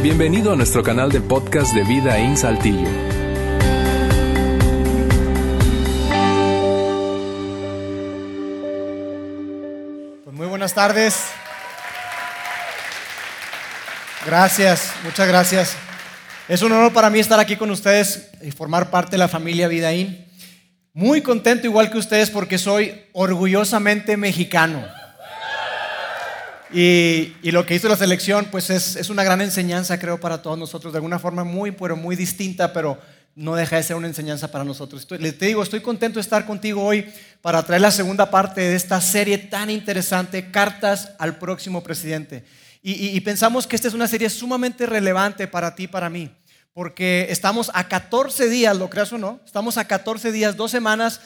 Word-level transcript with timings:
Bienvenido 0.00 0.52
a 0.52 0.56
nuestro 0.56 0.84
canal 0.84 1.10
de 1.10 1.20
podcast 1.20 1.74
de 1.74 1.82
Vida 1.82 2.18
en 2.18 2.36
Saltillo. 2.36 2.88
Pues 10.22 10.36
muy 10.36 10.46
buenas 10.46 10.72
tardes. 10.72 11.24
Gracias, 14.24 14.92
muchas 15.02 15.26
gracias. 15.26 15.76
Es 16.48 16.62
un 16.62 16.70
honor 16.70 16.92
para 16.92 17.10
mí 17.10 17.18
estar 17.18 17.40
aquí 17.40 17.56
con 17.56 17.72
ustedes 17.72 18.30
y 18.40 18.52
formar 18.52 18.90
parte 18.90 19.12
de 19.12 19.18
la 19.18 19.26
familia 19.26 19.66
Vidaín. 19.66 20.24
Muy 20.94 21.22
contento 21.22 21.66
igual 21.66 21.90
que 21.90 21.98
ustedes 21.98 22.30
porque 22.30 22.56
soy 22.56 22.94
orgullosamente 23.14 24.16
mexicano. 24.16 24.86
Y, 26.72 27.50
lo 27.50 27.64
que 27.64 27.74
hizo 27.74 27.88
la 27.88 27.96
selección, 27.96 28.48
pues 28.50 28.70
es, 28.70 29.08
una 29.10 29.24
gran 29.24 29.40
enseñanza, 29.40 29.98
creo, 29.98 30.20
para 30.20 30.42
todos 30.42 30.58
nosotros, 30.58 30.92
de 30.92 30.98
alguna 30.98 31.18
forma 31.18 31.44
muy, 31.44 31.70
pero 31.70 31.96
muy 31.96 32.14
distinta, 32.16 32.72
pero 32.72 32.98
no 33.34 33.54
deja 33.54 33.76
de 33.76 33.82
ser 33.82 33.96
una 33.96 34.08
enseñanza 34.08 34.50
para 34.50 34.64
nosotros. 34.64 35.02
Estoy, 35.02 35.18
te 35.32 35.46
digo, 35.46 35.62
estoy 35.62 35.80
contento 35.80 36.16
de 36.16 36.22
estar 36.22 36.44
contigo 36.44 36.82
hoy 36.82 37.06
para 37.40 37.62
traer 37.62 37.82
la 37.82 37.90
segunda 37.90 38.30
parte 38.30 38.60
de 38.60 38.74
esta 38.74 39.00
serie 39.00 39.38
tan 39.38 39.70
interesante, 39.70 40.50
Cartas 40.50 41.12
al 41.18 41.38
próximo 41.38 41.82
presidente. 41.82 42.44
Y, 42.82 43.16
y, 43.16 43.20
pensamos 43.20 43.66
que 43.66 43.76
esta 43.76 43.88
es 43.88 43.94
una 43.94 44.08
serie 44.08 44.28
sumamente 44.28 44.86
relevante 44.86 45.48
para 45.48 45.74
ti 45.74 45.88
para 45.88 46.10
mí, 46.10 46.30
porque 46.72 47.26
estamos 47.30 47.70
a 47.74 47.88
14 47.88 48.48
días, 48.48 48.76
lo 48.76 48.90
creas 48.90 49.12
o 49.12 49.18
no, 49.18 49.40
estamos 49.44 49.78
a 49.78 49.86
14 49.86 50.32
días, 50.32 50.56
dos 50.56 50.70
semanas. 50.70 51.20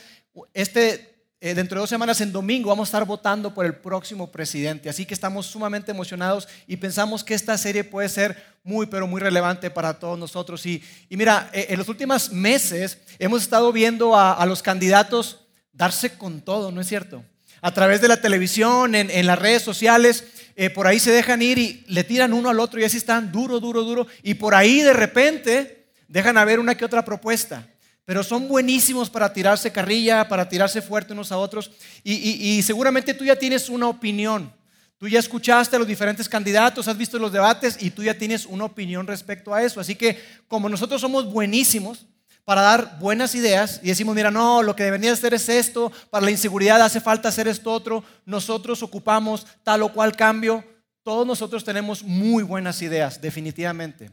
Este 0.54 1.11
eh, 1.44 1.56
dentro 1.56 1.74
de 1.74 1.80
dos 1.80 1.90
semanas, 1.90 2.20
en 2.20 2.30
domingo, 2.30 2.68
vamos 2.68 2.86
a 2.86 2.90
estar 2.90 3.04
votando 3.04 3.52
por 3.52 3.66
el 3.66 3.74
próximo 3.74 4.30
presidente. 4.30 4.88
Así 4.88 5.04
que 5.04 5.12
estamos 5.12 5.44
sumamente 5.44 5.90
emocionados 5.90 6.46
y 6.68 6.76
pensamos 6.76 7.24
que 7.24 7.34
esta 7.34 7.58
serie 7.58 7.82
puede 7.82 8.08
ser 8.08 8.40
muy, 8.62 8.86
pero 8.86 9.08
muy 9.08 9.20
relevante 9.20 9.68
para 9.68 9.98
todos 9.98 10.16
nosotros. 10.16 10.64
Y, 10.66 10.80
mira, 11.10 11.50
eh, 11.52 11.66
en 11.70 11.78
los 11.78 11.88
últimos 11.88 12.30
meses 12.30 12.98
hemos 13.18 13.42
estado 13.42 13.72
viendo 13.72 14.16
a, 14.16 14.46
los 14.46 14.62
candidatos 14.62 15.40
darse 15.72 16.16
con 16.16 16.42
todo, 16.42 16.70
¿no 16.70 16.80
es 16.80 16.86
cierto? 16.86 17.24
A 17.60 17.74
través 17.74 18.00
de 18.00 18.06
la 18.06 18.20
televisión, 18.20 18.94
en, 18.94 19.26
las 19.26 19.38
redes 19.40 19.62
sociales, 19.62 20.22
eh, 20.54 20.70
por 20.70 20.86
ahí 20.86 21.00
se 21.00 21.10
dejan 21.10 21.42
ir 21.42 21.58
y 21.58 21.84
le 21.88 22.04
tiran 22.04 22.34
uno 22.34 22.50
al 22.50 22.60
otro 22.60 22.78
y 22.78 22.84
así 22.84 22.98
están 22.98 23.32
duro, 23.32 23.58
duro, 23.58 23.82
duro. 23.82 24.06
Y 24.22 24.34
por 24.34 24.54
ahí 24.54 24.80
de 24.80 24.92
repente 24.92 25.88
dejan 26.06 26.38
a 26.38 26.44
ver 26.44 26.60
una 26.60 26.76
que 26.76 26.84
otra 26.84 27.04
propuesta 27.04 27.66
pero 28.04 28.22
son 28.22 28.48
buenísimos 28.48 29.08
para 29.08 29.32
tirarse 29.32 29.70
carrilla, 29.70 30.28
para 30.28 30.48
tirarse 30.48 30.82
fuerte 30.82 31.12
unos 31.12 31.30
a 31.32 31.38
otros. 31.38 31.70
Y, 32.02 32.14
y, 32.14 32.58
y, 32.58 32.62
seguramente 32.62 33.14
tú 33.14 33.24
ya 33.24 33.36
tienes 33.36 33.68
una 33.68 33.88
opinión. 33.88 34.52
Tú 34.98 35.08
ya 35.08 35.18
escuchaste 35.18 35.76
a 35.76 35.78
los 35.78 35.88
diferentes 35.88 36.28
candidatos, 36.28 36.86
has 36.86 36.96
visto 36.96 37.18
los 37.18 37.32
debates 37.32 37.76
y 37.80 37.90
tú 37.90 38.04
ya 38.04 38.14
tienes 38.14 38.46
una 38.46 38.64
opinión 38.64 39.06
respecto 39.06 39.52
a 39.52 39.62
eso. 39.62 39.80
Así 39.80 39.96
que 39.96 40.20
como 40.46 40.68
nosotros 40.68 41.00
somos 41.00 41.30
buenísimos 41.30 42.06
para 42.44 42.62
dar 42.62 42.98
buenas 42.98 43.34
ideas 43.34 43.80
y 43.82 43.88
decimos, 43.88 44.14
mira, 44.14 44.30
no, 44.30 44.62
lo 44.62 44.74
que 44.74 44.84
debería 44.84 45.12
hacer 45.12 45.34
es 45.34 45.48
esto, 45.48 45.92
para 46.10 46.24
la 46.24 46.30
inseguridad 46.30 46.80
hace 46.82 47.00
falta 47.00 47.28
hacer 47.28 47.46
esto 47.46 47.72
otro, 47.72 48.04
nosotros 48.24 48.82
ocupamos 48.82 49.46
tal 49.62 49.82
o 49.82 49.92
cual 49.92 50.16
cambio, 50.16 50.64
todos 51.02 51.26
nosotros 51.26 51.64
tenemos 51.64 52.02
muy 52.02 52.42
buenas 52.42 52.82
ideas, 52.82 53.20
definitivamente. 53.20 54.10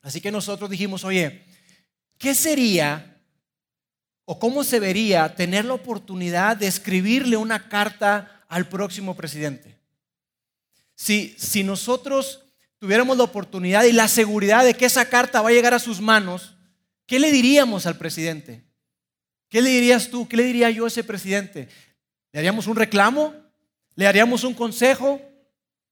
Así 0.00 0.20
que 0.20 0.32
nosotros 0.32 0.70
dijimos, 0.70 1.04
oye, 1.04 1.44
¿qué 2.18 2.34
sería 2.34 3.11
¿O 4.24 4.38
cómo 4.38 4.62
se 4.64 4.78
vería 4.78 5.34
tener 5.34 5.64
la 5.64 5.74
oportunidad 5.74 6.56
de 6.56 6.66
escribirle 6.66 7.36
una 7.36 7.68
carta 7.68 8.44
al 8.48 8.68
próximo 8.68 9.16
presidente? 9.16 9.78
Si, 10.94 11.34
si 11.38 11.64
nosotros 11.64 12.44
tuviéramos 12.78 13.16
la 13.16 13.24
oportunidad 13.24 13.84
y 13.84 13.92
la 13.92 14.08
seguridad 14.08 14.64
de 14.64 14.74
que 14.74 14.86
esa 14.86 15.08
carta 15.08 15.42
va 15.42 15.48
a 15.48 15.52
llegar 15.52 15.74
a 15.74 15.78
sus 15.78 16.00
manos, 16.00 16.56
¿qué 17.06 17.18
le 17.18 17.32
diríamos 17.32 17.86
al 17.86 17.98
presidente? 17.98 18.64
¿Qué 19.48 19.60
le 19.60 19.70
dirías 19.70 20.08
tú? 20.08 20.28
¿Qué 20.28 20.36
le 20.36 20.44
diría 20.44 20.70
yo 20.70 20.84
a 20.84 20.88
ese 20.88 21.04
presidente? 21.04 21.68
¿Le 22.32 22.38
haríamos 22.38 22.66
un 22.66 22.76
reclamo? 22.76 23.34
¿Le 23.96 24.06
haríamos 24.06 24.44
un 24.44 24.54
consejo? 24.54 25.20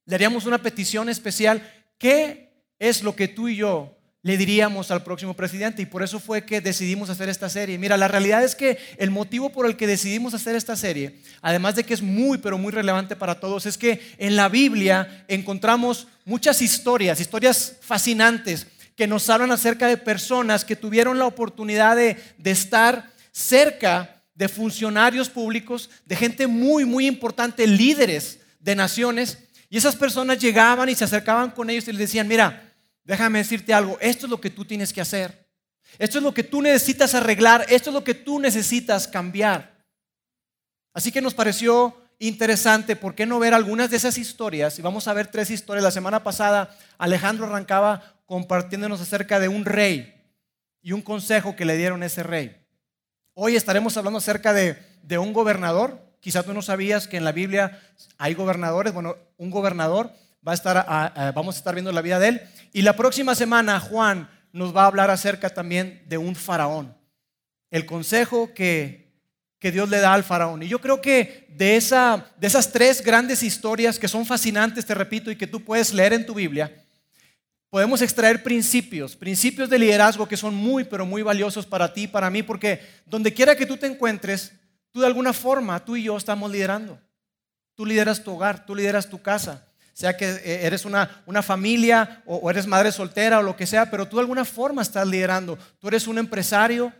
¿Le 0.06 0.14
haríamos 0.14 0.46
una 0.46 0.62
petición 0.62 1.08
especial? 1.08 1.62
¿Qué 1.98 2.64
es 2.78 3.02
lo 3.02 3.14
que 3.14 3.28
tú 3.28 3.48
y 3.48 3.56
yo 3.56 4.00
le 4.22 4.36
diríamos 4.36 4.91
al 4.91 5.03
próximo 5.03 5.34
presidente 5.34 5.81
y 5.81 5.86
por 5.86 6.03
eso 6.03 6.20
fue 6.20 6.44
que 6.44 6.60
decidimos 6.60 7.08
hacer 7.08 7.28
esta 7.28 7.48
serie. 7.48 7.78
Mira, 7.78 7.97
la 7.97 8.08
realidad 8.08 8.44
es 8.44 8.54
que 8.54 8.78
el 8.98 9.10
motivo 9.10 9.50
por 9.50 9.64
el 9.64 9.76
que 9.76 9.86
decidimos 9.86 10.34
hacer 10.34 10.56
esta 10.56 10.76
serie, 10.76 11.20
además 11.41 11.75
de 11.75 11.84
que 11.84 11.94
es 11.94 12.03
muy, 12.03 12.38
pero 12.38 12.58
muy 12.58 12.70
relevante 12.70 13.16
para 13.16 13.41
todos, 13.41 13.64
es 13.64 13.78
que 13.78 14.00
en 14.19 14.36
la 14.36 14.48
Biblia 14.48 15.25
encontramos 15.26 16.06
muchas 16.26 16.60
historias, 16.60 17.20
historias 17.20 17.76
fascinantes 17.81 18.66
que 18.94 19.06
nos 19.06 19.31
hablan 19.31 19.50
acerca 19.53 19.86
de 19.86 19.97
personas 19.97 20.66
que 20.66 20.76
tuvieron 20.76 21.19
la 21.19 21.25
oportunidad 21.25 21.97
de, 21.97 22.19
estar 22.44 23.10
cerca 23.32 24.22
de 24.34 24.48
funcionarios 24.48 25.31
públicos, 25.31 25.88
de 26.04 26.16
gente 26.16 26.47
muy, 26.47 26.84
muy 26.84 27.06
importante, 27.06 27.66
líderes 27.66 28.41
de 28.58 28.76
naciones, 28.76 29.38
y 29.70 29.78
esas 29.78 29.97
personas 29.97 30.38
llegaban 30.38 30.91
y 30.91 30.94
se 30.94 31.04
acercaban 31.04 31.52
con 31.52 31.70
ellos 31.70 31.88
y 31.88 31.92
les 31.92 32.00
decían, 32.00 32.28
mira, 32.28 32.69
Déjame 33.10 33.41
decirte 33.41 33.75
algo, 33.75 33.98
esto 34.00 34.26
es 34.26 34.31
lo 34.31 34.41
que 34.41 34.50
tú 34.50 34.65
tienes 34.65 34.93
que 34.93 35.00
hacer. 35.00 35.44
Esto 35.98 36.19
es 36.19 36.22
lo 36.22 36.32
que 36.32 36.44
tú 36.44 36.62
necesitas 36.62 37.12
arreglar, 37.16 37.66
esto 37.69 37.91
es 37.91 37.94
lo 37.94 38.04
que 38.04 38.15
tú 38.15 38.38
necesitas 38.38 39.09
cambiar. 39.09 39.84
Así 40.94 41.10
que 41.10 41.20
nos 41.20 41.34
pareció 41.34 42.00
interesante, 42.20 42.94
¿por 42.94 43.16
qué 43.16 43.26
no 43.26 43.41
ver 43.41 43.53
algunas 43.53 43.91
de 43.91 43.97
esas 43.97 44.16
historias? 44.16 44.78
Y 44.78 44.82
vamos 44.82 45.09
a 45.09 45.12
ver 45.12 45.26
tres 45.26 45.50
historias. 45.50 45.82
La 45.82 45.91
semana 45.91 46.22
pasada 46.22 46.78
Alejandro 46.99 47.47
arrancaba 47.47 48.22
compartiéndonos 48.26 49.00
acerca 49.00 49.41
de 49.41 49.49
un 49.49 49.65
rey 49.65 50.15
y 50.81 50.93
un 50.93 51.03
consejo 51.03 51.56
que 51.56 51.65
le 51.65 51.76
dieron 51.76 52.04
a 52.04 52.06
ese 52.06 52.22
rey. 52.22 52.65
Hoy 53.34 53.56
estaremos 53.56 53.97
hablando 53.97 54.19
acerca 54.19 54.53
de, 54.53 54.81
de 55.03 55.19
un 55.19 55.32
gobernador. 55.32 55.99
Quizás 56.20 56.44
tú 56.44 56.54
no 56.54 56.62
sabías 56.62 57.09
que 57.09 57.16
en 57.16 57.25
la 57.25 57.32
Biblia 57.32 57.81
hay 58.19 58.34
gobernadores. 58.34 58.94
Bueno, 58.94 59.16
un 59.37 59.50
gobernador 59.50 60.12
va 60.46 60.52
a 60.52 60.54
estar, 60.54 61.32
vamos 61.34 61.56
a 61.56 61.58
estar 61.58 61.74
viendo 61.74 61.92
la 61.92 62.02
vida 62.02 62.18
de 62.18 62.28
él. 62.28 62.42
Y 62.72 62.82
la 62.82 62.96
próxima 62.96 63.34
semana 63.34 63.80
Juan 63.80 64.28
nos 64.52 64.74
va 64.74 64.82
a 64.82 64.86
hablar 64.86 65.10
acerca 65.10 65.50
también 65.50 66.02
de 66.06 66.18
un 66.18 66.34
faraón. 66.34 66.96
El 67.70 67.86
consejo 67.86 68.52
que, 68.54 69.12
que 69.58 69.70
Dios 69.70 69.88
le 69.88 70.00
da 70.00 70.14
al 70.14 70.24
faraón. 70.24 70.62
Y 70.62 70.68
yo 70.68 70.80
creo 70.80 71.00
que 71.00 71.46
de, 71.50 71.76
esa, 71.76 72.26
de 72.38 72.46
esas 72.46 72.72
tres 72.72 73.02
grandes 73.02 73.42
historias 73.42 73.98
que 73.98 74.08
son 74.08 74.26
fascinantes, 74.26 74.86
te 74.86 74.94
repito, 74.94 75.30
y 75.30 75.36
que 75.36 75.46
tú 75.46 75.62
puedes 75.62 75.92
leer 75.92 76.12
en 76.14 76.26
tu 76.26 76.34
Biblia, 76.34 76.84
podemos 77.68 78.02
extraer 78.02 78.42
principios, 78.42 79.14
principios 79.14 79.70
de 79.70 79.78
liderazgo 79.78 80.26
que 80.26 80.36
son 80.36 80.54
muy, 80.54 80.84
pero 80.84 81.06
muy 81.06 81.22
valiosos 81.22 81.66
para 81.66 81.92
ti 81.92 82.04
y 82.04 82.08
para 82.08 82.30
mí, 82.30 82.42
porque 82.42 82.80
donde 83.06 83.32
quiera 83.32 83.54
que 83.54 83.66
tú 83.66 83.76
te 83.76 83.86
encuentres, 83.86 84.52
tú 84.90 85.00
de 85.00 85.06
alguna 85.06 85.32
forma, 85.32 85.84
tú 85.84 85.94
y 85.94 86.04
yo 86.04 86.16
estamos 86.16 86.50
liderando. 86.50 86.98
Tú 87.76 87.86
lideras 87.86 88.22
tu 88.22 88.32
hogar, 88.32 88.66
tú 88.66 88.74
lideras 88.74 89.08
tu 89.08 89.22
casa 89.22 89.69
sea 89.92 90.16
que 90.16 90.28
eh, 90.28 90.66
eres 90.66 90.84
una, 90.84 91.22
una 91.26 91.42
familia 91.42 92.22
o, 92.26 92.50
eres 92.50 92.66
madre 92.66 92.92
soltera 92.92 93.38
o 93.38 93.42
lo 93.42 93.56
que 93.56 93.66
sea, 93.66 93.90
pero 93.90 94.08
tú 94.08 94.16
de 94.16 94.22
alguna 94.22 94.44
forma 94.44 94.82
estás 94.82 95.06
liderando. 95.06 95.58
Tú 95.78 95.88
eres 95.88 96.06
un 96.06 96.18
empresario, 96.18 96.92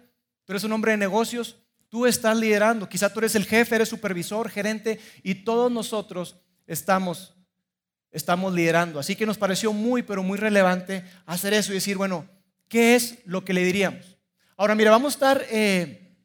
tú 0.45 0.53
eres 0.53 0.65
un 0.65 0.73
hombre 0.73 0.93
de 0.93 0.99
negocios, 0.99 1.57
tú 1.89 2.07
estás 2.07 2.37
liderando. 2.37 2.89
Quizá 2.89 3.13
tú 3.13 3.21
eres 3.21 3.35
el 3.35 3.47
jefe, 3.47 3.77
eres 3.77 3.89
supervisor, 3.89 4.51
gerente 4.51 5.01
y 5.23 5.37
todos 5.37 5.71
nosotros 5.71 6.37
estamos, 6.67 7.35
estamos 8.11 8.53
liderando. 8.53 8.99
Así 8.99 9.17
que 9.17 9.27
nos 9.27 9.39
pareció 9.39 9.73
muy, 9.73 10.03
pero 10.03 10.23
muy 10.23 10.39
relevante 10.39 11.05
hacer 11.27 11.55
eso 11.55 11.73
y 11.73 11.77
decir, 11.77 11.97
bueno, 11.97 12.29
¿qué 12.69 12.95
es 12.97 13.19
lo 13.25 13.45
que 13.45 13.53
le 13.55 13.65
diríamos? 13.65 14.19
Ahora, 14.57 14.75
mira, 14.75 14.91
vamos 14.91 15.15
a 15.15 15.17
estar 15.17 15.47
eh, 15.51 16.17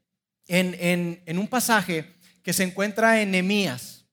en, 0.47 0.75
en, 0.79 1.23
en, 1.25 1.39
un 1.39 1.47
pasaje 1.47 2.15
que 2.43 2.51
se 2.51 2.63
encuentra 2.63 3.21
en 3.21 3.31
Nehemías. 3.31 4.05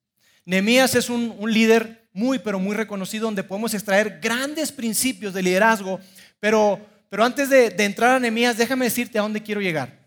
Nehemías 0.44 0.94
es 0.94 1.10
un, 1.10 1.34
un 1.36 1.52
líder 1.52 2.01
muy, 2.12 2.38
pero 2.38 2.58
muy 2.58 2.76
reconocido 2.76 3.24
donde 3.24 3.42
podemos 3.42 3.74
extraer 3.74 4.20
grandes 4.20 4.70
principios 4.70 5.32
de 5.32 5.42
liderazgo. 5.42 6.00
Pero, 6.40 6.80
pero 7.08 7.24
antes 7.24 7.48
de, 7.48 7.70
de 7.70 7.84
entrar 7.84 8.16
a 8.16 8.20
Nehemías, 8.20 8.56
déjame 8.56 8.86
decirte 8.86 9.18
a 9.18 9.22
dónde 9.22 9.42
quiero 9.42 9.60
llegar. 9.60 10.02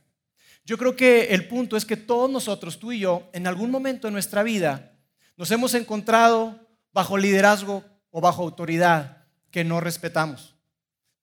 Yo 0.65 0.77
creo 0.77 0.95
que 0.95 1.25
el 1.25 1.47
punto 1.47 1.77
es 1.77 1.85
que 1.85 1.97
todos 1.97 2.29
nosotros, 2.29 2.79
tú 2.79 2.91
y 2.91 2.99
yo, 2.99 3.29
en 3.33 3.45
algún 3.45 3.69
momento 3.69 4.07
de 4.07 4.11
nuestra 4.11 4.41
vida, 4.41 4.93
nos 5.37 5.51
hemos 5.51 5.73
encontrado 5.75 6.59
bajo 6.91 7.17
liderazgo 7.17 7.83
o 8.09 8.21
bajo 8.21 8.41
autoridad 8.41 9.25
que 9.51 9.63
no 9.63 9.79
respetamos. 9.79 10.54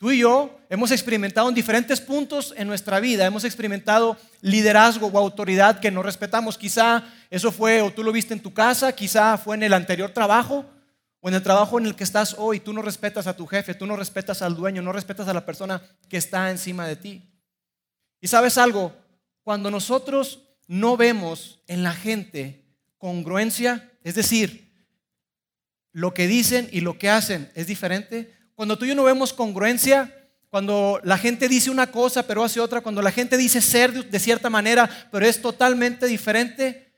Tú 0.03 0.11
y 0.11 0.19
yo 0.19 0.59
hemos 0.69 0.91
experimentado 0.91 1.49
en 1.49 1.55
diferentes 1.55 2.01
puntos 2.01 2.53
en 2.57 2.67
nuestra 2.67 2.99
vida, 2.99 3.25
hemos 3.25 3.45
experimentado 3.45 4.17
liderazgo 4.41 5.07
o 5.07 5.17
autoridad 5.17 5.79
que 5.79 5.93
no 5.93 6.03
respetamos. 6.03 6.59
Quizá 6.59 7.05
eso 7.31 7.53
fue 7.53 7.81
o 7.83 7.93
tú 7.93 8.03
lo 8.03 8.11
viste 8.11 8.35
en 8.35 8.43
tu 8.43 8.53
casa, 8.53 8.97
quizá 8.97 9.39
fue 9.39 9.55
en 9.55 9.63
el 9.63 9.73
anterior 9.73 10.11
trabajo 10.11 10.67
o 11.21 11.29
en 11.29 11.37
el 11.37 11.43
trabajo 11.45 11.79
en 11.79 11.87
el 11.87 11.95
que 11.95 12.03
estás 12.03 12.35
hoy. 12.37 12.59
Tú 12.59 12.73
no 12.73 12.83
respetas 12.83 13.29
a 13.29 13.37
tu 13.37 13.47
jefe, 13.47 13.75
tú 13.75 13.87
no 13.87 13.95
respetas 13.95 14.43
al 14.43 14.57
dueño, 14.57 14.83
no 14.83 14.91
respetas 14.91 15.29
a 15.29 15.35
la 15.35 15.47
persona 15.47 15.81
que 16.09 16.17
está 16.17 16.51
encima 16.51 16.85
de 16.85 16.97
ti. 16.97 17.23
Y 18.21 18.27
sabes 18.27 18.59
algo, 18.59 18.93
cuando 19.45 19.71
nosotros 19.71 20.41
no 20.67 20.97
vemos 20.97 21.61
en 21.69 21.85
la 21.85 21.93
gente 21.93 22.65
congruencia, 22.99 23.89
es 24.03 24.17
decir, 24.17 24.75
lo 25.93 26.13
que 26.13 26.27
dicen 26.27 26.69
y 26.73 26.81
lo 26.81 26.99
que 26.99 27.09
hacen 27.09 27.53
es 27.55 27.69
diferente, 27.69 28.42
cuando 28.63 28.79
tú 28.79 28.85
y 28.85 28.91
yo 28.91 28.95
no 28.95 29.03
vemos 29.03 29.33
congruencia, 29.33 30.15
cuando 30.49 31.01
la 31.03 31.19
gente 31.19 31.49
dice 31.49 31.69
una 31.69 31.91
cosa 31.91 32.25
pero 32.29 32.45
hace 32.45 32.61
otra, 32.61 32.81
cuando 32.81 33.03
la 33.03 33.11
gente 33.11 33.37
dice 33.37 33.61
ser 33.61 34.09
de 34.09 34.19
cierta 34.21 34.51
manera 34.51 34.89
pero 35.11 35.27
es 35.27 35.43
totalmente 35.43 36.07
diferente, 36.07 36.93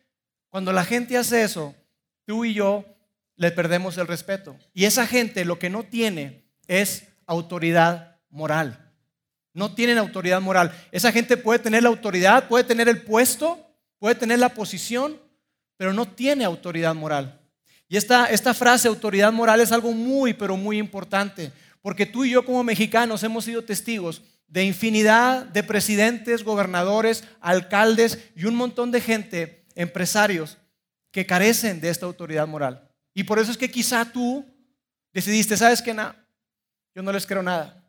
cuando 0.51 0.75
la 0.75 0.85
gente 0.85 1.17
hace 1.17 1.43
eso, 1.43 1.75
tú 2.27 2.45
y 2.45 2.53
yo 2.53 2.85
le 3.37 3.51
perdemos 3.51 3.97
el 3.97 4.07
respeto. 4.07 4.59
Y 4.75 4.85
esa 4.85 5.07
gente 5.07 5.47
lo 5.47 5.59
que 5.59 5.71
no 5.71 5.85
tiene 5.85 6.45
es 6.67 7.05
autoridad 7.27 8.19
moral. 8.29 8.93
No 9.55 9.75
tienen 9.75 9.97
autoridad 9.97 10.43
moral. 10.43 10.71
Esa 10.93 11.13
gente 11.13 11.39
puede 11.39 11.61
tener 11.61 11.83
la 11.83 11.89
autoridad, 11.89 12.47
puede 12.47 12.65
tener 12.65 12.91
el 12.91 13.01
puesto, 13.01 13.75
puede 13.99 14.17
tener 14.17 14.39
la 14.39 14.51
posición, 14.51 15.19
pero 15.79 15.95
no 15.95 16.05
tiene 16.05 16.45
autoridad 16.45 16.95
moral. 16.95 17.41
Y 17.89 17.97
esta, 17.97 18.27
esta 18.27 18.55
frase, 18.55 18.89
autoridad 18.89 19.33
moral, 19.33 19.61
es 19.61 19.73
algo 19.73 19.93
muy, 19.93 20.33
pero 20.35 20.57
muy 20.57 20.79
importante, 20.79 21.53
porque 21.83 22.07
tú 22.07 22.25
y 22.25 22.31
yo 22.31 22.45
como 22.45 22.65
mexicanos 22.65 23.23
hemos 23.23 23.45
sido 23.45 23.63
testigos 23.63 24.23
de 24.49 24.65
infinidad 24.65 25.47
de 25.47 25.63
presidentes, 25.63 26.45
gobernadores, 26.45 27.25
alcaldes 27.41 28.19
y 28.37 28.45
un 28.45 28.55
montón 28.55 28.91
de 28.91 29.01
gente, 29.01 29.67
empresarios, 29.75 30.59
que 31.11 31.27
carecen 31.27 31.81
de 31.81 31.91
esta 31.91 32.07
autoridad 32.07 32.47
moral. 32.47 32.89
Y 33.15 33.25
por 33.25 33.39
eso 33.39 33.51
es 33.51 33.57
que 33.57 33.71
quizá 33.71 34.05
tú 34.05 34.45
decidiste, 35.13 35.57
¿sabes 35.57 35.83
qué? 35.83 35.95
No, 35.95 36.15
yo 36.95 37.03
no 37.03 37.13
les 37.13 37.27
creo 37.27 37.43
nada. 37.43 37.85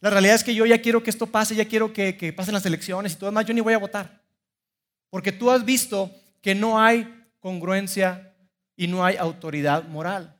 La 0.00 0.10
realidad 0.10 0.36
es 0.36 0.44
que 0.44 0.54
yo 0.54 0.64
ya 0.64 0.80
quiero 0.80 1.02
que 1.02 1.10
esto 1.10 1.26
pase, 1.26 1.54
ya 1.54 1.66
quiero 1.66 1.92
que, 1.92 2.16
que 2.16 2.32
pasen 2.32 2.54
las 2.54 2.64
elecciones 2.64 3.12
y 3.12 3.16
todo 3.16 3.30
demás, 3.30 3.44
yo 3.44 3.52
ni 3.52 3.60
voy 3.60 3.74
a 3.74 3.78
votar. 3.78 4.22
Porque 5.10 5.32
tú 5.32 5.50
has 5.50 5.64
visto 5.64 6.10
que 6.40 6.54
no 6.54 6.80
hay 6.80 7.28
congruencia 7.38 8.29
y 8.80 8.86
no 8.86 9.04
hay 9.04 9.18
autoridad 9.18 9.84
moral. 9.88 10.34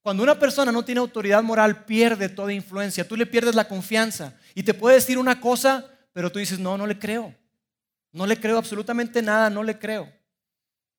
Cuando 0.00 0.22
una 0.22 0.38
persona 0.38 0.72
no 0.72 0.82
tiene 0.82 0.98
autoridad 0.98 1.42
moral, 1.42 1.84
pierde 1.84 2.30
toda 2.30 2.50
influencia, 2.50 3.06
tú 3.06 3.16
le 3.16 3.26
pierdes 3.26 3.54
la 3.54 3.68
confianza 3.68 4.32
y 4.54 4.62
te 4.62 4.72
puede 4.72 4.94
decir 4.94 5.18
una 5.18 5.42
cosa, 5.42 5.84
pero 6.14 6.32
tú 6.32 6.38
dices, 6.38 6.58
no, 6.58 6.78
no 6.78 6.86
le 6.86 6.98
creo. 6.98 7.34
No 8.12 8.26
le 8.26 8.40
creo 8.40 8.56
absolutamente 8.56 9.20
nada, 9.20 9.50
no 9.50 9.62
le 9.62 9.78
creo. 9.78 10.10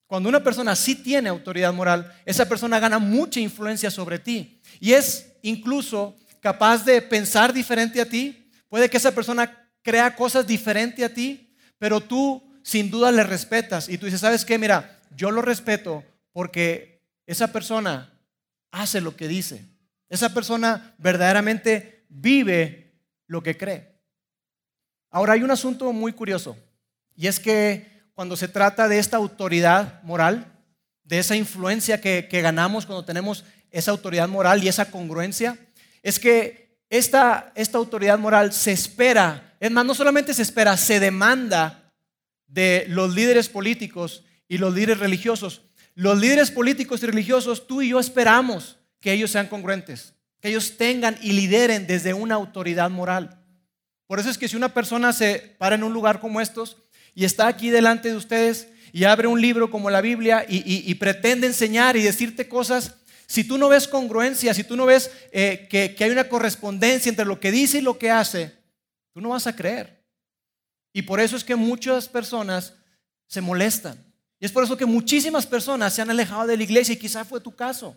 Cuando 0.05 0.29
una 0.29 0.43
persona 0.43 0.75
sí 0.75 0.93
tiene 0.93 1.29
autoridad 1.29 1.73
moral, 1.73 2.13
esa 2.25 2.47
persona 2.47 2.79
gana 2.79 2.99
mucha 2.99 3.39
influencia 3.39 3.89
sobre 3.89 4.19
ti 4.19 4.61
y 4.79 4.93
es 4.93 5.33
incluso 5.41 6.15
capaz 6.41 6.85
de 6.85 7.01
pensar 7.01 7.53
diferente 7.53 7.99
a 7.99 8.05
ti. 8.05 8.51
Puede 8.69 8.87
que 8.87 8.97
esa 8.97 9.15
persona 9.15 9.67
crea 9.81 10.15
cosas 10.15 10.45
diferentes 10.45 11.03
a 11.03 11.11
ti, 11.11 11.55
pero 11.79 12.01
tú 12.01 12.43
sin 12.61 12.91
duda 12.91 13.11
le 13.11 13.23
respetas 13.23 13.89
y 13.89 13.97
tú 13.97 14.05
dices, 14.05 14.21
¿sabes 14.21 14.45
qué? 14.45 14.59
Mira, 14.59 14.99
yo 15.15 15.31
lo 15.31 15.41
respeto 15.41 16.03
porque 16.31 17.03
esa 17.25 17.51
persona 17.51 18.13
hace 18.71 19.01
lo 19.01 19.15
que 19.15 19.27
dice. 19.27 19.65
Esa 20.09 20.33
persona 20.33 20.95
verdaderamente 20.97 22.05
vive 22.09 23.01
lo 23.27 23.43
que 23.43 23.57
cree. 23.57 23.97
Ahora 25.09 25.33
hay 25.33 25.43
un 25.43 25.51
asunto 25.51 25.91
muy 25.93 26.13
curioso 26.13 26.57
y 27.15 27.27
es 27.27 27.39
que 27.39 27.97
cuando 28.13 28.35
se 28.35 28.47
trata 28.47 28.87
de 28.87 28.99
esta 28.99 29.17
autoridad 29.17 30.01
moral, 30.03 30.51
de 31.03 31.19
esa 31.19 31.35
influencia 31.35 32.01
que, 32.01 32.27
ganamos 32.31 32.85
cuando 32.85 33.05
tenemos 33.05 33.43
esa 33.71 33.91
autoridad 33.91 34.27
moral 34.27 34.63
y 34.63 34.67
esa 34.67 34.91
congruencia, 34.91 35.57
es 36.03 36.19
que 36.19 36.77
esta, 36.89 37.51
esta 37.55 37.77
autoridad 37.77 38.17
moral 38.17 38.53
se 38.53 38.71
espera, 38.71 39.55
es 39.59 39.71
más, 39.71 39.85
no 39.85 39.93
solamente 39.93 40.33
se 40.33 40.41
espera, 40.41 40.77
se 40.77 40.99
demanda 40.99 41.93
de 42.47 42.85
los 42.89 43.13
líderes 43.13 43.49
políticos 43.49 44.23
y 44.47 44.57
los 44.57 44.73
líderes 44.73 44.99
religiosos. 44.99 45.61
Los 45.97 46.19
líderes 46.19 46.51
políticos 46.51 47.01
y 47.01 47.07
religiosos, 47.07 47.65
tú 47.65 47.81
y 47.81 47.89
yo 47.89 47.99
esperamos 47.99 48.77
que 48.99 49.13
ellos 49.13 49.31
sean 49.31 49.47
congruentes, 49.47 50.13
que 50.39 50.49
ellos 50.49 50.77
tengan 50.77 51.17
y 51.23 51.31
lideren 51.31 51.87
desde 51.87 52.13
una 52.13 52.35
autoridad 52.35 52.91
moral. 52.91 53.43
Por 54.05 54.19
eso 54.19 54.29
es 54.29 54.37
que 54.37 54.47
si 54.47 54.55
una 54.55 54.75
persona 54.75 55.11
se 55.11 55.55
para 55.57 55.73
en 55.73 55.83
un 55.83 55.93
lugar 55.93 56.19
como 56.19 56.39
estos 56.39 56.77
y 57.15 57.25
está 57.25 57.47
aquí 57.47 57.71
delante 57.71 58.09
de 58.09 58.15
ustedes 58.15 58.67
y 58.93 59.05
abre 59.05 59.25
un 59.25 59.41
libro 59.41 59.71
como 59.71 59.89
la 59.89 60.01
Biblia 60.01 60.45
y, 60.47 60.93
pretende 60.93 61.47
enseñar 61.47 61.97
y 61.97 62.03
decirte 62.03 62.47
cosas, 62.47 62.93
si 63.25 63.43
tú 63.43 63.57
no 63.57 63.67
ves 63.67 63.87
congruencia, 63.87 64.53
si 64.53 64.63
tú 64.63 64.75
no 64.75 64.85
ves 64.85 65.09
eh, 65.31 65.65
que 65.67 66.03
hay 66.03 66.11
una 66.11 66.29
correspondencia 66.29 67.09
entre 67.09 67.25
lo 67.25 67.39
que 67.39 67.49
dice 67.49 67.79
y 67.79 67.81
lo 67.81 67.97
que 67.97 68.11
hace, 68.11 68.53
tú 69.13 69.19
no 69.19 69.29
vas 69.29 69.47
a 69.47 69.55
creer. 69.55 70.05
Y 70.93 71.01
por 71.01 71.19
eso 71.19 71.35
es 71.35 71.43
que 71.43 71.55
muchas 71.55 72.07
personas 72.07 72.75
se 73.25 73.41
molestan. 73.41 74.06
Y 74.39 74.45
es 74.45 74.51
por 74.51 74.63
eso 74.63 74.77
que 74.77 74.85
muchísimas 74.85 75.45
personas 75.45 75.93
se 75.93 76.01
han 76.01 76.09
alejado 76.09 76.47
de 76.47 76.57
la 76.57 76.63
iglesia 76.63 76.93
y 76.93 76.97
quizá 76.97 77.25
fue 77.25 77.41
tu 77.41 77.55
caso. 77.55 77.95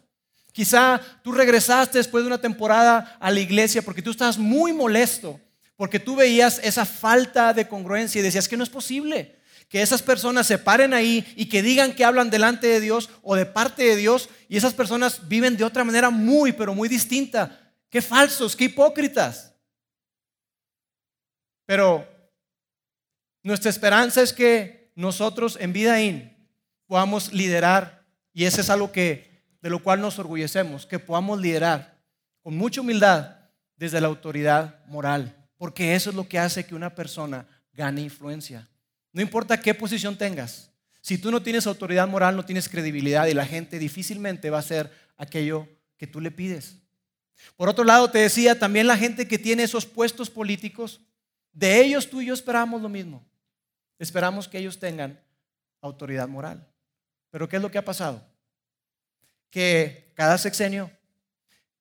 Quizá 0.53 1.01
tú 1.23 1.33
regresaste 1.33 1.99
después 1.99 2.25
de 2.25 2.29
una 2.29 2.41
temporada 2.41 3.17
a 3.21 3.31
la 3.31 3.41
iglesia 3.41 3.83
porque 3.83 4.03
tú 4.03 4.11
estabas 4.11 4.39
muy 4.39 4.73
molesto, 4.73 5.41
porque 5.77 6.01
tú 6.01 6.17
veías 6.17 6.61
esa 6.63 6.85
falta 6.85 7.53
de 7.53 7.69
congruencia 7.69 8.19
y 8.19 8.23
decías 8.23 8.49
que 8.49 8.57
no 8.57 8.65
es 8.65 8.71
posible 8.71 9.41
que 9.71 9.81
esas 9.81 10.03
personas 10.03 10.49
se 10.49 10.59
paren 10.59 10.93
ahí 10.93 11.25
y 11.37 11.49
que 11.49 11.63
digan 11.63 11.95
que 11.95 12.05
hablan 12.05 12.29
delante 12.29 12.67
de 12.67 12.81
Dios 12.81 13.09
o 13.23 13.37
de 13.37 13.47
parte 13.47 13.85
de 13.85 13.95
Dios 13.95 14.29
y 14.49 14.57
esas 14.57 14.75
personas 14.75 15.29
viven 15.29 15.57
de 15.57 15.63
otra 15.63 15.85
manera 15.85 16.11
muy, 16.11 16.51
pero 16.51 16.75
muy 16.75 16.89
distinta. 16.89 17.73
Qué 17.89 18.03
falsos, 18.03 18.57
qué 18.57 18.65
hipócritas. 18.65 19.55
Pero 21.67 22.05
nuestra 23.45 23.71
esperanza 23.71 24.23
es 24.23 24.33
que 24.33 24.91
nosotros 24.97 25.57
en 25.61 25.73
Vidaín 25.73 26.30
podamos 26.91 27.33
liderar, 27.33 28.05
y 28.33 28.47
eso 28.47 28.61
es 28.61 28.69
algo 28.69 28.91
que, 28.91 29.45
de 29.63 29.71
lo 29.71 29.81
cual 29.81 30.01
nos 30.01 30.19
orgullecemos, 30.19 30.87
que 30.87 30.99
podamos 30.99 31.41
liderar 31.41 32.03
con 32.43 32.57
mucha 32.57 32.81
humildad 32.81 33.37
desde 33.77 34.01
la 34.01 34.09
autoridad 34.09 34.85
moral, 34.87 35.37
porque 35.57 35.95
eso 35.95 36.11
es 36.11 36.17
lo 36.17 36.29
que 36.29 36.41
hace 36.41 36.67
que 36.67 36.75
una 36.75 36.93
persona 36.93 37.47
gane 37.73 38.01
influencia. 38.01 38.69
No 39.13 39.23
importa 39.23 39.61
qué 39.61 39.73
posición 39.73 40.19
tengas, 40.19 40.73
si 41.01 41.17
tú 41.17 41.31
no 41.31 41.41
tienes 41.41 41.69
autoridad 41.69 42.09
moral, 42.09 42.35
no 42.35 42.45
tienes 42.45 42.69
credibilidad 42.69 43.29
y 43.29 43.35
la 43.35 43.47
gente 43.47 43.79
difícilmente 43.79 44.51
va 44.51 44.57
a 44.57 44.67
hacer 44.67 44.91
aquello 45.17 45.69
que 45.97 46.09
tú 46.09 46.21
le 46.21 46.33
pides. 46.33 46.75
Por 47.55 47.69
otro 47.69 47.85
lado, 47.85 48.11
te 48.11 48.19
decía, 48.19 48.59
también 48.59 48.89
la 48.89 48.97
gente 48.97 49.29
que 49.29 49.39
tiene 49.39 49.63
esos 49.63 49.87
puestos 49.87 50.29
políticos, 50.29 51.01
de 51.53 51.83
ellos 51.83 52.11
tú 52.11 52.21
y 52.21 52.27
yo 52.27 52.35
esperamos 52.35 52.83
lo 52.83 52.89
mismo. 52.89 53.25
Esperamos 53.97 54.49
que 54.49 54.59
ellos 54.59 54.81
tengan 54.81 55.21
autoridad 55.81 56.27
moral. 56.27 56.67
Pero 57.31 57.49
¿qué 57.49 57.57
es 57.57 57.63
lo 57.63 57.71
que 57.71 57.79
ha 57.79 57.85
pasado? 57.85 58.25
Que 59.51 60.13
cada 60.15 60.39
sexenio, 60.39 60.91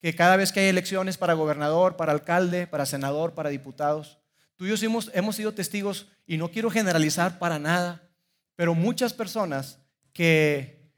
que 0.01 0.15
cada 0.15 0.35
vez 0.35 0.51
que 0.51 0.61
hay 0.61 0.67
elecciones 0.67 1.17
para 1.17 1.33
gobernador, 1.33 1.97
para 1.97 2.11
alcalde, 2.11 2.67
para 2.67 2.85
senador, 2.85 3.33
para 3.33 3.49
diputados, 3.49 4.19
tú 4.55 4.65
y 4.65 4.75
yo 4.75 4.87
hemos, 5.13 5.35
sido 5.35 5.53
testigos, 5.53 6.07
y 6.25 6.37
no 6.37 6.51
quiero 6.51 6.69
generalizar 6.69 7.39
para 7.39 7.59
nada, 7.59 8.09
pero 8.55 8.75
muchas 8.75 9.13
personas 9.13 9.79
que, 10.13 10.91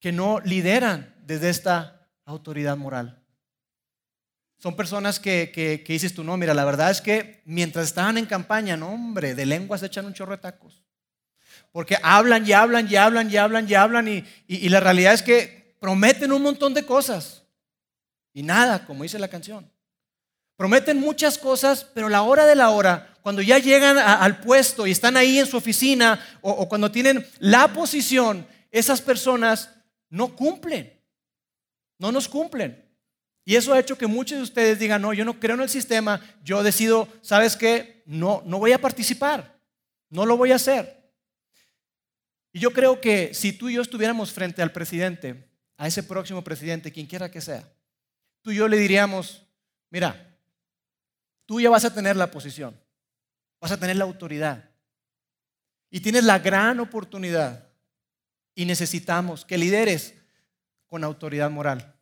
que 0.00 0.12
no 0.12 0.40
lideran 0.40 1.14
desde 1.24 1.50
esta 1.50 2.08
autoridad 2.24 2.76
moral. 2.76 3.22
Son 4.58 4.74
personas 4.74 5.20
que, 5.20 5.52
que, 5.54 5.92
dices 5.92 6.14
tú, 6.14 6.24
no, 6.24 6.36
mira, 6.36 6.54
la 6.54 6.64
verdad 6.64 6.90
es 6.90 7.00
que 7.00 7.42
mientras 7.44 7.86
estaban 7.86 8.16
en 8.16 8.26
campaña, 8.26 8.76
no, 8.76 8.88
hombre, 8.88 9.34
de 9.34 9.44
lenguas 9.44 9.82
echan 9.82 10.06
un 10.06 10.14
chorro 10.14 10.32
de 10.32 10.38
tacos. 10.38 10.85
Porque 11.76 11.98
hablan 12.02 12.48
y 12.48 12.54
hablan 12.54 12.90
y 12.90 12.96
hablan 12.96 13.30
y 13.30 13.36
hablan 13.36 13.68
y 13.68 13.74
hablan 13.74 14.08
y, 14.08 14.68
la 14.70 14.80
realidad 14.80 15.12
es 15.12 15.20
que 15.20 15.76
prometen 15.78 16.32
un 16.32 16.40
montón 16.40 16.72
de 16.72 16.86
cosas 16.86 17.42
y 18.32 18.42
nada, 18.42 18.86
como 18.86 19.02
dice 19.02 19.18
la 19.18 19.28
canción. 19.28 19.70
Prometen 20.56 20.98
muchas 20.98 21.36
cosas, 21.36 21.84
pero 21.84 22.08
la 22.08 22.22
hora 22.22 22.46
de 22.46 22.54
la 22.54 22.70
hora, 22.70 23.14
cuando 23.20 23.42
ya 23.42 23.58
llegan 23.58 23.98
al 23.98 24.40
puesto 24.40 24.86
y 24.86 24.90
están 24.90 25.18
ahí 25.18 25.38
en 25.38 25.46
su 25.46 25.58
oficina 25.58 26.18
o 26.40 26.66
cuando 26.66 26.90
tienen 26.90 27.26
la 27.40 27.70
posición, 27.70 28.46
esas 28.70 29.02
personas 29.02 29.68
no 30.08 30.34
cumplen, 30.34 30.98
no 31.98 32.10
nos 32.10 32.26
cumplen. 32.26 32.90
Y 33.44 33.54
eso 33.54 33.74
ha 33.74 33.80
hecho 33.80 33.98
que 33.98 34.06
muchos 34.06 34.38
de 34.38 34.44
ustedes 34.44 34.78
digan, 34.78 35.02
no, 35.02 35.12
yo 35.12 35.26
no 35.26 35.38
creo 35.38 35.56
en 35.56 35.60
el 35.60 35.68
sistema, 35.68 36.22
yo 36.42 36.62
decido, 36.62 37.06
¿sabes 37.20 37.54
qué? 37.54 38.02
No, 38.06 38.42
no 38.46 38.60
voy 38.60 38.72
a 38.72 38.80
participar, 38.80 39.60
no 40.08 40.24
lo 40.24 40.38
voy 40.38 40.52
a 40.52 40.56
hacer. 40.56 40.95
Y 42.56 42.58
yo 42.58 42.70
creo 42.70 43.02
que 43.02 43.34
si 43.34 43.52
tú 43.52 43.68
y 43.68 43.74
yo 43.74 43.82
estuviéramos 43.82 44.32
frente 44.32 44.62
al 44.62 44.72
presidente, 44.72 45.46
a 45.76 45.88
ese 45.88 46.02
próximo 46.02 46.42
presidente, 46.42 46.90
quien 46.90 47.04
quiera 47.04 47.30
que 47.30 47.42
sea, 47.42 47.70
tú 48.40 48.50
y 48.50 48.56
yo 48.56 48.66
le 48.66 48.78
diríamos, 48.78 49.46
mira, 49.90 50.34
tú 51.44 51.60
ya 51.60 51.68
vas 51.68 51.84
a 51.84 51.92
tener 51.92 52.16
la 52.16 52.30
posición, 52.30 52.74
vas 53.60 53.72
a 53.72 53.78
tener 53.78 53.96
la 53.96 54.04
autoridad 54.04 54.70
y 55.90 56.00
tienes 56.00 56.24
la 56.24 56.38
gran 56.38 56.80
oportunidad 56.80 57.68
y 58.54 58.64
necesitamos 58.64 59.44
que 59.44 59.58
lideres 59.58 60.14
con 60.86 61.04
autoridad 61.04 61.50
moral. 61.50 61.94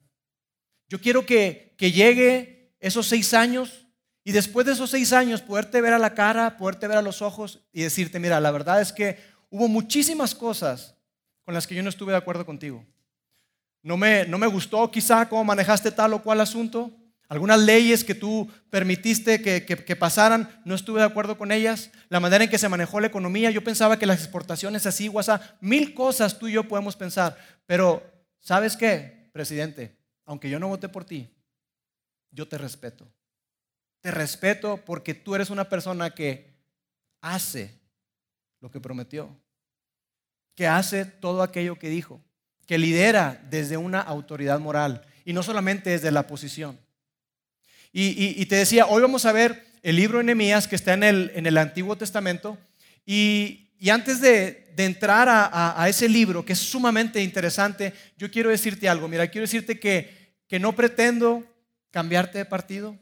Yo 0.88 1.00
quiero 1.00 1.26
que, 1.26 1.74
que 1.76 1.90
llegue 1.90 2.76
esos 2.78 3.08
seis 3.08 3.34
años 3.34 3.88
y 4.22 4.30
después 4.30 4.64
de 4.66 4.74
esos 4.74 4.90
seis 4.90 5.12
años 5.12 5.42
poderte 5.42 5.80
ver 5.80 5.94
a 5.94 5.98
la 5.98 6.14
cara, 6.14 6.56
poderte 6.58 6.86
ver 6.86 6.98
a 6.98 7.02
los 7.02 7.22
ojos 7.22 7.66
y 7.72 7.82
decirte, 7.82 8.20
mira, 8.20 8.38
la 8.38 8.52
verdad 8.52 8.80
es 8.80 8.92
que 8.92 9.33
hubo 9.54 9.68
muchísimas 9.68 10.34
cosas 10.34 10.96
con 11.44 11.54
las 11.54 11.64
que 11.64 11.76
yo 11.76 11.82
no 11.84 11.88
estuve 11.88 12.10
de 12.10 12.18
acuerdo 12.18 12.44
contigo. 12.44 12.84
No 13.84 13.96
me, 13.96 14.26
no 14.26 14.36
me 14.36 14.48
gustó 14.48 14.90
quizá 14.90 15.28
cómo 15.28 15.44
manejaste 15.44 15.92
tal 15.92 16.12
o 16.12 16.22
cual 16.22 16.40
asunto, 16.40 16.92
Algunas 17.28 17.58
leyes 17.60 18.04
que 18.04 18.14
tú 18.14 18.50
permitiste 18.68 19.40
que, 19.40 19.64
que, 19.64 19.96
pasaran, 19.96 20.60
no 20.64 20.74
estuve 20.74 21.00
de 21.00 21.06
acuerdo 21.06 21.38
con 21.38 21.52
ellas. 21.52 21.90
La 22.08 22.20
manera 22.20 22.44
en 22.44 22.50
que 22.50 22.58
se 22.58 22.68
manejó 22.68 23.00
la 23.00 23.06
economía, 23.06 23.50
yo 23.50 23.64
pensaba 23.64 23.98
que 23.98 24.06
las 24.06 24.18
exportaciones 24.18 24.86
así, 24.86 25.08
WhatsApp, 25.08 25.42
mil 25.60 25.94
cosas 25.94 26.38
tú 26.38 26.48
y 26.48 26.52
yo 26.52 26.68
podemos 26.68 26.96
pensar. 26.96 27.36
Pero, 27.64 28.02
¿sabes 28.40 28.76
qué, 28.76 29.30
presidente? 29.32 29.96
Aunque 30.26 30.50
yo 30.50 30.60
no 30.60 30.68
voté 30.68 30.88
por 30.88 31.04
ti, 31.04 31.30
yo 32.30 32.46
te 32.46 32.58
respeto. 32.58 33.08
Te 34.02 34.10
respeto 34.10 34.84
porque 34.84 35.14
tú 35.14 35.34
eres 35.34 35.48
una 35.48 35.68
persona 35.68 36.10
que 36.10 36.54
hace 37.22 37.80
lo 38.60 38.70
que 38.70 38.80
prometió, 38.80 39.34
que 40.54 40.66
hace 40.66 41.04
todo 41.04 41.42
aquello 41.42 41.78
que 41.78 41.88
dijo, 41.88 42.22
que 42.66 42.78
lidera 42.78 43.42
desde 43.50 43.76
una 43.76 44.00
autoridad 44.00 44.60
moral 44.60 45.02
y 45.24 45.32
no 45.32 45.42
solamente 45.42 45.90
desde 45.90 46.10
la 46.10 46.26
posición. 46.26 46.78
Y, 47.96 48.44
te 48.46 48.56
decía, 48.56 48.86
hoy 48.86 49.02
vamos 49.02 49.24
a 49.24 49.30
ver 49.30 49.64
el 49.82 49.94
libro 49.94 50.18
de 50.18 50.24
Nehemías 50.24 50.66
que 50.66 50.74
está 50.74 50.94
en 50.94 51.04
el, 51.04 51.30
en 51.36 51.46
el 51.46 51.56
Antiguo 51.56 51.96
Testamento. 51.96 52.58
Y, 53.06 53.70
antes 53.88 54.20
de, 54.20 54.72
entrar 54.76 55.28
a, 55.30 55.86
ese 55.88 56.08
libro, 56.08 56.44
que 56.44 56.54
es 56.54 56.58
sumamente 56.58 57.22
interesante, 57.22 57.92
yo 58.18 58.30
quiero 58.32 58.50
decirte 58.50 58.88
algo. 58.88 59.06
Mira, 59.06 59.28
quiero 59.28 59.44
decirte 59.44 59.78
que, 59.78 60.34
que 60.48 60.58
no 60.58 60.74
pretendo 60.74 61.44
cambiarte 61.92 62.38
de 62.38 62.44
partido, 62.44 62.98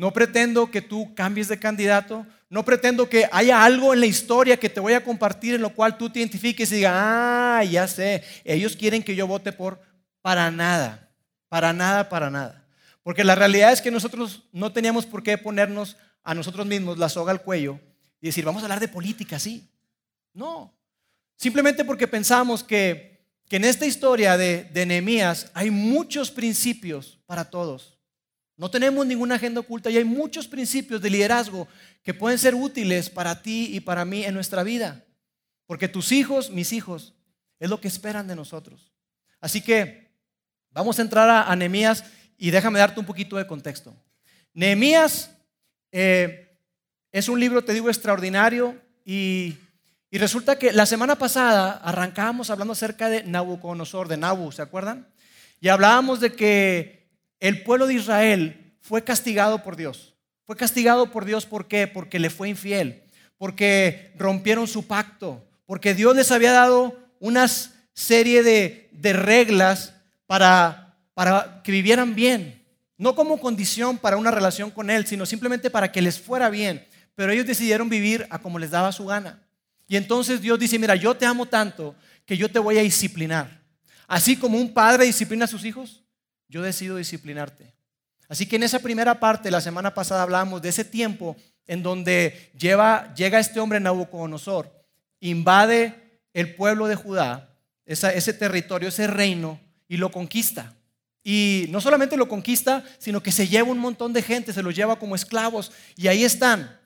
no 0.00 0.14
pretendo 0.14 0.70
que 0.70 0.80
tú 0.80 1.14
cambies 1.14 1.48
de 1.48 1.58
candidato, 1.58 2.26
no 2.48 2.64
pretendo 2.64 3.06
que 3.06 3.28
haya 3.30 3.62
algo 3.62 3.92
en 3.92 4.00
la 4.00 4.06
historia 4.06 4.58
que 4.58 4.70
te 4.70 4.80
voy 4.80 4.94
a 4.94 5.04
compartir 5.04 5.54
en 5.54 5.60
lo 5.60 5.74
cual 5.74 5.98
tú 5.98 6.08
te 6.08 6.20
identifiques 6.20 6.72
y 6.72 6.76
digas, 6.76 6.94
ah, 6.96 7.62
ya 7.70 7.86
sé, 7.86 8.24
ellos 8.42 8.76
quieren 8.76 9.02
que 9.02 9.14
yo 9.14 9.26
vote 9.26 9.52
por, 9.52 9.78
para 10.22 10.50
nada, 10.50 11.10
para 11.50 11.74
nada, 11.74 12.08
para 12.08 12.30
nada. 12.30 12.66
Porque 13.02 13.24
la 13.24 13.34
realidad 13.34 13.74
es 13.74 13.82
que 13.82 13.90
nosotros 13.90 14.44
no 14.52 14.72
teníamos 14.72 15.04
por 15.04 15.22
qué 15.22 15.36
ponernos 15.36 15.98
a 16.24 16.34
nosotros 16.34 16.66
mismos 16.66 16.96
la 16.96 17.10
soga 17.10 17.32
al 17.32 17.42
cuello 17.42 17.78
y 18.22 18.28
decir, 18.28 18.46
vamos 18.46 18.62
a 18.62 18.64
hablar 18.64 18.80
de 18.80 18.88
política, 18.88 19.38
sí. 19.38 19.68
No. 20.32 20.74
Simplemente 21.36 21.84
porque 21.84 22.08
pensamos 22.08 22.64
que, 22.64 23.20
en 23.50 23.64
esta 23.66 23.84
historia 23.84 24.38
de, 24.38 24.64
de 24.64 24.86
Nehemías 24.86 25.50
hay 25.52 25.70
muchos 25.70 26.30
principios 26.30 27.20
para 27.26 27.50
todos. 27.50 27.99
No 28.60 28.70
tenemos 28.70 29.06
ninguna 29.06 29.36
agenda 29.36 29.58
oculta 29.58 29.88
y 29.88 29.96
hay 29.96 30.04
muchos 30.04 30.46
principios 30.46 31.00
de 31.00 31.08
liderazgo 31.08 31.66
que 32.02 32.12
pueden 32.12 32.38
ser 32.38 32.54
útiles 32.54 33.08
para 33.08 33.40
ti 33.40 33.70
y 33.74 33.80
para 33.80 34.04
mí 34.04 34.22
en 34.22 34.34
nuestra 34.34 34.62
vida. 34.62 35.02
Porque 35.64 35.88
tus 35.88 36.12
hijos, 36.12 36.50
mis 36.50 36.74
hijos, 36.74 37.14
es 37.58 37.70
lo 37.70 37.80
que 37.80 37.88
esperan 37.88 38.26
de 38.28 38.36
nosotros. 38.36 38.92
Así 39.40 39.62
que 39.62 40.10
vamos 40.72 40.98
a 40.98 41.02
entrar 41.02 41.30
a, 41.30 41.56
Nehemías 41.56 42.04
y 42.36 42.50
déjame 42.50 42.78
darte 42.78 43.00
un 43.00 43.06
poquito 43.06 43.38
de 43.38 43.46
contexto. 43.46 43.96
Nehemías 44.52 45.30
eh, 45.90 46.58
es 47.12 47.30
un 47.30 47.40
libro, 47.40 47.64
te 47.64 47.72
digo, 47.72 47.88
extraordinario 47.88 48.78
y, 49.06 49.56
resulta 50.12 50.58
que 50.58 50.74
la 50.74 50.84
semana 50.84 51.16
pasada 51.16 51.80
arrancábamos 51.82 52.50
hablando 52.50 52.72
acerca 52.72 53.08
de 53.08 53.22
Nabucodonosor, 53.22 54.06
de 54.06 54.18
Nabu, 54.18 54.52
¿se 54.52 54.60
acuerdan? 54.60 55.08
Y 55.62 55.68
hablábamos 55.68 56.20
de 56.20 56.34
que 56.34 56.99
el 57.40 57.62
pueblo 57.62 57.86
de 57.86 57.94
Israel 57.94 58.74
fue 58.80 59.02
castigado 59.02 59.62
por 59.62 59.76
Dios. 59.76 60.14
Fue 60.46 60.56
castigado 60.56 61.10
por 61.10 61.24
Dios, 61.24 61.46
¿por 61.46 61.66
qué? 61.68 61.86
Porque 61.86 62.18
le 62.18 62.30
fue 62.30 62.48
infiel, 62.48 63.02
porque 63.38 64.12
rompieron 64.16 64.66
su 64.66 64.86
pacto, 64.86 65.44
porque 65.66 65.94
Dios 65.94 66.14
les 66.14 66.30
había 66.30 66.52
dado 66.52 66.98
una 67.18 67.48
serie 67.92 68.42
de, 68.42 68.88
de 68.92 69.12
reglas 69.12 69.94
para 70.26 70.90
para 71.20 71.60
que 71.62 71.70
vivieran 71.70 72.14
bien. 72.14 72.64
No 72.96 73.14
como 73.14 73.38
condición 73.38 73.98
para 73.98 74.16
una 74.16 74.30
relación 74.30 74.70
con 74.70 74.88
Él, 74.88 75.06
sino 75.06 75.26
simplemente 75.26 75.68
para 75.68 75.92
que 75.92 76.00
les 76.00 76.18
fuera 76.18 76.48
bien. 76.48 76.86
Pero 77.14 77.30
ellos 77.30 77.44
decidieron 77.44 77.90
vivir 77.90 78.26
a 78.30 78.38
como 78.38 78.58
les 78.58 78.70
daba 78.70 78.90
su 78.90 79.04
gana. 79.04 79.38
Y 79.86 79.96
entonces 79.96 80.40
Dios 80.40 80.58
dice, 80.58 80.78
mira, 80.78 80.94
yo 80.94 81.14
te 81.14 81.26
amo 81.26 81.44
tanto 81.44 81.94
que 82.24 82.38
yo 82.38 82.50
te 82.50 82.58
voy 82.58 82.78
a 82.78 82.82
disciplinar. 82.82 83.60
Así 84.08 84.34
como 84.34 84.56
un 84.56 84.72
padre 84.72 85.04
disciplina 85.04 85.44
a 85.44 85.48
sus 85.48 85.66
hijos, 85.66 86.04
yo 86.50 86.60
decido 86.62 86.96
disciplinarte. 86.96 87.72
Así 88.28 88.46
que 88.46 88.56
en 88.56 88.64
esa 88.64 88.80
primera 88.80 89.18
parte, 89.18 89.50
la 89.50 89.60
semana 89.60 89.94
pasada 89.94 90.22
hablamos 90.22 90.60
de 90.60 90.68
ese 90.68 90.84
tiempo 90.84 91.36
en 91.66 91.82
donde 91.82 92.50
llega 92.58 93.14
este 93.16 93.60
hombre 93.60 93.80
Nabucodonosor, 93.80 94.70
invade 95.20 96.20
el 96.34 96.54
pueblo 96.54 96.86
de 96.86 96.96
Judá, 96.96 97.56
ese 97.86 98.32
territorio, 98.34 98.88
ese 98.88 99.06
reino, 99.06 99.60
y 99.88 99.96
lo 99.96 100.10
conquista. 100.10 100.74
Y 101.22 101.66
no 101.70 101.80
solamente 101.80 102.16
lo 102.16 102.28
conquista, 102.28 102.84
sino 102.98 103.22
que 103.22 103.32
se 103.32 103.48
lleva 103.48 103.70
un 103.70 103.78
montón 103.78 104.12
de 104.12 104.22
gente, 104.22 104.52
se 104.52 104.62
los 104.62 104.74
lleva 104.74 104.98
como 104.98 105.14
esclavos. 105.14 105.72
Y 105.96 106.08
ahí 106.08 106.24
están. 106.24 106.78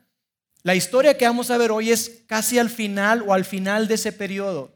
La 0.63 0.75
historia 0.75 1.17
que 1.17 1.27
vamos 1.27 1.51
a 1.51 1.59
ver 1.59 1.71
hoy 1.71 1.91
es 1.91 2.23
casi 2.27 2.59
al 2.59 2.71
final 2.71 3.23
o 3.27 3.35
al 3.35 3.45
final 3.45 3.87
de 3.87 3.95
ese 3.95 4.13
periodo. 4.13 4.75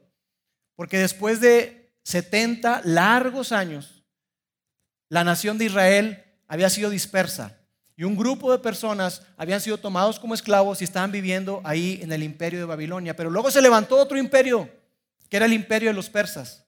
Porque 0.76 0.98
después 0.98 1.40
de 1.40 1.90
70 2.04 2.82
largos 2.84 3.52
años, 3.52 3.97
la 5.08 5.24
nación 5.24 5.58
de 5.58 5.66
Israel 5.66 6.24
había 6.46 6.70
sido 6.70 6.90
dispersa. 6.90 7.58
Y 7.96 8.04
un 8.04 8.16
grupo 8.16 8.52
de 8.52 8.58
personas 8.58 9.22
habían 9.36 9.60
sido 9.60 9.78
tomados 9.78 10.20
como 10.20 10.34
esclavos 10.34 10.80
y 10.80 10.84
estaban 10.84 11.10
viviendo 11.10 11.60
ahí 11.64 11.98
en 12.02 12.12
el 12.12 12.22
imperio 12.22 12.60
de 12.60 12.64
Babilonia. 12.64 13.16
Pero 13.16 13.28
luego 13.28 13.50
se 13.50 13.60
levantó 13.60 13.96
otro 13.96 14.16
imperio, 14.16 14.70
que 15.28 15.36
era 15.36 15.46
el 15.46 15.52
imperio 15.52 15.88
de 15.88 15.94
los 15.94 16.08
persas. 16.08 16.64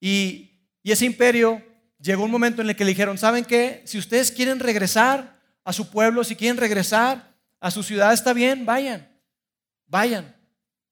Y, 0.00 0.66
y 0.82 0.90
ese 0.90 1.06
imperio 1.06 1.62
llegó 2.00 2.24
un 2.24 2.30
momento 2.30 2.62
en 2.62 2.68
el 2.68 2.76
que 2.76 2.84
le 2.84 2.90
dijeron, 2.90 3.16
¿saben 3.16 3.44
qué? 3.44 3.82
Si 3.84 3.98
ustedes 3.98 4.32
quieren 4.32 4.58
regresar 4.58 5.38
a 5.64 5.72
su 5.72 5.90
pueblo, 5.90 6.24
si 6.24 6.34
quieren 6.34 6.56
regresar 6.56 7.32
a 7.60 7.70
su 7.70 7.82
ciudad, 7.82 8.12
está 8.12 8.32
bien, 8.32 8.64
vayan, 8.64 9.08
vayan, 9.86 10.34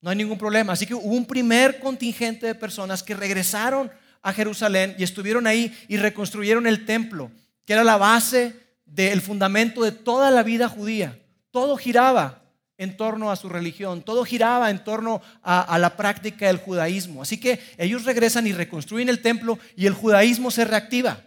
no 0.00 0.10
hay 0.10 0.16
ningún 0.16 0.38
problema. 0.38 0.74
Así 0.74 0.86
que 0.86 0.94
hubo 0.94 1.14
un 1.14 1.26
primer 1.26 1.80
contingente 1.80 2.46
de 2.46 2.54
personas 2.54 3.02
que 3.02 3.14
regresaron 3.14 3.90
a 4.22 4.32
Jerusalén 4.32 4.94
y 4.98 5.04
estuvieron 5.04 5.46
ahí 5.46 5.76
y 5.88 5.96
reconstruyeron 5.96 6.66
el 6.66 6.84
templo, 6.84 7.30
que 7.64 7.72
era 7.72 7.84
la 7.84 7.96
base 7.96 8.54
del 8.84 9.20
fundamento 9.20 9.82
de 9.82 9.92
toda 9.92 10.30
la 10.30 10.42
vida 10.42 10.68
judía. 10.68 11.18
Todo 11.50 11.76
giraba 11.76 12.42
en 12.78 12.96
torno 12.96 13.30
a 13.30 13.36
su 13.36 13.48
religión, 13.48 14.02
todo 14.02 14.24
giraba 14.24 14.70
en 14.70 14.82
torno 14.84 15.20
a, 15.42 15.78
la 15.78 15.96
práctica 15.96 16.46
del 16.46 16.58
judaísmo. 16.58 17.22
Así 17.22 17.38
que 17.38 17.60
ellos 17.76 18.04
regresan 18.04 18.46
y 18.46 18.52
reconstruyen 18.52 19.08
el 19.08 19.20
templo 19.20 19.58
y 19.76 19.86
el 19.86 19.94
judaísmo 19.94 20.50
se 20.50 20.64
reactiva, 20.64 21.24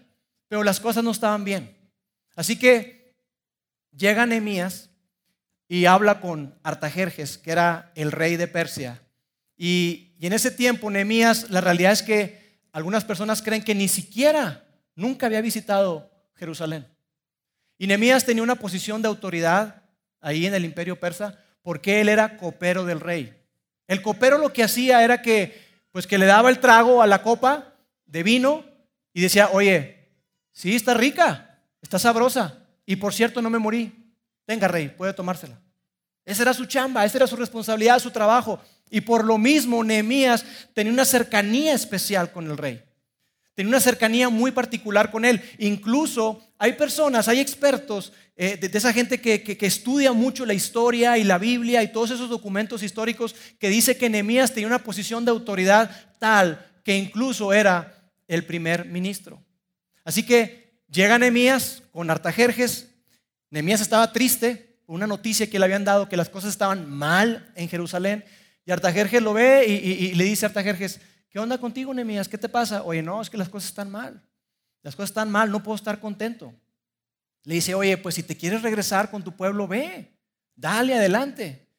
pero 0.47 0.63
las 0.63 0.79
cosas 0.79 1.03
no 1.03 1.11
estaban 1.11 1.43
bien. 1.43 1.75
Así 2.35 2.57
que 2.57 3.13
llega 3.95 4.25
Nehemías 4.25 4.89
y 5.67 5.85
habla 5.85 6.21
con 6.21 6.57
Artajerjes, 6.63 7.37
que 7.37 7.51
era 7.51 7.91
el 7.95 8.13
rey 8.13 8.37
de 8.37 8.47
Persia. 8.47 9.01
Y, 9.57 10.15
y 10.19 10.27
en 10.27 10.33
ese 10.33 10.51
tiempo 10.51 10.89
Nehemías, 10.89 11.49
la 11.49 11.59
realidad 11.59 11.91
es 11.91 12.01
que 12.01 12.40
algunas 12.71 13.03
personas 13.03 13.41
creen 13.41 13.63
que 13.63 13.75
ni 13.75 13.87
siquiera 13.87 14.65
nunca 14.95 15.25
había 15.25 15.41
visitado 15.41 16.11
Jerusalén. 16.35 16.87
Y 17.77 17.87
Nehemías 17.87 18.25
tenía 18.25 18.43
una 18.43 18.55
posición 18.55 19.01
de 19.01 19.07
autoridad 19.07 19.83
ahí 20.19 20.45
en 20.45 20.53
el 20.53 20.65
imperio 20.65 20.99
persa 20.99 21.39
porque 21.61 22.01
él 22.01 22.09
era 22.09 22.37
copero 22.37 22.85
del 22.85 22.99
rey. 22.99 23.33
El 23.87 24.01
copero 24.01 24.37
lo 24.37 24.53
que 24.53 24.63
hacía 24.63 25.03
era 25.03 25.21
que, 25.21 25.59
pues 25.91 26.07
que 26.07 26.17
le 26.17 26.25
daba 26.25 26.49
el 26.49 26.59
trago 26.59 27.01
a 27.01 27.07
la 27.07 27.21
copa 27.21 27.75
de 28.05 28.23
vino 28.23 28.65
y 29.13 29.21
decía, 29.21 29.49
oye, 29.51 30.09
sí, 30.51 30.75
está 30.75 30.93
rica, 30.93 31.59
está 31.81 31.99
sabrosa, 31.99 32.65
y 32.85 32.95
por 32.95 33.13
cierto 33.13 33.41
no 33.41 33.49
me 33.49 33.59
morí, 33.59 34.13
tenga 34.45 34.67
rey, 34.67 34.89
puede 34.89 35.13
tomársela. 35.13 35.59
Esa 36.31 36.43
era 36.43 36.53
su 36.53 36.65
chamba, 36.65 37.03
esa 37.03 37.17
era 37.17 37.27
su 37.27 37.35
responsabilidad, 37.35 37.99
su 37.99 38.09
trabajo. 38.09 38.57
Y 38.89 39.01
por 39.01 39.25
lo 39.25 39.37
mismo 39.37 39.83
Nehemías 39.83 40.45
tenía 40.73 40.93
una 40.93 41.03
cercanía 41.03 41.73
especial 41.73 42.31
con 42.31 42.49
el 42.49 42.57
rey. 42.57 42.81
Tenía 43.53 43.67
una 43.67 43.81
cercanía 43.81 44.29
muy 44.29 44.51
particular 44.51 45.11
con 45.11 45.25
él. 45.25 45.41
Incluso 45.57 46.41
hay 46.57 46.73
personas, 46.73 47.27
hay 47.27 47.41
expertos 47.41 48.13
eh, 48.37 48.55
de, 48.55 48.77
esa 48.77 48.93
gente 48.93 49.19
que, 49.19 49.57
estudia 49.59 50.13
mucho 50.13 50.45
la 50.45 50.53
historia 50.53 51.17
y 51.17 51.25
la 51.25 51.37
Biblia 51.37 51.83
y 51.83 51.91
todos 51.91 52.11
esos 52.11 52.29
documentos 52.29 52.81
históricos 52.81 53.35
que 53.59 53.67
dice 53.67 53.97
que 53.97 54.09
Nehemías 54.09 54.53
tenía 54.53 54.67
una 54.67 54.85
posición 54.85 55.25
de 55.25 55.31
autoridad 55.31 55.91
tal 56.17 56.65
que 56.85 56.97
incluso 56.97 57.51
era 57.51 58.09
el 58.29 58.45
primer 58.45 58.85
ministro. 58.85 59.43
Así 60.05 60.23
que 60.23 60.79
llega 60.89 61.19
Nehemías 61.19 61.83
con 61.91 62.09
Artajerjes. 62.09 62.87
Nehemías 63.49 63.81
estaba 63.81 64.13
triste 64.13 64.70
una 64.93 65.07
noticia 65.07 65.49
que 65.49 65.57
le 65.57 65.65
habían 65.65 65.85
dado 65.85 66.09
que 66.09 66.17
las 66.17 66.29
cosas 66.29 66.51
estaban 66.51 66.89
mal 66.89 67.51
en 67.55 67.69
Jerusalén. 67.69 68.25
Y 68.65 68.71
Artajerjes 68.71 69.21
lo 69.21 69.33
ve 69.33 69.65
y, 69.65 70.13
le 70.15 70.23
dice 70.25 70.45
a 70.45 70.49
Artajerjes, 70.49 70.99
¿Qué 71.29 71.39
onda 71.39 71.57
contigo, 71.57 71.93
Nehemías? 71.93 72.27
¿Qué 72.27 72.37
te 72.37 72.49
pasa? 72.49 72.83
Oye, 72.83 73.01
no, 73.01 73.21
es 73.21 73.29
que 73.29 73.37
las 73.37 73.47
cosas 73.47 73.69
están 73.69 73.89
mal. 73.89 74.21
Las 74.81 74.97
cosas 74.97 75.11
están 75.11 75.31
mal, 75.31 75.49
no 75.49 75.63
puedo 75.63 75.77
estar 75.77 76.01
contento. 76.01 76.53
Le 77.43 77.55
dice, 77.55 77.73
oye, 77.73 77.95
pues 77.97 78.15
si 78.15 78.23
te 78.23 78.35
quieres 78.35 78.61
regresar 78.61 79.09
con 79.09 79.23
tu 79.23 79.33
pueblo, 79.37 79.65
ve, 79.65 80.13
dale 80.55 80.93
adelante. 80.93 81.69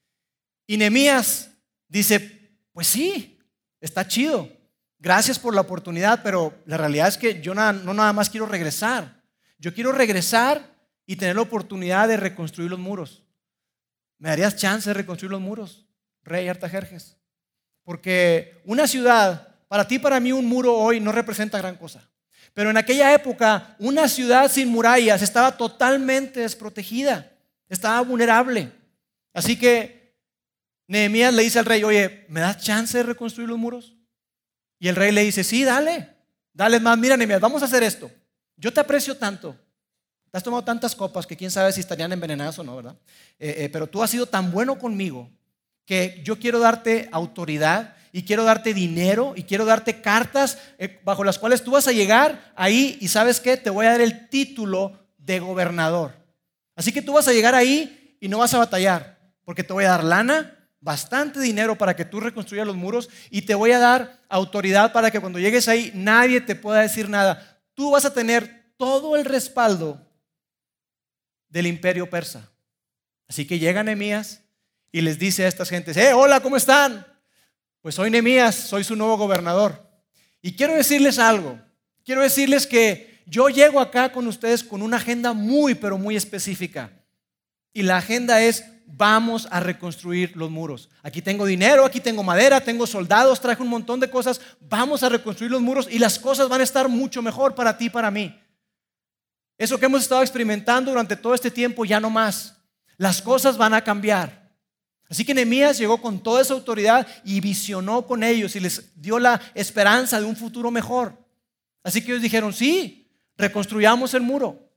Y 0.66 0.78
Nehemías 0.78 1.50
dice, 1.86 2.56
pues 2.72 2.86
sí, 2.86 3.38
está 3.78 4.08
chido. 4.08 4.48
Gracias 4.98 5.38
por 5.38 5.54
la 5.54 5.60
oportunidad, 5.60 6.22
pero 6.22 6.54
la 6.64 6.78
realidad 6.78 7.08
es 7.08 7.18
que 7.18 7.42
yo 7.42 7.54
no 7.54 7.72
nada 7.72 8.14
más 8.14 8.30
quiero 8.30 8.46
regresar. 8.46 9.20
yo 9.58 9.74
quiero 9.74 9.92
regresar 9.92 10.71
y 11.06 11.16
tener 11.16 11.36
la 11.36 11.42
oportunidad 11.42 12.08
de 12.08 12.16
reconstruir 12.16 12.70
los 12.70 12.78
muros. 12.78 13.22
¿Me 14.18 14.28
darías 14.28 14.56
chance 14.56 14.88
de 14.88 14.94
reconstruir 14.94 15.30
los 15.30 15.40
muros, 15.40 15.86
Rey 16.22 16.48
Artajerjes? 16.48 17.16
Porque 17.82 18.62
una 18.64 18.86
ciudad, 18.86 19.56
para 19.68 19.86
ti, 19.86 19.98
para 19.98 20.20
mí, 20.20 20.32
un 20.32 20.46
muro 20.46 20.74
hoy 20.76 21.00
no 21.00 21.10
representa 21.10 21.58
gran 21.58 21.76
cosa. 21.76 22.08
Pero 22.54 22.70
en 22.70 22.76
aquella 22.76 23.12
época, 23.14 23.74
una 23.78 24.08
ciudad 24.08 24.50
sin 24.50 24.68
murallas 24.68 25.22
estaba 25.22 25.56
totalmente 25.56 26.40
desprotegida, 26.40 27.32
estaba 27.68 28.00
vulnerable. 28.02 28.70
Así 29.32 29.58
que 29.58 30.14
Nehemías 30.86 31.32
le 31.32 31.42
dice 31.42 31.58
al 31.58 31.64
rey, 31.64 31.82
oye, 31.84 32.26
¿me 32.28 32.40
das 32.40 32.58
chance 32.62 32.96
de 32.96 33.04
reconstruir 33.04 33.48
los 33.48 33.58
muros? 33.58 33.96
Y 34.78 34.88
el 34.88 34.96
rey 34.96 35.12
le 35.12 35.24
dice, 35.24 35.42
sí, 35.42 35.64
dale, 35.64 36.08
dale 36.52 36.78
más, 36.78 36.98
mira 36.98 37.16
Nehemías, 37.16 37.40
vamos 37.40 37.62
a 37.62 37.64
hacer 37.64 37.82
esto. 37.82 38.10
Yo 38.56 38.72
te 38.72 38.80
aprecio 38.80 39.16
tanto, 39.16 39.58
te 40.32 40.38
has 40.38 40.42
tomado 40.42 40.64
tantas 40.64 40.96
copas 40.96 41.26
que 41.26 41.36
quién 41.36 41.50
sabe 41.50 41.72
si 41.72 41.80
estarían 41.80 42.10
envenenadas 42.10 42.58
o 42.58 42.64
no, 42.64 42.74
¿verdad? 42.74 42.96
Eh, 43.38 43.54
eh, 43.58 43.68
pero 43.70 43.86
tú 43.86 44.02
has 44.02 44.08
sido 44.08 44.24
tan 44.24 44.50
bueno 44.50 44.78
conmigo 44.78 45.30
que 45.84 46.22
yo 46.24 46.38
quiero 46.38 46.58
darte 46.58 47.10
autoridad 47.12 47.94
y 48.12 48.22
quiero 48.22 48.42
darte 48.42 48.72
dinero 48.72 49.34
y 49.36 49.42
quiero 49.42 49.66
darte 49.66 50.00
cartas 50.00 50.56
eh, 50.78 51.00
bajo 51.04 51.22
las 51.22 51.38
cuales 51.38 51.62
tú 51.62 51.72
vas 51.72 51.86
a 51.86 51.92
llegar 51.92 52.50
ahí 52.56 52.96
y 53.02 53.08
sabes 53.08 53.40
qué, 53.40 53.58
te 53.58 53.68
voy 53.68 53.84
a 53.84 53.90
dar 53.90 54.00
el 54.00 54.30
título 54.30 55.06
de 55.18 55.38
gobernador. 55.38 56.12
Así 56.76 56.92
que 56.92 57.02
tú 57.02 57.12
vas 57.12 57.28
a 57.28 57.34
llegar 57.34 57.54
ahí 57.54 58.16
y 58.18 58.28
no 58.28 58.38
vas 58.38 58.54
a 58.54 58.58
batallar, 58.58 59.18
porque 59.44 59.64
te 59.64 59.74
voy 59.74 59.84
a 59.84 59.90
dar 59.90 60.04
lana, 60.04 60.66
bastante 60.80 61.40
dinero 61.40 61.76
para 61.76 61.94
que 61.94 62.06
tú 62.06 62.20
reconstruyas 62.20 62.66
los 62.66 62.76
muros 62.76 63.10
y 63.28 63.42
te 63.42 63.54
voy 63.54 63.72
a 63.72 63.78
dar 63.78 64.22
autoridad 64.30 64.94
para 64.94 65.10
que 65.10 65.20
cuando 65.20 65.38
llegues 65.38 65.68
ahí 65.68 65.92
nadie 65.94 66.40
te 66.40 66.56
pueda 66.56 66.80
decir 66.80 67.10
nada. 67.10 67.60
Tú 67.74 67.90
vas 67.90 68.06
a 68.06 68.14
tener 68.14 68.72
todo 68.78 69.14
el 69.16 69.26
respaldo 69.26 70.08
del 71.52 71.66
imperio 71.66 72.08
persa. 72.08 72.50
Así 73.28 73.46
que 73.46 73.58
llega 73.58 73.82
Nehemías 73.82 74.40
y 74.90 75.02
les 75.02 75.18
dice 75.18 75.44
a 75.44 75.48
estas 75.48 75.68
gentes, 75.68 75.96
eh, 75.96 76.12
hola, 76.14 76.40
¿cómo 76.40 76.56
están? 76.56 77.06
Pues 77.82 77.94
soy 77.94 78.10
Nehemías, 78.10 78.54
soy 78.54 78.84
su 78.84 78.96
nuevo 78.96 79.18
gobernador. 79.18 79.86
Y 80.40 80.56
quiero 80.56 80.74
decirles 80.74 81.18
algo, 81.18 81.60
quiero 82.04 82.22
decirles 82.22 82.66
que 82.66 83.22
yo 83.26 83.48
llego 83.48 83.80
acá 83.80 84.12
con 84.12 84.26
ustedes 84.26 84.64
con 84.64 84.82
una 84.82 84.96
agenda 84.96 85.34
muy, 85.34 85.74
pero 85.74 85.98
muy 85.98 86.16
específica. 86.16 86.90
Y 87.74 87.82
la 87.82 87.98
agenda 87.98 88.42
es, 88.42 88.64
vamos 88.86 89.46
a 89.50 89.60
reconstruir 89.60 90.34
los 90.36 90.50
muros. 90.50 90.88
Aquí 91.02 91.20
tengo 91.20 91.44
dinero, 91.44 91.84
aquí 91.84 92.00
tengo 92.00 92.22
madera, 92.22 92.62
tengo 92.62 92.86
soldados, 92.86 93.40
traje 93.40 93.62
un 93.62 93.68
montón 93.68 94.00
de 94.00 94.10
cosas, 94.10 94.40
vamos 94.60 95.02
a 95.02 95.10
reconstruir 95.10 95.50
los 95.50 95.60
muros 95.60 95.86
y 95.90 95.98
las 95.98 96.18
cosas 96.18 96.48
van 96.48 96.62
a 96.62 96.64
estar 96.64 96.88
mucho 96.88 97.20
mejor 97.22 97.54
para 97.54 97.76
ti 97.76 97.86
y 97.86 97.90
para 97.90 98.10
mí. 98.10 98.41
Eso 99.62 99.78
que 99.78 99.86
hemos 99.86 100.02
estado 100.02 100.22
experimentando 100.22 100.90
durante 100.90 101.14
todo 101.14 101.34
este 101.34 101.48
tiempo 101.48 101.84
ya 101.84 102.00
no 102.00 102.10
más. 102.10 102.56
Las 102.96 103.22
cosas 103.22 103.56
van 103.56 103.74
a 103.74 103.84
cambiar. 103.84 104.52
Así 105.08 105.24
que 105.24 105.32
Nehemías 105.32 105.78
llegó 105.78 106.02
con 106.02 106.20
toda 106.20 106.42
esa 106.42 106.54
autoridad 106.54 107.06
y 107.24 107.40
visionó 107.40 108.04
con 108.04 108.24
ellos 108.24 108.56
y 108.56 108.60
les 108.60 109.00
dio 109.00 109.20
la 109.20 109.40
esperanza 109.54 110.18
de 110.18 110.26
un 110.26 110.34
futuro 110.34 110.72
mejor. 110.72 111.16
Así 111.84 112.02
que 112.02 112.10
ellos 112.10 112.22
dijeron, 112.22 112.52
sí, 112.52 113.08
reconstruyamos 113.36 114.14
el 114.14 114.22
muro. 114.22 114.68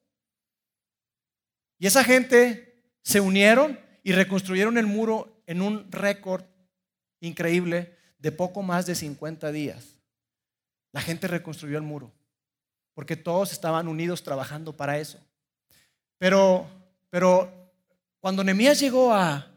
Y 1.80 1.88
esa 1.88 2.04
gente 2.04 2.94
se 3.02 3.20
unieron 3.20 3.80
y 4.04 4.12
reconstruyeron 4.12 4.78
el 4.78 4.86
muro 4.86 5.42
en 5.48 5.64
un 5.64 5.92
récord 5.92 6.44
increíble 7.22 7.98
de 8.20 8.32
poco 8.32 8.62
más 8.62 8.86
de 8.86 8.94
50 8.94 9.52
días. 9.52 9.96
La 10.92 11.02
gente 11.02 11.28
reconstruyó 11.28 11.76
el 11.76 11.84
muro 11.84 12.14
porque 12.96 13.16
todos 13.16 13.52
estaban 13.52 13.88
unidos 13.88 14.24
trabajando 14.24 14.76
para 14.76 14.98
eso. 14.98 15.20
Pero, 16.18 16.66
pero 17.12 17.72
cuando 18.20 18.44
Nehemías 18.44 18.80
llegó 18.80 19.14
a, 19.14 19.52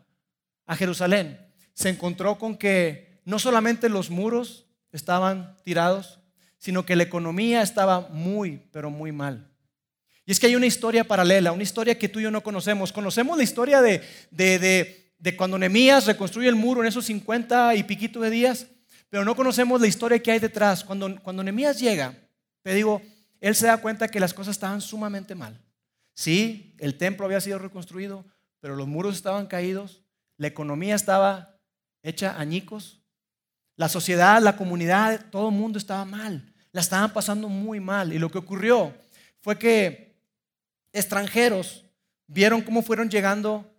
a 0.66 0.77
Jerusalén, 0.77 1.40
se 1.72 1.88
encontró 1.88 2.37
con 2.37 2.59
que 2.59 3.20
no 3.24 3.38
solamente 3.38 3.88
los 3.88 4.11
muros 4.11 4.66
estaban 4.92 5.57
tirados, 5.64 6.18
sino 6.59 6.85
que 6.85 6.96
la 6.96 7.05
economía 7.05 7.62
estaba 7.62 8.09
muy, 8.11 8.61
pero 8.72 8.90
muy 8.90 9.12
mal. 9.12 9.48
Y 10.27 10.33
es 10.33 10.40
que 10.40 10.46
hay 10.46 10.57
una 10.57 10.66
historia 10.66 11.05
paralela, 11.05 11.53
una 11.53 11.62
historia 11.62 11.98
que 11.98 12.09
tú 12.09 12.18
y 12.18 12.24
yo 12.24 12.31
no 12.31 12.42
conocemos. 12.42 12.92
Conocemos 12.92 13.37
la 13.38 13.44
historia 13.44 13.81
de, 13.81 14.03
de, 14.31 15.12
de, 15.18 15.37
cuando 15.37 15.57
Nehemías 15.57 16.07
reconstruye 16.07 16.48
el 16.48 16.55
muro 16.57 16.83
en 16.83 16.88
esos 16.88 17.07
50 17.07 17.77
y 17.77 17.85
piquito 17.85 18.20
de 18.20 18.29
días, 18.29 18.66
pero 19.09 19.24
no 19.24 19.37
conocemos 19.37 19.81
la 19.81 19.87
historia 19.87 20.22
que 20.22 20.33
hay 20.33 20.38
detrás. 20.38 20.85
Cuando, 20.85 21.18
cuando 21.22 21.42
Nehemías 21.42 21.79
llega, 21.79 22.14
te 22.62 22.74
digo, 22.74 23.01
él 23.40 23.55
se 23.55 23.66
da 23.66 23.77
cuenta 23.79 24.09
que 24.09 24.20
las 24.20 24.35
cosas 24.35 24.53
estaban 24.53 24.81
sumamente 24.81 25.35
mal. 25.35 25.61
Sí, 26.14 26.74
el 26.79 26.96
templo 26.98 27.24
había 27.27 27.40
sido 27.40 27.59
reconstruido, 27.59 28.24
pero 28.61 28.77
los 28.77 28.88
muros 28.88 29.14
estaban 29.14 29.46
caídos, 29.46 30.03
la 30.37 30.48
economía 30.48 30.94
estaba 30.94 31.57
hecha 32.03 32.38
añicos, 32.38 33.01
la 33.77 33.88
sociedad, 33.88 34.42
la 34.42 34.57
comunidad, 34.57 35.27
todo 35.31 35.51
el 35.51 35.55
mundo 35.55 35.79
estaba 35.79 36.05
mal, 36.05 36.53
la 36.72 36.81
estaban 36.81 37.12
pasando 37.12 37.48
muy 37.48 37.79
mal. 37.79 38.12
Y 38.12 38.18
lo 38.18 38.31
que 38.31 38.38
ocurrió 38.38 38.92
fue 39.40 39.59
que 39.59 40.20
extranjeros 40.92 41.85
vieron 42.27 42.62
cómo 42.62 42.83
fueron 42.83 43.09
llegando 43.09 43.72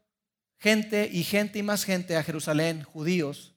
gente 0.59 1.09
y 1.11 1.23
gente 1.23 1.59
y 1.59 1.63
más 1.63 1.83
gente 1.83 2.15
a 2.15 2.23
Jerusalén, 2.23 2.83
judíos, 2.83 3.55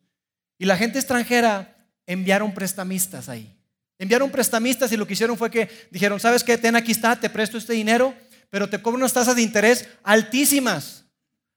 y 0.59 0.65
la 0.65 0.77
gente 0.77 0.99
extranjera 0.99 1.88
enviaron 2.07 2.55
prestamistas 2.55 3.29
ahí. 3.29 3.62
Enviaron 4.03 4.33
prestamistas 4.33 4.91
y 4.91 4.97
lo 4.97 5.07
que 5.07 5.12
hicieron 5.12 5.38
fue 5.38 5.49
que 5.49 5.71
dijeron, 5.93 6.19
¿sabes 6.19 6.43
qué? 6.43 6.59
Ten 6.59 6.75
aquí 6.75 6.91
está, 6.91 7.15
te 7.15 7.31
presto 7.31 7.57
este 7.57 7.75
dinero, 7.75 8.12
pero 8.51 8.69
te 8.69 8.83
cobro 8.83 8.99
unas 8.99 9.12
tasas 9.12 9.37
de 9.37 9.43
interés 9.43 9.88
altísimas. 10.03 11.05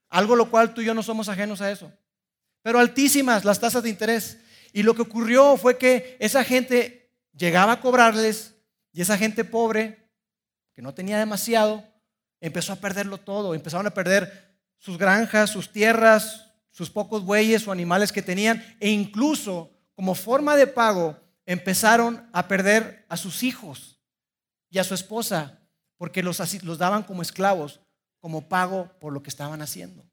Algo 0.10 0.36
lo 0.36 0.51
cual 0.51 0.75
tú 0.75 0.81
y 0.81 0.86
yo 0.86 0.93
no 0.93 1.01
somos 1.01 1.27
ajenos 1.27 1.60
a 1.62 1.71
eso. 1.71 1.91
Pero 2.62 2.77
altísimas 2.77 3.45
las 3.45 3.60
tasas 3.60 3.81
de 3.81 3.89
interés. 3.89 4.38
Y 4.73 4.84
lo 4.84 4.93
que 4.93 5.01
ocurrió 5.01 5.58
fue 5.58 5.79
que 5.79 6.17
esa 6.19 6.43
gente 6.43 7.10
llegaba 7.36 7.71
a 7.71 7.81
cobrarles 7.81 8.53
y 8.93 9.01
esa 9.01 9.17
gente 9.17 9.43
pobre, 9.43 10.08
que 10.75 10.84
no 10.84 10.93
tenía 10.93 11.17
demasiado, 11.17 11.84
empezó 12.41 12.73
a 12.73 12.75
perderlo 12.75 13.17
todo. 13.17 13.55
Empezaron 13.55 13.88
a 13.88 13.95
perder 13.95 14.55
sus 14.77 14.99
granjas, 14.99 15.49
sus 15.49 15.71
tierras, 15.71 16.51
sus 16.69 16.91
pocos 16.91 17.25
bueyes 17.25 17.67
o 17.67 17.71
animales 17.71 18.12
que 18.12 18.21
tenían. 18.21 18.63
E 18.79 18.91
incluso 18.91 19.71
como 19.95 20.13
forma 20.13 20.55
de 20.55 20.67
pago 20.67 21.24
empezaron 21.45 22.27
a 22.34 22.47
perder 22.47 23.05
a 23.10 23.17
sus 23.17 23.43
hijos 23.43 23.99
y 24.69 24.79
a 24.79 24.84
su 24.84 24.93
esposa 24.93 25.62
porque 25.97 26.23
los, 26.23 26.63
los 26.63 26.77
daban 26.77 27.03
como 27.03 27.21
esclavos, 27.21 27.79
como 28.19 28.49
pago 28.49 28.91
por 28.99 29.13
lo 29.13 29.21
que 29.21 29.29
estaban 29.29 29.62
haciendo. 29.62 30.05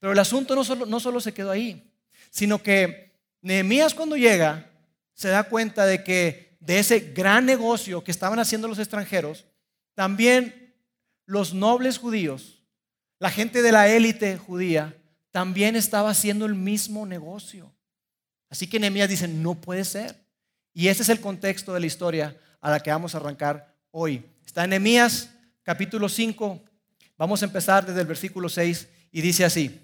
Pero 0.00 0.12
el 0.12 0.18
asunto 0.18 0.54
no 0.54 0.64
solo, 0.64 0.86
no 0.86 0.98
solo 1.00 1.20
se 1.20 1.34
quedó 1.34 1.50
ahí, 1.50 1.92
sino 2.30 2.62
que 2.62 3.12
Nehemías 3.42 3.94
cuando 3.94 4.16
llega 4.16 4.70
se 5.14 5.28
da 5.28 5.44
cuenta 5.44 5.86
de 5.86 6.02
que 6.02 6.56
de 6.60 6.78
ese 6.78 7.00
gran 7.00 7.46
negocio 7.46 8.02
que 8.02 8.10
estaban 8.10 8.38
haciendo 8.38 8.66
los 8.66 8.78
extranjeros, 8.78 9.44
también 9.94 10.74
los 11.26 11.54
nobles 11.54 11.98
judíos, 11.98 12.62
la 13.18 13.30
gente 13.30 13.62
de 13.62 13.72
la 13.72 13.88
élite 13.88 14.36
judía, 14.36 14.96
también 15.30 15.76
estaba 15.76 16.10
haciendo 16.10 16.46
el 16.46 16.54
mismo 16.54 17.06
negocio. 17.06 17.75
Así 18.48 18.66
que 18.66 18.78
Nehemías 18.78 19.08
dice, 19.08 19.28
no 19.28 19.54
puede 19.54 19.84
ser. 19.84 20.24
Y 20.72 20.88
ese 20.88 21.02
es 21.02 21.08
el 21.08 21.20
contexto 21.20 21.72
de 21.74 21.80
la 21.80 21.86
historia 21.86 22.36
a 22.60 22.70
la 22.70 22.80
que 22.80 22.90
vamos 22.90 23.14
a 23.14 23.18
arrancar 23.18 23.74
hoy. 23.90 24.24
Está 24.44 24.64
en 24.64 24.70
Nehemías 24.70 25.30
capítulo 25.62 26.08
5. 26.08 26.62
Vamos 27.16 27.42
a 27.42 27.46
empezar 27.46 27.86
desde 27.86 28.00
el 28.00 28.06
versículo 28.06 28.48
6 28.48 28.88
y 29.10 29.20
dice 29.20 29.44
así. 29.44 29.80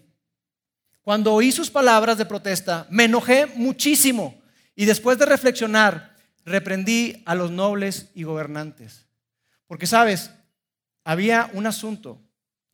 Cuando 1.03 1.35
oí 1.35 1.51
sus 1.51 1.70
palabras 1.70 2.18
de 2.18 2.27
protesta, 2.27 2.87
me 2.90 3.05
enojé 3.05 3.46
muchísimo 3.46 4.40
y 4.77 4.85
después 4.85 5.18
de 5.18 5.27
reflexionar, 5.27 6.16
reprendí 6.44 7.22
a 7.27 7.35
los 7.35 7.51
nobles 7.51 8.11
y 8.14 8.22
gobernantes. 8.22 9.07
Porque, 9.66 9.87
sabes, 9.87 10.31
había 11.05 11.51
un 11.55 11.66
asunto 11.66 12.20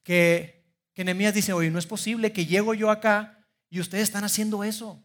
que, 0.03 0.65
que 0.93 1.05
Nehemías 1.05 1.35
dice, 1.35 1.53
oye, 1.53 1.71
no 1.71 1.79
es 1.79 1.87
posible 1.87 2.33
que 2.33 2.47
llego 2.47 2.75
yo 2.75 2.91
acá 2.91 3.47
y 3.71 3.81
ustedes 3.81 4.05
están 4.05 4.25
haciendo 4.25 4.65
eso. 4.65 5.03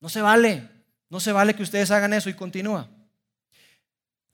No 0.00 0.08
se 0.08 0.22
vale, 0.22 0.68
no 1.08 1.20
se 1.20 1.32
vale 1.32 1.54
que 1.54 1.62
ustedes 1.62 1.90
hagan 1.90 2.12
eso 2.12 2.30
y 2.30 2.34
continúa. 2.34 2.88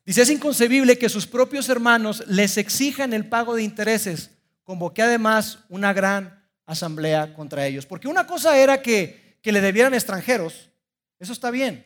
Dice, 0.05 0.23
es 0.23 0.31
inconcebible 0.31 0.99
que 0.99 1.09
sus 1.09 1.27
propios 1.27 1.69
hermanos 1.69 2.23
les 2.29 2.57
exijan 2.59 3.13
el 3.13 3.29
pago 3.29 3.57
de 3.57 3.65
intereses. 3.65 4.31
Convoqué 4.63 5.03
además 5.03 5.59
una 5.69 5.93
gran 5.93 6.45
asamblea 6.65 7.35
contra 7.35 7.67
ellos. 7.67 7.87
Porque 7.87 8.07
una 8.07 8.25
cosa 8.25 8.57
era 8.57 8.83
que, 8.83 9.39
que 9.43 9.51
le 9.51 9.61
debieran 9.61 9.95
extranjeros. 9.95 10.71
Eso 11.19 11.33
está 11.33 11.51
bien. 11.51 11.85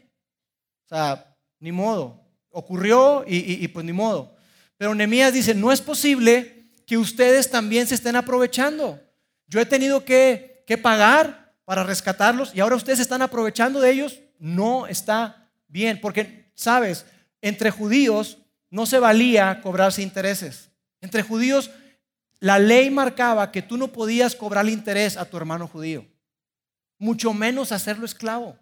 O 0.85 0.88
sea, 0.88 1.35
ni 1.61 1.73
modo. 1.73 2.21
Ocurrió 2.51 3.25
y, 3.27 3.66
pues 3.69 3.87
ni 3.87 3.93
modo. 3.93 4.37
Pero 4.77 4.95
Nehemías 4.95 5.33
dice, 5.33 5.55
no 5.55 5.73
es 5.73 5.81
posible 5.81 6.64
que 6.87 6.99
ustedes 6.99 7.51
también 7.51 7.87
se 7.87 7.95
estén 7.95 8.16
aprovechando. 8.16 9.01
Yo 9.47 9.61
he 9.61 9.66
tenido 9.66 10.05
que, 10.05 10.64
que 10.66 10.77
pagar 10.77 11.39
para 11.70 11.85
rescatarlos 11.85 12.50
y 12.52 12.59
ahora 12.59 12.74
ustedes 12.74 12.98
están 12.98 13.22
aprovechando 13.22 13.80
de 13.80 13.92
ellos, 13.92 14.18
no 14.40 14.88
está 14.88 15.52
bien. 15.68 16.00
Porque, 16.00 16.50
sabes, 16.56 17.06
entre 17.40 17.70
judíos 17.70 18.38
no 18.70 18.87
se 18.87 18.98
valía 18.98 19.61
cobrarse 19.62 20.02
intereses. 20.02 20.72
Entre 21.00 21.22
judíos, 21.22 21.70
la 22.40 22.59
ley 22.59 22.90
marcaba 22.90 23.52
que 23.52 23.62
tú 23.62 23.76
no 23.76 23.92
podías 23.92 24.35
cobrar 24.35 24.68
interés 24.68 25.16
a 25.16 25.26
tu 25.26 25.37
hermano 25.37 25.68
judío, 25.68 26.04
mucho 26.98 27.33
menos 27.33 27.70
hacerlo 27.70 28.04
esclavo. 28.04 28.59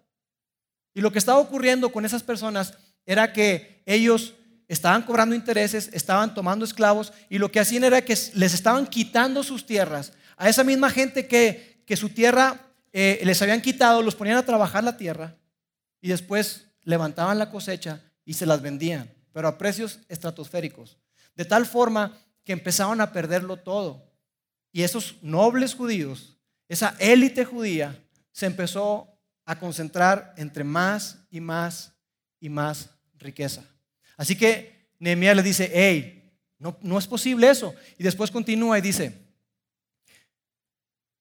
Y 0.93 1.01
lo 1.01 1.11
que 1.11 1.17
estaba 1.17 1.39
ocurriendo 1.39 1.91
con 1.91 2.05
esas 2.05 2.21
personas 2.21 2.75
era 3.07 3.33
que 3.33 3.81
ellos 3.87 4.35
estaban 4.67 5.01
cobrando 5.01 5.33
intereses, 5.33 5.89
estaban 5.93 6.35
tomando 6.35 6.63
esclavos 6.63 7.11
y 7.27 7.39
lo 7.39 7.51
que 7.51 7.59
hacían 7.59 7.85
era 7.85 8.05
que 8.05 8.15
les 8.35 8.53
estaban 8.53 8.85
quitando 8.85 9.41
sus 9.41 9.65
tierras. 9.65 10.13
A 10.37 10.47
esa 10.47 10.63
misma 10.63 10.91
gente 10.91 11.27
que, 11.27 11.81
que 11.87 11.97
su 11.97 12.09
tierra 12.09 12.67
eh, 12.91 13.21
les 13.23 13.41
habían 13.41 13.61
quitado, 13.61 14.01
los 14.01 14.15
ponían 14.15 14.37
a 14.37 14.45
trabajar 14.45 14.83
la 14.83 14.97
tierra 14.97 15.35
y 16.01 16.09
después 16.09 16.65
levantaban 16.83 17.37
la 17.37 17.49
cosecha 17.49 18.01
y 18.25 18.33
se 18.33 18.45
las 18.45 18.61
vendían, 18.61 19.11
pero 19.31 19.47
a 19.47 19.57
precios 19.57 19.99
estratosféricos. 20.07 20.97
De 21.35 21.45
tal 21.45 21.65
forma 21.65 22.17
que 22.43 22.53
empezaban 22.53 23.01
a 23.01 23.11
perderlo 23.11 23.57
todo. 23.57 24.11
Y 24.71 24.83
esos 24.83 25.17
nobles 25.21 25.73
judíos, 25.73 26.37
esa 26.67 26.95
élite 26.99 27.45
judía, 27.45 28.03
se 28.31 28.45
empezó 28.45 29.07
a 29.45 29.57
concentrar 29.57 30.33
entre 30.37 30.63
más 30.63 31.19
y 31.29 31.41
más 31.41 31.93
y 32.39 32.49
más 32.49 32.89
riqueza. 33.17 33.63
Así 34.17 34.35
que 34.35 34.89
Nehemías 34.99 35.35
le 35.35 35.43
dice, 35.43 35.71
hey, 35.73 36.33
no, 36.57 36.77
no 36.81 36.97
es 36.97 37.07
posible 37.07 37.49
eso. 37.49 37.73
Y 37.97 38.03
después 38.03 38.31
continúa 38.31 38.77
y 38.77 38.81
dice, 38.81 39.13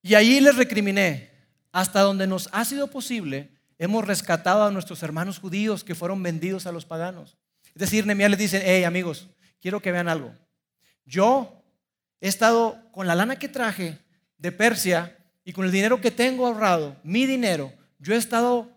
y 0.02 0.14
allí 0.14 0.40
les 0.40 0.56
recriminé, 0.56 1.30
hasta 1.78 2.00
donde 2.00 2.26
nos 2.26 2.48
ha 2.50 2.64
sido 2.64 2.88
posible, 2.88 3.52
hemos 3.78 4.04
rescatado 4.04 4.64
a 4.64 4.70
nuestros 4.72 5.00
hermanos 5.04 5.38
judíos 5.38 5.84
que 5.84 5.94
fueron 5.94 6.20
vendidos 6.20 6.66
a 6.66 6.72
los 6.72 6.84
paganos. 6.84 7.38
Es 7.66 7.78
decir, 7.78 8.04
Nehemías 8.04 8.30
les 8.30 8.40
dice, 8.40 8.62
hey 8.64 8.82
amigos, 8.82 9.28
quiero 9.62 9.80
que 9.80 9.92
vean 9.92 10.08
algo. 10.08 10.34
Yo 11.06 11.62
he 12.20 12.26
estado 12.26 12.90
con 12.90 13.06
la 13.06 13.14
lana 13.14 13.38
que 13.38 13.48
traje 13.48 13.96
de 14.38 14.50
Persia 14.50 15.16
y 15.44 15.52
con 15.52 15.66
el 15.66 15.70
dinero 15.70 16.00
que 16.00 16.10
tengo 16.10 16.48
ahorrado, 16.48 16.96
mi 17.04 17.26
dinero, 17.26 17.72
yo 18.00 18.12
he 18.12 18.16
estado 18.18 18.72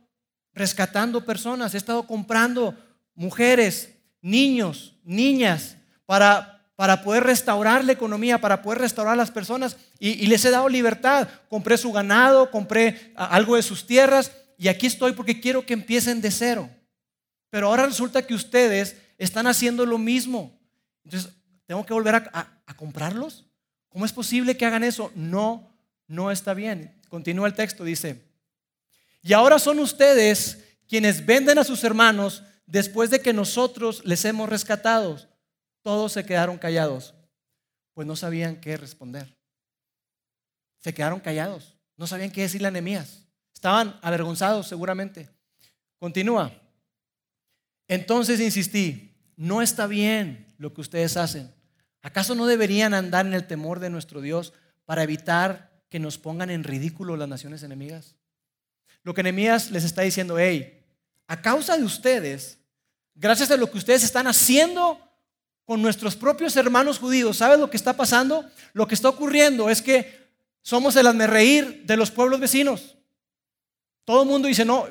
rescatando 0.53 1.25
personas, 1.25 1.73
he 1.73 1.77
estado 1.77 2.05
comprando 2.05 2.77
mujeres, 3.15 3.95
niños, 4.21 4.95
niñas, 5.03 5.75
para, 6.05 6.60
para 6.81 7.03
poder 7.03 7.23
restaurar 7.23 7.85
la 7.85 7.91
economía, 7.91 8.41
para 8.41 8.63
poder 8.63 8.79
restaurar 8.79 9.15
las 9.15 9.29
personas. 9.29 9.77
Y, 9.99 10.13
y 10.13 10.25
les 10.25 10.43
he 10.45 10.49
dado 10.49 10.67
libertad. 10.67 11.27
Compré 11.47 11.77
su 11.77 11.91
ganado, 11.91 12.49
compré 12.49 13.13
algo 13.15 13.55
de 13.55 13.61
sus 13.61 13.85
tierras 13.85 14.31
y 14.57 14.67
aquí 14.67 14.87
estoy 14.87 15.11
porque 15.11 15.39
quiero 15.39 15.63
que 15.63 15.73
empiecen 15.73 16.21
de 16.21 16.31
cero. 16.31 16.67
Pero 17.51 17.67
ahora 17.67 17.85
resulta 17.85 18.25
que 18.25 18.33
ustedes 18.33 18.95
están 19.19 19.45
haciendo 19.45 19.85
lo 19.85 19.99
mismo. 19.99 20.59
Entonces, 21.03 21.31
¿tengo 21.67 21.85
que 21.85 21.93
volver 21.93 22.15
a, 22.15 22.63
a 22.65 22.73
comprarlos? 22.75 23.45
¿Cómo 23.89 24.03
es 24.03 24.11
posible 24.11 24.57
que 24.57 24.65
hagan 24.65 24.83
eso? 24.83 25.11
No, 25.13 25.71
no 26.07 26.31
está 26.31 26.55
bien. 26.55 26.99
Continúa 27.09 27.45
el 27.45 27.53
texto, 27.53 27.83
dice, 27.83 28.25
y 29.21 29.33
ahora 29.33 29.59
son 29.59 29.77
ustedes 29.77 30.57
quienes 30.89 31.27
venden 31.27 31.59
a 31.59 31.63
sus 31.63 31.83
hermanos 31.83 32.41
después 32.65 33.11
de 33.11 33.21
que 33.21 33.33
nosotros 33.33 34.01
les 34.03 34.25
hemos 34.25 34.49
rescatado. 34.49 35.29
Todos 35.81 36.11
se 36.11 36.25
quedaron 36.25 36.57
callados, 36.57 37.13
pues 37.93 38.07
no 38.07 38.15
sabían 38.15 38.59
qué 38.59 38.77
responder. 38.77 39.35
Se 40.79 40.93
quedaron 40.93 41.19
callados, 41.19 41.75
no 41.97 42.07
sabían 42.07 42.31
qué 42.31 42.41
decirle 42.41 42.67
a 42.67 42.71
Nehemías. 42.71 43.25
Estaban 43.53 43.99
avergonzados 44.01 44.67
seguramente. 44.67 45.29
Continúa. 45.99 46.51
Entonces 47.87 48.39
insistí, 48.39 49.15
no 49.35 49.61
está 49.61 49.85
bien 49.87 50.47
lo 50.57 50.73
que 50.73 50.81
ustedes 50.81 51.17
hacen. 51.17 51.53
¿Acaso 52.01 52.33
no 52.35 52.47
deberían 52.47 52.93
andar 52.93 53.25
en 53.25 53.33
el 53.33 53.45
temor 53.45 53.79
de 53.79 53.89
nuestro 53.89 54.21
Dios 54.21 54.53
para 54.85 55.03
evitar 55.03 55.83
que 55.89 55.99
nos 55.99 56.17
pongan 56.17 56.49
en 56.49 56.63
ridículo 56.63 57.17
las 57.17 57.29
naciones 57.29 57.61
enemigas? 57.63 58.15
Lo 59.03 59.13
que 59.13 59.23
Nehemías 59.23 59.71
les 59.71 59.83
está 59.83 60.01
diciendo, 60.01 60.39
hey, 60.39 60.83
a 61.27 61.41
causa 61.41 61.77
de 61.77 61.83
ustedes, 61.83 62.59
gracias 63.13 63.51
a 63.51 63.57
lo 63.57 63.69
que 63.69 63.77
ustedes 63.77 64.03
están 64.03 64.27
haciendo 64.27 64.99
con 65.65 65.81
nuestros 65.81 66.15
propios 66.15 66.55
hermanos 66.55 66.99
judíos, 66.99 67.37
¿sabes 67.37 67.59
lo 67.59 67.69
que 67.69 67.77
está 67.77 67.95
pasando? 67.95 68.49
Lo 68.73 68.87
que 68.87 68.95
está 68.95 69.09
ocurriendo 69.09 69.69
es 69.69 69.81
que 69.81 70.21
somos 70.61 70.95
el 70.95 71.19
reír 71.27 71.83
de 71.85 71.97
los 71.97 72.11
pueblos 72.11 72.39
vecinos. 72.39 72.97
Todo 74.03 74.23
el 74.23 74.29
mundo 74.29 74.47
dice, 74.47 74.65
no, 74.65 74.85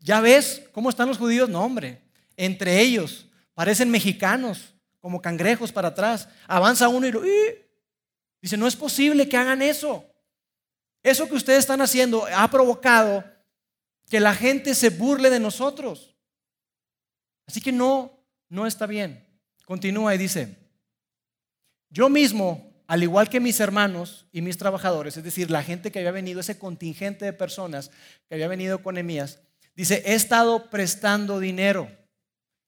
ya 0.00 0.20
ves 0.20 0.62
cómo 0.72 0.90
están 0.90 1.08
los 1.08 1.18
judíos. 1.18 1.48
No, 1.48 1.64
hombre, 1.64 2.02
entre 2.36 2.80
ellos 2.80 3.26
parecen 3.54 3.90
mexicanos, 3.90 4.74
como 5.00 5.20
cangrejos 5.20 5.72
para 5.72 5.88
atrás. 5.88 6.28
Avanza 6.46 6.88
uno 6.88 7.06
y. 7.08 7.12
Dice, 8.40 8.56
no 8.56 8.66
es 8.66 8.74
posible 8.74 9.28
que 9.28 9.36
hagan 9.36 9.62
eso. 9.62 10.04
Eso 11.02 11.28
que 11.28 11.34
ustedes 11.34 11.60
están 11.60 11.80
haciendo 11.80 12.26
ha 12.34 12.48
provocado 12.50 13.24
que 14.08 14.20
la 14.20 14.34
gente 14.34 14.74
se 14.74 14.90
burle 14.90 15.30
de 15.30 15.40
nosotros. 15.40 16.14
Así 17.46 17.60
que 17.60 17.72
no, 17.72 18.24
no 18.48 18.66
está 18.66 18.86
bien. 18.86 19.21
Continúa 19.64 20.14
y 20.14 20.18
dice, 20.18 20.56
yo 21.90 22.08
mismo, 22.08 22.82
al 22.86 23.02
igual 23.02 23.28
que 23.28 23.40
mis 23.40 23.60
hermanos 23.60 24.26
y 24.32 24.42
mis 24.42 24.58
trabajadores, 24.58 25.16
es 25.16 25.24
decir, 25.24 25.50
la 25.50 25.62
gente 25.62 25.92
que 25.92 25.98
había 25.98 26.10
venido, 26.10 26.40
ese 26.40 26.58
contingente 26.58 27.24
de 27.24 27.32
personas 27.32 27.90
que 28.28 28.34
había 28.34 28.48
venido 28.48 28.82
con 28.82 28.98
Emías, 28.98 29.40
dice, 29.74 30.02
he 30.06 30.14
estado 30.14 30.70
prestando 30.70 31.38
dinero 31.38 31.90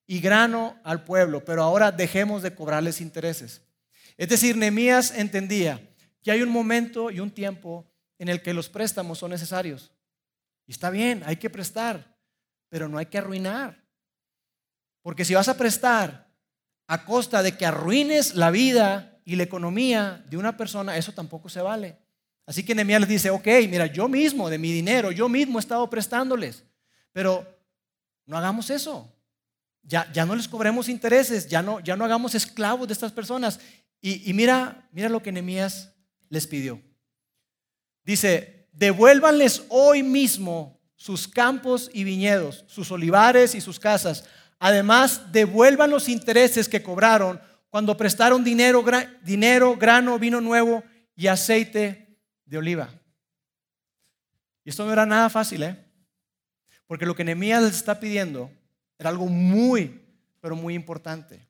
y 0.07 0.21
grano 0.21 0.79
al 0.85 1.05
pueblo, 1.05 1.45
pero 1.45 1.63
ahora 1.63 1.91
dejemos 1.91 2.43
de 2.43 2.55
cobrarles 2.55 3.01
intereses. 3.01 3.63
Es 4.17 4.29
decir, 4.29 4.57
Nehemías 4.57 5.11
entendía 5.17 5.81
que 6.23 6.31
hay 6.31 6.43
un 6.43 6.51
momento 6.51 7.11
y 7.11 7.21
un 7.21 7.31
tiempo 7.31 7.91
en 8.19 8.29
el 8.29 8.43
que 8.43 8.55
los 8.55 8.69
préstamos 8.69 9.19
son 9.19 9.31
necesarios. 9.31 9.93
Y 10.67 10.73
está 10.73 10.91
bien, 10.91 11.23
hay 11.27 11.37
que 11.37 11.51
prestar, 11.51 12.17
pero 12.69 12.89
no 12.89 12.99
hay 12.99 13.07
que 13.07 13.19
arruinar. 13.19 13.85
Porque 15.03 15.25
si 15.25 15.35
vas 15.35 15.49
a 15.49 15.57
prestar 15.57 16.24
a 16.87 17.05
costa 17.05 17.43
de 17.43 17.57
que 17.57 17.67
arruines 17.67 18.35
la 18.35 18.51
vida 18.51 19.19
y 19.25 19.37
la 19.37 19.43
economía 19.43 20.25
de 20.29 20.37
una 20.37 20.57
persona, 20.57 20.97
eso 20.97 21.13
tampoco 21.13 21.49
se 21.49 21.63
vale. 21.63 21.99
Así 22.47 22.65
que 22.65 22.75
Nehemías 22.75 23.01
les 23.01 23.09
dice, 23.09 23.31
ok, 23.31 23.47
mira, 23.69 23.87
yo 23.87 24.09
mismo, 24.09 24.51
de 24.51 24.59
mi 24.59 24.71
dinero, 24.71 25.11
yo 25.11 25.29
mismo 25.29 25.59
he 25.59 25.61
estado 25.61 25.89
prestándoles, 25.89 26.65
pero 27.13 27.47
no 28.27 28.37
hagamos 28.37 28.69
eso. 28.71 29.11
Ya, 29.83 30.11
ya 30.13 30.25
no 30.25 30.35
les 30.35 30.49
cobremos 30.49 30.89
intereses, 30.89 31.49
ya 31.49 31.63
no, 31.63 31.81
ya 31.81 31.97
no 31.97 32.05
hagamos 32.05 32.35
esclavos 32.35 32.87
de 32.87 32.93
estas 32.95 33.13
personas. 33.13 33.61
Y, 34.01 34.31
y 34.31 34.35
mira, 34.35 34.89
mira 34.93 35.09
lo 35.09 35.23
que 35.23 35.33
Nehemías 35.33 35.93
les 36.29 36.47
pidió. 36.47 36.81
Dice, 38.03 38.69
devuélvanles 38.73 39.65
hoy 39.69 40.03
mismo 40.03 40.81
sus 40.97 41.29
campos 41.29 41.91
y 41.93 42.05
viñedos, 42.05 42.65
sus 42.67 42.91
olivares 42.91 43.55
y 43.55 43.61
sus 43.61 43.81
casas. 43.81 44.25
Además, 44.59 45.33
devuelvan 45.33 45.91
los 45.91 46.09
intereses 46.09 46.69
que 46.69 46.83
cobraron 46.83 47.41
cuando 47.69 47.97
prestaron 47.97 48.45
dinero, 48.45 48.85
dinero, 49.23 49.77
grano, 49.77 50.19
vino 50.19 50.41
nuevo 50.41 50.85
y 51.17 51.27
aceite 51.27 52.19
de 52.45 52.59
oliva. 52.59 52.89
Y 54.65 54.71
esto 54.71 54.85
no 54.87 54.93
era 54.93 55.05
nada 55.05 55.29
fácil, 55.29 55.63
¿eh? 55.65 55.85
Porque 56.87 57.07
lo 57.07 57.15
que 57.15 57.25
Nehemías 57.25 57.63
les 57.63 57.77
está 57.77 57.99
pidiendo 57.99 58.51
era 58.99 59.11
algo 59.11 59.27
muy, 59.27 60.03
pero 60.41 60.55
muy 60.55 60.75
importante. 60.75 61.49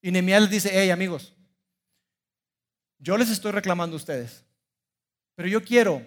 Y 0.00 0.10
Nehemías 0.10 0.42
les 0.42 0.50
dice, 0.50 0.70
hey 0.72 0.90
amigos, 0.90 1.34
yo 2.98 3.16
les 3.16 3.30
estoy 3.30 3.52
reclamando 3.52 3.94
a 3.94 3.98
ustedes. 3.98 4.44
Pero 5.34 5.48
yo 5.48 5.62
quiero 5.62 6.02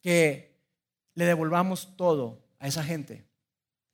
que 0.00 0.62
le 1.14 1.24
devolvamos 1.24 1.96
todo 1.96 2.42
a 2.58 2.68
esa 2.68 2.82
gente. 2.82 3.25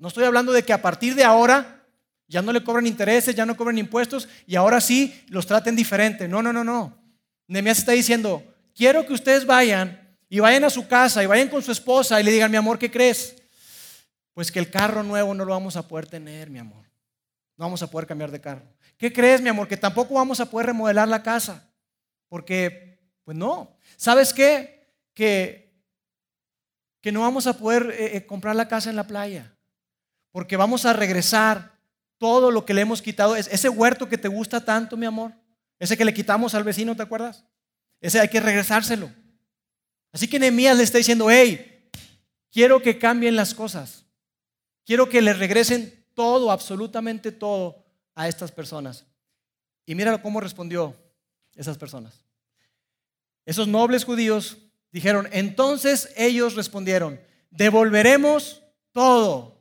No 0.03 0.09
estoy 0.09 0.25
hablando 0.25 0.51
de 0.51 0.65
que 0.65 0.73
a 0.73 0.83
partir 0.83 1.15
de 1.15 1.23
ahora 1.23 1.81
ya 2.27 2.43
no 2.43 2.53
le 2.53 2.65
cobran 2.65 2.89
intereses, 2.89 3.37
ya 3.37 3.47
no 3.47 3.57
cobran 3.57 3.79
impuestos 3.79 4.29
y 4.49 4.57
ahora 4.57 4.81
sí 4.81 5.25
los 5.29 5.47
traten 5.47 5.77
diferente. 5.77 6.27
No, 6.27 6.43
no, 6.43 6.53
no, 6.53 6.65
no. 6.65 6.99
Nehemías 7.47 7.79
está 7.79 7.93
diciendo, 7.93 8.43
quiero 8.75 9.07
que 9.07 9.13
ustedes 9.13 9.47
vayan 9.47 10.19
y 10.29 10.41
vayan 10.41 10.65
a 10.65 10.71
su 10.71 10.89
casa 10.89 11.23
y 11.23 11.27
vayan 11.27 11.47
con 11.47 11.63
su 11.63 11.71
esposa 11.71 12.21
y 12.21 12.25
le 12.25 12.33
digan, 12.33 12.51
mi 12.51 12.57
amor, 12.57 12.81
¿qué 12.81 12.91
crees? 12.91 13.37
Pues 14.35 14.51
que 14.51 14.59
el 14.59 14.71
carro 14.71 15.05
nuevo 15.05 15.35
no 15.35 15.45
lo 15.45 15.53
vamos 15.53 15.77
a 15.77 15.87
poder 15.87 16.09
tener, 16.09 16.51
mi 16.51 16.59
amor. 16.59 16.85
No 17.57 17.67
vamos 17.67 17.81
a 17.85 17.87
poder 17.87 18.09
cambiar 18.09 18.33
de 18.33 18.41
carro. 18.41 18.65
¿Qué 18.99 19.13
crees, 19.13 19.41
mi 19.41 19.51
amor? 19.51 19.69
Que 19.69 19.77
tampoco 19.77 20.15
vamos 20.15 20.41
a 20.41 20.51
poder 20.51 20.67
remodelar 20.67 21.07
la 21.07 21.23
casa. 21.23 21.73
Porque, 22.29 22.99
pues 23.23 23.37
no. 23.37 23.77
¿Sabes 23.97 24.35
qué? 24.35 24.97
Que, 25.15 25.73
que 27.01 27.13
no 27.13 27.21
vamos 27.21 27.47
a 27.47 27.57
poder 27.57 27.95
eh, 27.97 28.17
eh, 28.17 28.27
comprar 28.27 28.57
la 28.57 28.67
casa 28.67 28.91
en 28.91 28.97
la 28.97 29.07
playa, 29.07 29.52
porque 30.33 30.57
vamos 30.57 30.85
a 30.85 30.93
regresar 30.93 31.79
todo 32.19 32.51
lo 32.51 32.65
que 32.65 32.75
le 32.75 32.81
hemos 32.81 33.03
quitado. 33.03 33.37
Ese 33.37 33.69
huerto 33.69 34.09
que 34.09 34.19
te 34.19 34.29
gusta 34.29 34.65
tanto, 34.65 34.97
mi 34.97 35.07
amor, 35.07 35.33
ese 35.79 35.97
que 35.97 36.05
le 36.05 36.15
quitamos 36.15 36.55
al 36.55 36.65
vecino, 36.65 36.97
¿te 36.97 37.03
acuerdas? 37.03 37.45
Ese 38.01 38.19
hay 38.19 38.29
que 38.29 38.41
regresárselo. 38.41 39.13
Así 40.13 40.29
que 40.29 40.39
Nehemías 40.39 40.77
le 40.77 40.83
está 40.83 40.99
diciendo, 40.99 41.31
hey, 41.31 41.89
quiero 42.51 42.83
que 42.83 42.99
cambien 42.99 43.37
las 43.37 43.55
cosas. 43.55 44.05
Quiero 44.85 45.09
que 45.09 45.23
le 45.23 45.33
regresen 45.33 46.05
todo, 46.15 46.51
absolutamente 46.51 47.33
todo, 47.33 47.85
a 48.15 48.29
estas 48.29 48.51
personas. 48.51 49.05
Y 49.87 49.95
mira 49.95 50.21
cómo 50.21 50.41
respondió 50.41 50.97
esas 51.55 51.79
personas. 51.79 52.25
Esos 53.45 53.69
nobles 53.69 54.05
judíos 54.05 54.59
dijeron, 54.91 55.29
entonces 55.33 56.11
ellos 56.17 56.55
respondieron, 56.55 57.21
devolveremos 57.51 58.63
todo 58.93 59.52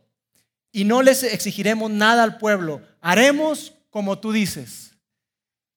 y 0.71 0.85
no 0.85 1.01
les 1.01 1.23
exigiremos 1.23 1.91
nada 1.91 2.23
al 2.23 2.37
pueblo, 2.37 2.81
haremos 3.01 3.73
como 3.89 4.19
tú 4.19 4.31
dices. 4.31 4.91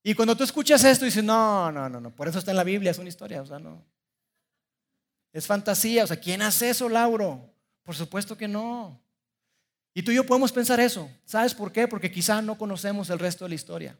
Y 0.02 0.14
cuando 0.14 0.37
tú 0.37 0.44
escuchas 0.44 0.85
esto, 0.85 1.04
dices, 1.04 1.24
no, 1.24 1.72
no, 1.72 1.88
no, 1.88 2.00
no, 2.00 2.14
por 2.14 2.28
eso 2.28 2.38
está 2.38 2.50
en 2.50 2.59
la 2.59 2.64
Biblia, 2.64 2.90
es 2.90 2.98
una 2.98 3.09
historia, 3.09 3.42
o 3.42 3.46
sea, 3.46 3.59
no. 3.59 3.83
Es 5.33 5.46
fantasía, 5.46 6.04
o 6.04 6.07
sea, 6.07 6.20
¿quién 6.20 6.42
hace 6.42 6.70
eso, 6.70 6.88
Lauro? 6.88 7.50
Por 7.83 7.94
supuesto 7.94 8.37
que 8.37 8.46
no. 8.46 9.00
Y 9.94 10.02
tú 10.02 10.12
y 10.12 10.16
yo 10.16 10.26
podemos 10.26 10.52
pensar 10.52 10.78
eso. 10.80 11.11
¿Sabes 11.24 11.54
por 11.54 11.72
qué? 11.72 11.88
Porque 11.88 12.11
quizá 12.11 12.42
no 12.42 12.59
conocemos 12.59 13.11
el 13.11 13.18
resto 13.18 13.44
de 13.44 13.50
la 13.50 13.54
historia. 13.54 13.98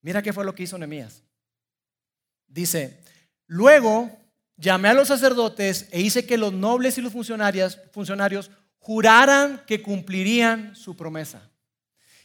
Mira 0.00 0.22
qué 0.22 0.32
fue 0.32 0.44
lo 0.44 0.54
que 0.54 0.64
hizo 0.64 0.78
Nehemías. 0.78 1.22
Dice, 2.46 3.00
luego 3.46 4.10
llamé 4.56 4.88
a 4.88 4.94
los 4.94 5.08
sacerdotes 5.08 5.88
e 5.90 6.00
hice 6.00 6.26
que 6.26 6.38
los 6.38 6.52
nobles 6.52 6.98
y 6.98 7.02
los 7.02 7.12
funcionarios, 7.12 7.78
funcionarios 7.92 8.50
juraran 8.82 9.62
que 9.64 9.80
cumplirían 9.80 10.74
su 10.74 10.96
promesa. 10.96 11.48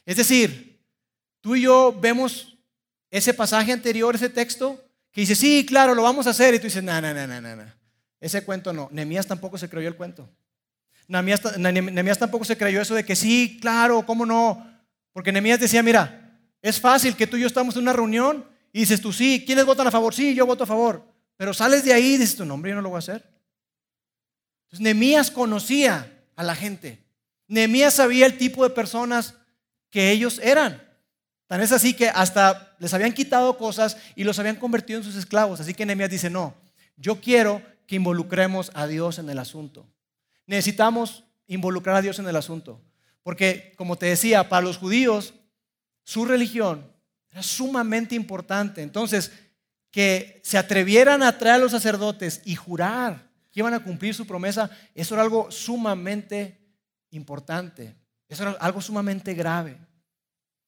Es 0.05 0.17
decir, 0.17 0.83
tú 1.39 1.55
y 1.55 1.61
yo 1.61 1.95
vemos 1.99 2.57
ese 3.11 3.31
pasaje 3.31 3.71
anterior, 3.71 4.15
ese 4.15 4.29
texto, 4.29 4.83
que 5.11 5.21
dice, 5.21 5.35
sí, 5.35 5.65
claro, 5.67 5.93
lo 5.93 6.01
vamos 6.01 6.25
a 6.25 6.31
hacer. 6.31 6.55
Y 6.55 6.59
tú 6.59 6.63
dices, 6.63 6.83
no, 6.83 6.99
no, 6.99 7.13
no, 7.13 7.27
no, 7.27 7.55
no. 7.55 7.73
Ese 8.19 8.43
cuento 8.43 8.73
no. 8.73 8.89
Nehemías 8.91 9.27
tampoco 9.27 9.59
se 9.59 9.69
creyó 9.69 9.87
el 9.87 9.95
cuento. 9.95 10.27
Nehemías 11.07 12.17
tampoco 12.17 12.43
se 12.43 12.57
creyó 12.57 12.81
eso 12.81 12.95
de 12.95 13.05
que 13.05 13.15
sí, 13.15 13.59
claro, 13.61 14.03
¿cómo 14.03 14.25
no? 14.25 14.67
Porque 15.13 15.31
Nehemías 15.31 15.59
decía, 15.59 15.83
mira, 15.83 16.39
es 16.61 16.81
fácil 16.81 17.15
que 17.15 17.27
tú 17.27 17.37
y 17.37 17.41
yo 17.41 17.47
estamos 17.47 17.75
en 17.75 17.83
una 17.83 17.93
reunión 17.93 18.43
y 18.73 18.79
dices 18.79 18.99
tú, 18.99 19.13
sí, 19.13 19.43
¿quiénes 19.45 19.65
votan 19.65 19.85
a 19.85 19.91
favor? 19.91 20.13
Sí, 20.13 20.33
yo 20.33 20.47
voto 20.47 20.63
a 20.63 20.67
favor. 20.67 21.05
Pero 21.37 21.53
sales 21.53 21.85
de 21.85 21.93
ahí 21.93 22.15
y 22.15 22.17
dices 22.17 22.35
tu 22.35 22.45
nombre, 22.45 22.71
yo 22.71 22.75
no 22.75 22.81
lo 22.81 22.89
voy 22.89 22.97
a 22.97 22.99
hacer. 22.99 23.23
Entonces 24.63 24.81
Nehemías 24.81 25.29
conocía 25.29 26.15
a 26.37 26.43
la 26.43 26.55
gente. 26.55 27.03
Nehemías 27.49 27.95
sabía 27.95 28.25
el 28.25 28.37
tipo 28.37 28.63
de 28.63 28.69
personas 28.69 29.33
que 29.89 30.11
ellos 30.11 30.39
eran. 30.41 30.81
Tan 31.47 31.61
es 31.61 31.71
así 31.73 31.93
que 31.93 32.07
hasta 32.09 32.75
les 32.79 32.93
habían 32.93 33.13
quitado 33.13 33.57
cosas 33.57 33.97
y 34.15 34.23
los 34.23 34.39
habían 34.39 34.55
convertido 34.55 34.99
en 34.99 35.05
sus 35.05 35.15
esclavos. 35.15 35.59
Así 35.59 35.73
que 35.73 35.85
Nehemías 35.85 36.09
dice, 36.09 36.29
no, 36.29 36.53
yo 36.95 37.19
quiero 37.19 37.61
que 37.85 37.95
involucremos 37.95 38.71
a 38.73 38.85
Dios 38.87 39.17
en 39.19 39.29
el 39.29 39.39
asunto. 39.39 39.85
Necesitamos 40.45 41.23
involucrar 41.47 41.97
a 41.97 42.01
Dios 42.01 42.19
en 42.19 42.27
el 42.27 42.35
asunto. 42.35 42.81
Porque, 43.23 43.73
como 43.77 43.97
te 43.97 44.05
decía, 44.05 44.47
para 44.47 44.65
los 44.65 44.77
judíos, 44.77 45.33
su 46.03 46.25
religión 46.25 46.85
era 47.31 47.43
sumamente 47.43 48.15
importante. 48.15 48.81
Entonces, 48.81 49.31
que 49.89 50.41
se 50.43 50.57
atrevieran 50.57 51.23
a 51.23 51.37
traer 51.37 51.55
a 51.55 51.59
los 51.59 51.71
sacerdotes 51.71 52.41
y 52.45 52.55
jurar 52.55 53.26
que 53.57 53.61
iban 53.61 53.73
a 53.73 53.83
cumplir 53.83 54.13
su 54.13 54.27
promesa, 54.27 54.69
eso 54.93 55.15
era 55.15 55.23
algo 55.23 55.49
sumamente 55.49 56.59
importante. 57.09 57.95
Eso 58.29 58.43
era 58.43 58.51
algo 58.59 58.79
sumamente 58.81 59.33
grave. 59.33 59.79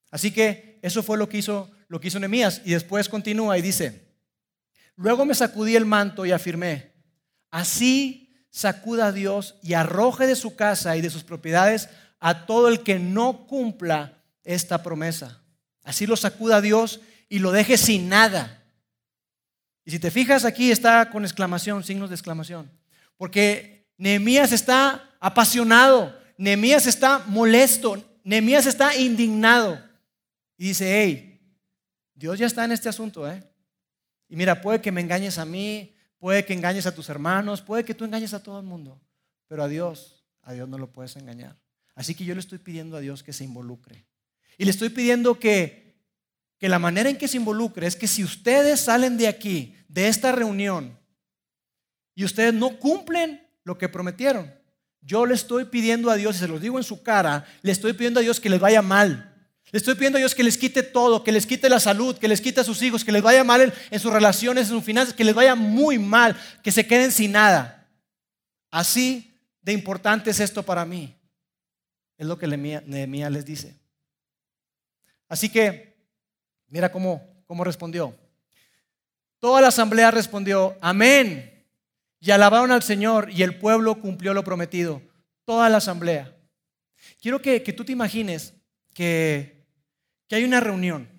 Así 0.10 0.32
que 0.32 0.80
eso 0.82 1.04
fue 1.04 1.16
lo 1.16 1.30
que 1.30 1.38
hizo, 1.38 1.70
lo 1.88 2.02
que 2.02 2.08
hizo 2.08 2.20
Nehemías. 2.20 2.64
Y 2.66 2.72
después 2.72 3.08
continúa 3.08 3.60
y 3.60 3.62
dice, 3.62 4.08
luego 4.96 5.24
me 5.24 5.36
sacudí 5.36 5.76
el 5.76 5.86
manto 5.86 6.26
y 6.26 6.32
afirmé, 6.32 6.92
así 7.52 8.36
sacuda 8.50 9.06
a 9.06 9.12
Dios 9.12 9.60
y 9.62 9.76
arroje 9.76 10.26
de 10.26 10.36
su 10.36 10.56
casa 10.56 10.98
y 10.98 11.02
de 11.02 11.12
sus 11.12 11.24
propiedades 11.24 11.90
a 12.20 12.48
todo 12.48 12.70
el 12.70 12.82
que 12.82 12.98
no 12.98 13.46
cumpla 13.46 14.24
esta 14.44 14.82
promesa. 14.82 15.44
Así 15.84 16.08
lo 16.08 16.18
sacuda 16.18 16.60
Dios 16.60 17.02
y 17.30 17.38
lo 17.38 17.52
deje 17.52 17.78
sin 17.78 18.10
nada. 18.10 18.64
Y 19.86 19.92
si 19.92 20.00
te 20.00 20.10
fijas 20.10 20.44
aquí 20.44 20.72
está 20.72 21.12
con 21.12 21.24
exclamación, 21.24 21.84
signos 21.84 22.10
de 22.10 22.16
exclamación. 22.16 22.79
Porque 23.20 23.86
Nehemías 24.00 24.52
está 24.52 25.16
apasionado, 25.20 26.20
Nehemías 26.38 26.88
está 26.88 27.20
molesto, 27.28 28.04
Nehemías 28.24 28.66
está 28.66 28.96
indignado. 28.96 29.80
Y 30.58 30.70
dice, 30.70 31.04
hey, 31.04 31.40
Dios 32.16 32.40
ya 32.40 32.48
está 32.48 32.66
en 32.66 32.72
este 32.72 32.90
asunto, 32.90 33.30
¿eh? 33.30 33.44
Y 34.28 34.36
mira, 34.36 34.60
puede 34.60 34.82
que 34.82 34.92
me 34.92 35.02
engañes 35.02 35.38
a 35.38 35.46
mí, 35.46 35.96
Puede 36.20 36.44
que 36.44 36.54
engañes 36.54 36.86
a 36.86 36.94
tus 36.94 37.10
hermanos, 37.10 37.62
puede 37.62 37.86
que 37.86 37.96
tú 37.96 38.04
engañes 38.04 38.34
a 38.34 38.44
todo 38.44 38.60
el 38.60 38.66
mundo, 38.66 39.02
pero 39.48 39.64
a 39.64 39.70
Dios, 39.70 40.26
a 40.42 40.54
Dios 40.54 40.68
no 40.68 40.78
lo 40.78 40.92
puedes 40.92 41.16
engañar. 41.16 41.58
Así 41.96 42.14
que 42.14 42.26
yo 42.26 42.34
le 42.34 42.42
estoy 42.42 42.58
pidiendo 42.58 42.98
a 42.98 43.00
Dios 43.00 43.24
que 43.24 43.32
se 43.32 43.46
involucre. 43.46 44.06
Y 44.58 44.66
le 44.66 44.72
estoy 44.72 44.90
pidiendo 44.90 45.40
que, 45.40 45.96
que 46.58 46.68
la 46.68 46.78
manera 46.78 47.10
en 47.10 47.18
que 47.18 47.30
se 47.30 47.38
involucre 47.38 47.88
es 47.88 47.96
que 47.96 48.08
si 48.08 48.26
ustedes 48.26 48.82
salen 48.82 49.18
de 49.18 49.30
aquí, 49.30 49.76
de 49.88 50.10
esta 50.10 50.34
reunión, 50.34 50.99
y 52.20 52.26
ustedes 52.26 52.54
no 52.54 52.78
cumplen 52.78 53.42
lo 53.64 53.78
que 53.78 53.88
prometieron, 53.88 54.54
yo 55.00 55.26
le 55.26 55.36
estoy 55.36 55.64
pidiendo 55.64 56.12
a 56.12 56.18
Dios, 56.18 56.36
y 56.36 56.40
se 56.40 56.50
los 56.50 56.60
digo 56.60 56.78
en 56.78 56.84
su 56.84 57.02
cara, 57.02 57.46
le 57.62 57.72
estoy 57.72 57.94
pidiendo 57.94 58.20
a 58.20 58.24
Dios 58.24 58.42
que 58.42 58.50
les 58.50 58.60
vaya 58.60 58.82
mal. 58.82 59.34
Le 59.72 59.78
estoy 59.78 59.96
pidiendo 59.96 60.18
a 60.18 60.20
Dios 60.20 60.36
que 60.36 60.44
les 60.44 60.58
quite 60.58 60.84
todo, 60.84 61.24
que 61.24 61.32
les 61.32 61.46
quite 61.46 61.70
la 61.70 61.80
salud, 61.80 62.18
que 62.18 62.28
les 62.28 62.42
quite 62.42 62.60
a 62.60 62.66
sus 62.66 62.82
hijos, 62.82 63.06
que 63.06 63.14
les 63.14 63.24
vaya 63.24 63.46
mal 63.46 63.74
en, 63.90 64.00
sus 64.02 64.12
relaciones, 64.12 64.68
en 64.68 64.76
sus 64.76 64.84
finanzas, 64.84 65.14
que 65.14 65.24
les 65.24 65.34
vaya 65.34 65.56
muy 65.56 65.98
mal, 65.98 66.36
que 66.62 66.74
se 66.74 66.86
queden 66.86 67.14
sin 67.14 67.32
nada. 67.32 67.88
Así 68.70 69.34
de 69.62 69.72
importante 69.72 70.30
es 70.32 70.42
esto 70.42 70.62
para 70.62 70.84
mí. 70.84 71.16
Es 72.18 72.28
lo 72.28 72.38
que 72.38 72.48
Nehemías 72.48 73.32
les 73.32 73.46
dice. 73.46 73.80
Así 75.30 75.48
que, 75.48 75.96
mira 76.68 76.92
cómo, 76.92 77.26
cómo 77.46 77.64
respondió. 77.64 78.14
Toda 79.40 79.62
la 79.62 79.70
asamblea 79.70 80.12
respondió, 80.12 80.76
amén. 80.82 81.59
Y 82.20 82.32
alabaron 82.32 82.72
al 82.72 82.84
Señor 82.84 83.30
y 83.32 83.44
el 83.44 83.58
pueblo 83.58 84.02
cumplió 84.02 84.34
lo 84.34 84.44
prometido. 84.44 85.02
Toda 85.46 85.70
la 85.70 85.78
asamblea. 85.78 86.36
Quiero 87.22 87.42
que, 87.42 87.64
que 87.64 87.74
tú 87.74 87.86
te 87.86 87.92
imagines 87.92 88.54
que 88.94 89.60
que 90.30 90.36
hay 90.36 90.44
una 90.46 90.60
reunión 90.60 91.10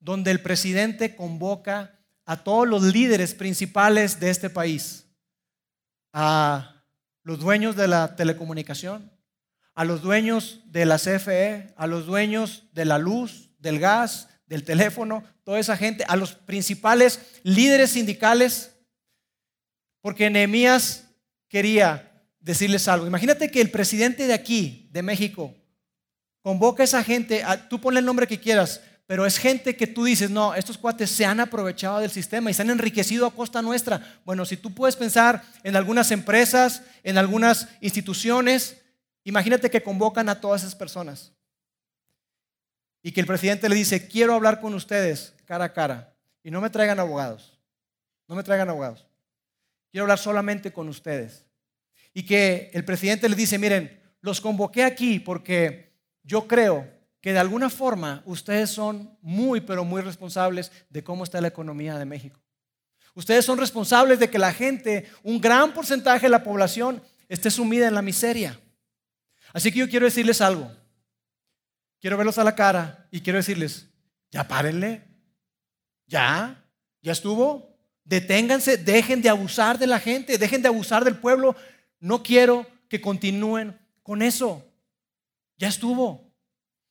donde 0.00 0.32
el 0.32 0.42
presidente 0.42 1.14
convoca 1.14 1.98
a 2.26 2.42
todos 2.42 2.68
los 2.68 2.82
líderes 2.82 3.32
principales 3.32 4.18
de 4.18 4.30
este 4.30 4.50
país, 4.50 5.06
a 6.12 6.84
los 7.22 7.38
dueños 7.38 7.76
de 7.76 7.86
la 7.86 8.16
telecomunicación, 8.16 9.12
a 9.74 9.84
los 9.84 10.02
dueños 10.02 10.62
de 10.66 10.84
la 10.84 10.98
CFE, 10.98 11.72
a 11.76 11.86
los 11.86 12.06
dueños 12.06 12.64
de 12.72 12.84
la 12.84 12.98
luz, 12.98 13.50
del 13.58 13.78
gas, 13.78 14.28
del 14.46 14.64
teléfono, 14.64 15.22
toda 15.44 15.60
esa 15.60 15.76
gente, 15.76 16.04
a 16.08 16.16
los 16.16 16.32
principales 16.32 17.40
líderes 17.44 17.90
sindicales, 17.90 18.74
porque 20.00 20.30
Nehemías 20.30 21.08
quería 21.48 22.10
decirles 22.40 22.88
algo. 22.88 23.06
Imagínate 23.06 23.50
que 23.50 23.60
el 23.60 23.70
presidente 23.70 24.26
de 24.26 24.34
aquí, 24.34 24.88
de 24.92 25.02
México, 25.02 25.54
Convoca 26.42 26.82
a 26.82 26.84
esa 26.84 27.04
gente, 27.04 27.44
tú 27.68 27.80
ponle 27.80 28.00
el 28.00 28.06
nombre 28.06 28.26
que 28.26 28.40
quieras, 28.40 28.80
pero 29.06 29.26
es 29.26 29.36
gente 29.38 29.76
que 29.76 29.86
tú 29.86 30.04
dices, 30.04 30.30
no, 30.30 30.54
estos 30.54 30.78
cuates 30.78 31.10
se 31.10 31.26
han 31.26 31.38
aprovechado 31.38 31.98
del 31.98 32.10
sistema 32.10 32.50
y 32.50 32.54
se 32.54 32.62
han 32.62 32.70
enriquecido 32.70 33.26
a 33.26 33.34
costa 33.34 33.60
nuestra. 33.60 34.20
Bueno, 34.24 34.46
si 34.46 34.56
tú 34.56 34.72
puedes 34.72 34.96
pensar 34.96 35.42
en 35.64 35.76
algunas 35.76 36.10
empresas, 36.10 36.82
en 37.02 37.18
algunas 37.18 37.68
instituciones, 37.80 38.80
imagínate 39.24 39.68
que 39.68 39.82
convocan 39.82 40.28
a 40.28 40.40
todas 40.40 40.62
esas 40.62 40.74
personas. 40.74 41.32
Y 43.02 43.12
que 43.12 43.20
el 43.20 43.26
presidente 43.26 43.68
le 43.68 43.74
dice, 43.74 44.08
quiero 44.08 44.34
hablar 44.34 44.60
con 44.60 44.72
ustedes 44.74 45.34
cara 45.44 45.66
a 45.66 45.72
cara. 45.72 46.14
Y 46.42 46.50
no 46.50 46.60
me 46.60 46.70
traigan 46.70 47.00
abogados. 47.00 47.58
No 48.28 48.34
me 48.34 48.42
traigan 48.42 48.68
abogados. 48.68 49.09
Quiero 49.90 50.04
hablar 50.04 50.18
solamente 50.18 50.72
con 50.72 50.88
ustedes. 50.88 51.46
Y 52.12 52.24
que 52.24 52.70
el 52.72 52.84
presidente 52.84 53.28
le 53.28 53.36
dice, 53.36 53.58
miren, 53.58 54.00
los 54.20 54.40
convoqué 54.40 54.84
aquí 54.84 55.18
porque 55.18 55.92
yo 56.22 56.46
creo 56.46 56.88
que 57.20 57.32
de 57.32 57.38
alguna 57.38 57.70
forma 57.70 58.22
ustedes 58.24 58.70
son 58.70 59.16
muy, 59.20 59.60
pero 59.60 59.84
muy 59.84 60.00
responsables 60.02 60.72
de 60.88 61.04
cómo 61.04 61.24
está 61.24 61.40
la 61.40 61.48
economía 61.48 61.98
de 61.98 62.04
México. 62.04 62.40
Ustedes 63.14 63.44
son 63.44 63.58
responsables 63.58 64.18
de 64.18 64.30
que 64.30 64.38
la 64.38 64.52
gente, 64.52 65.10
un 65.22 65.40
gran 65.40 65.74
porcentaje 65.74 66.26
de 66.26 66.30
la 66.30 66.44
población, 66.44 67.02
esté 67.28 67.50
sumida 67.50 67.88
en 67.88 67.94
la 67.94 68.02
miseria. 68.02 68.58
Así 69.52 69.72
que 69.72 69.80
yo 69.80 69.88
quiero 69.88 70.06
decirles 70.06 70.40
algo. 70.40 70.70
Quiero 72.00 72.16
verlos 72.16 72.38
a 72.38 72.44
la 72.44 72.54
cara 72.54 73.08
y 73.10 73.20
quiero 73.20 73.38
decirles, 73.38 73.88
ya 74.30 74.46
párenle, 74.48 75.04
ya, 76.06 76.64
ya 77.02 77.12
estuvo, 77.12 77.69
deténganse, 78.10 78.76
dejen 78.76 79.22
de 79.22 79.28
abusar 79.28 79.78
de 79.78 79.86
la 79.86 80.00
gente, 80.00 80.36
dejen 80.36 80.62
de 80.62 80.68
abusar 80.68 81.04
del 81.04 81.14
pueblo. 81.14 81.54
No 82.00 82.24
quiero 82.24 82.66
que 82.88 83.00
continúen 83.00 83.78
con 84.02 84.20
eso. 84.20 84.66
Ya 85.56 85.68
estuvo. 85.68 86.28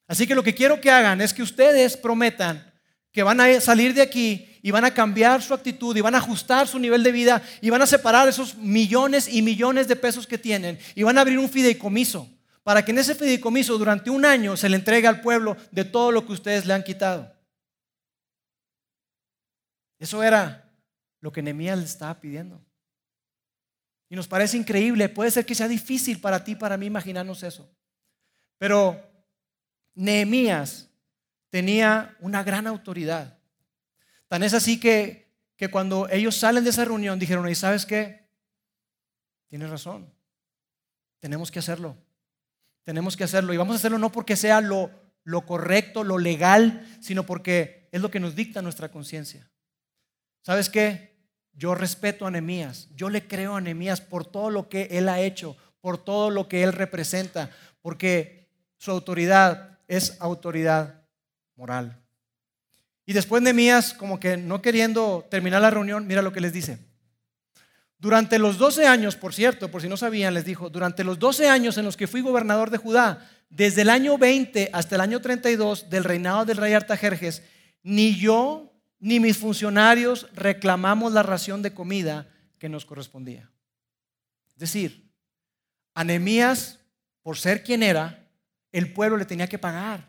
Así 0.08 0.26
que 0.26 0.34
lo 0.34 0.44
que 0.44 0.56
quiero 0.56 0.80
que 0.80 0.90
hagan 0.90 1.20
es 1.20 1.34
que 1.34 1.44
ustedes 1.44 1.98
prometan 1.98 2.74
que 3.12 3.22
van 3.22 3.42
a 3.42 3.60
salir 3.60 3.94
de 3.94 4.02
aquí 4.02 4.48
y 4.62 4.72
van 4.72 4.86
a 4.86 4.94
cambiar 4.94 5.42
su 5.42 5.54
actitud 5.54 5.96
y 5.98 6.02
van 6.02 6.16
a 6.16 6.20
ajustar 6.20 6.70
su 6.70 6.80
nivel 6.80 7.04
de 7.04 7.12
vida 7.12 7.44
y 7.60 7.70
van 7.70 7.82
a 7.82 7.86
separar 7.86 8.30
esos 8.30 8.56
millones 8.56 9.28
y 9.28 9.42
millones 9.42 9.90
de 9.90 9.98
pesos 9.98 10.26
que 10.26 10.38
tienen 10.38 10.80
y 10.96 11.04
van 11.04 11.18
a 11.18 11.22
abrir 11.22 11.38
un 11.38 11.50
fideicomiso 11.50 12.30
para 12.64 12.86
que 12.86 12.92
en 12.92 13.00
ese 13.00 13.14
fideicomiso 13.14 13.78
durante 13.78 14.10
un 14.10 14.24
año 14.24 14.56
se 14.56 14.70
le 14.70 14.78
entregue 14.78 15.08
al 15.08 15.20
pueblo 15.20 15.58
de 15.72 15.84
todo 15.84 16.14
lo 16.14 16.26
que 16.26 16.32
ustedes 16.32 16.66
le 16.66 16.74
han 16.74 16.84
quitado. 16.84 17.36
Eso 20.00 20.24
era 20.24 20.69
lo 21.22 21.32
que 21.32 21.42
Nehemías 21.42 21.78
le 21.78 21.86
estaba 21.86 22.20
pidiendo. 22.20 22.64
Y 24.10 24.16
nos 24.16 24.28
parece 24.28 24.58
increíble, 24.58 25.10
puede 25.10 25.32
ser 25.32 25.46
que 25.46 25.56
sea 25.56 25.68
difícil 25.68 26.20
para 26.20 26.44
ti, 26.44 26.56
para 26.56 26.78
mí 26.78 26.88
imaginarnos 26.88 27.44
eso. 27.44 27.72
Pero 28.58 29.00
Nehemías 29.94 30.90
tenía 31.50 32.16
una 32.20 32.44
gran 32.44 32.68
autoridad. 32.68 33.38
Tan 34.28 34.44
es 34.44 34.54
así 34.54 34.80
que, 34.80 35.32
que 35.56 35.70
cuando 35.70 36.10
ellos 36.10 36.36
salen 36.36 36.64
de 36.64 36.70
esa 36.72 36.86
reunión 36.86 37.20
dijeron, 37.20 37.48
¿y 37.48 37.56
sabes 37.56 37.86
qué? 37.86 38.30
Tienes 39.48 39.70
razón, 39.70 40.14
tenemos 41.20 41.52
que 41.52 41.60
hacerlo. 41.60 41.98
Tenemos 42.84 43.16
que 43.16 43.24
hacerlo. 43.24 43.54
Y 43.54 43.58
vamos 43.58 43.74
a 43.74 43.78
hacerlo 43.78 43.98
no 43.98 44.12
porque 44.12 44.36
sea 44.36 44.62
lo, 44.62 44.90
lo 45.24 45.46
correcto, 45.46 46.04
lo 46.04 46.18
legal, 46.18 46.88
sino 47.02 47.26
porque 47.26 47.88
es 47.92 48.02
lo 48.02 48.10
que 48.10 48.20
nos 48.20 48.36
dicta 48.36 48.62
nuestra 48.62 48.90
conciencia. 48.90 49.49
¿Sabes 50.42 50.70
qué? 50.70 51.16
Yo 51.54 51.76
respeto 51.76 52.26
a 52.26 52.32
Nehemías, 52.32 52.88
yo 52.96 53.10
le 53.10 53.28
creo 53.28 53.56
a 53.56 53.62
Nehemías 53.62 54.00
por 54.00 54.26
todo 54.26 54.50
lo 54.50 54.70
que 54.70 54.88
él 54.92 55.10
ha 55.10 55.20
hecho, 55.20 55.58
por 55.82 55.98
todo 55.98 56.30
lo 56.30 56.48
que 56.48 56.64
él 56.64 56.74
representa, 56.74 57.50
porque 57.82 58.48
su 58.78 58.92
autoridad 58.92 59.80
es 59.88 60.16
autoridad 60.22 61.02
moral. 61.56 62.02
Y 63.06 63.14
después 63.14 63.42
Nehemías, 63.42 63.94
como 63.94 64.20
que 64.20 64.38
no 64.38 64.62
queriendo 64.62 65.28
terminar 65.30 65.62
la 65.62 65.72
reunión, 65.72 66.08
mira 66.08 66.22
lo 66.22 66.32
que 66.32 66.42
les 66.42 66.54
dice. 66.54 66.78
Durante 67.98 68.40
los 68.40 68.58
12 68.58 68.88
años, 68.88 69.18
por 69.18 69.34
cierto, 69.34 69.70
por 69.70 69.82
si 69.82 69.90
no 69.90 69.98
sabían, 69.98 70.34
les 70.34 70.46
dijo, 70.46 70.70
durante 70.70 71.04
los 71.04 71.20
12 71.20 71.50
años 71.50 71.78
en 71.78 71.84
los 71.84 71.98
que 71.98 72.08
fui 72.08 72.22
gobernador 72.22 72.70
de 72.70 72.78
Judá, 72.78 73.28
desde 73.50 73.82
el 73.82 73.90
año 73.90 74.18
20 74.18 74.70
hasta 74.72 74.96
el 74.96 75.02
año 75.02 75.20
32 75.20 75.90
del 75.90 76.06
reinado 76.06 76.46
del 76.46 76.58
rey 76.58 76.72
Artajerjes, 76.72 77.44
ni 77.84 78.16
yo 78.16 78.69
ni 79.00 79.20
mis 79.20 79.38
funcionarios 79.38 80.28
reclamamos 80.34 81.14
la 81.14 81.24
ración 81.24 81.62
de 81.62 81.74
comida 81.74 82.28
que 82.58 82.70
nos 82.70 82.86
correspondía. 82.86 83.50
Es 84.50 84.60
decir, 84.60 85.10
a 85.94 86.06
por 87.24 87.38
ser 87.38 87.64
quien 87.64 87.84
era, 87.84 88.28
el 88.72 88.94
pueblo 88.94 89.18
le 89.18 89.26
tenía 89.26 89.48
que 89.48 89.58
pagar. 89.58 90.08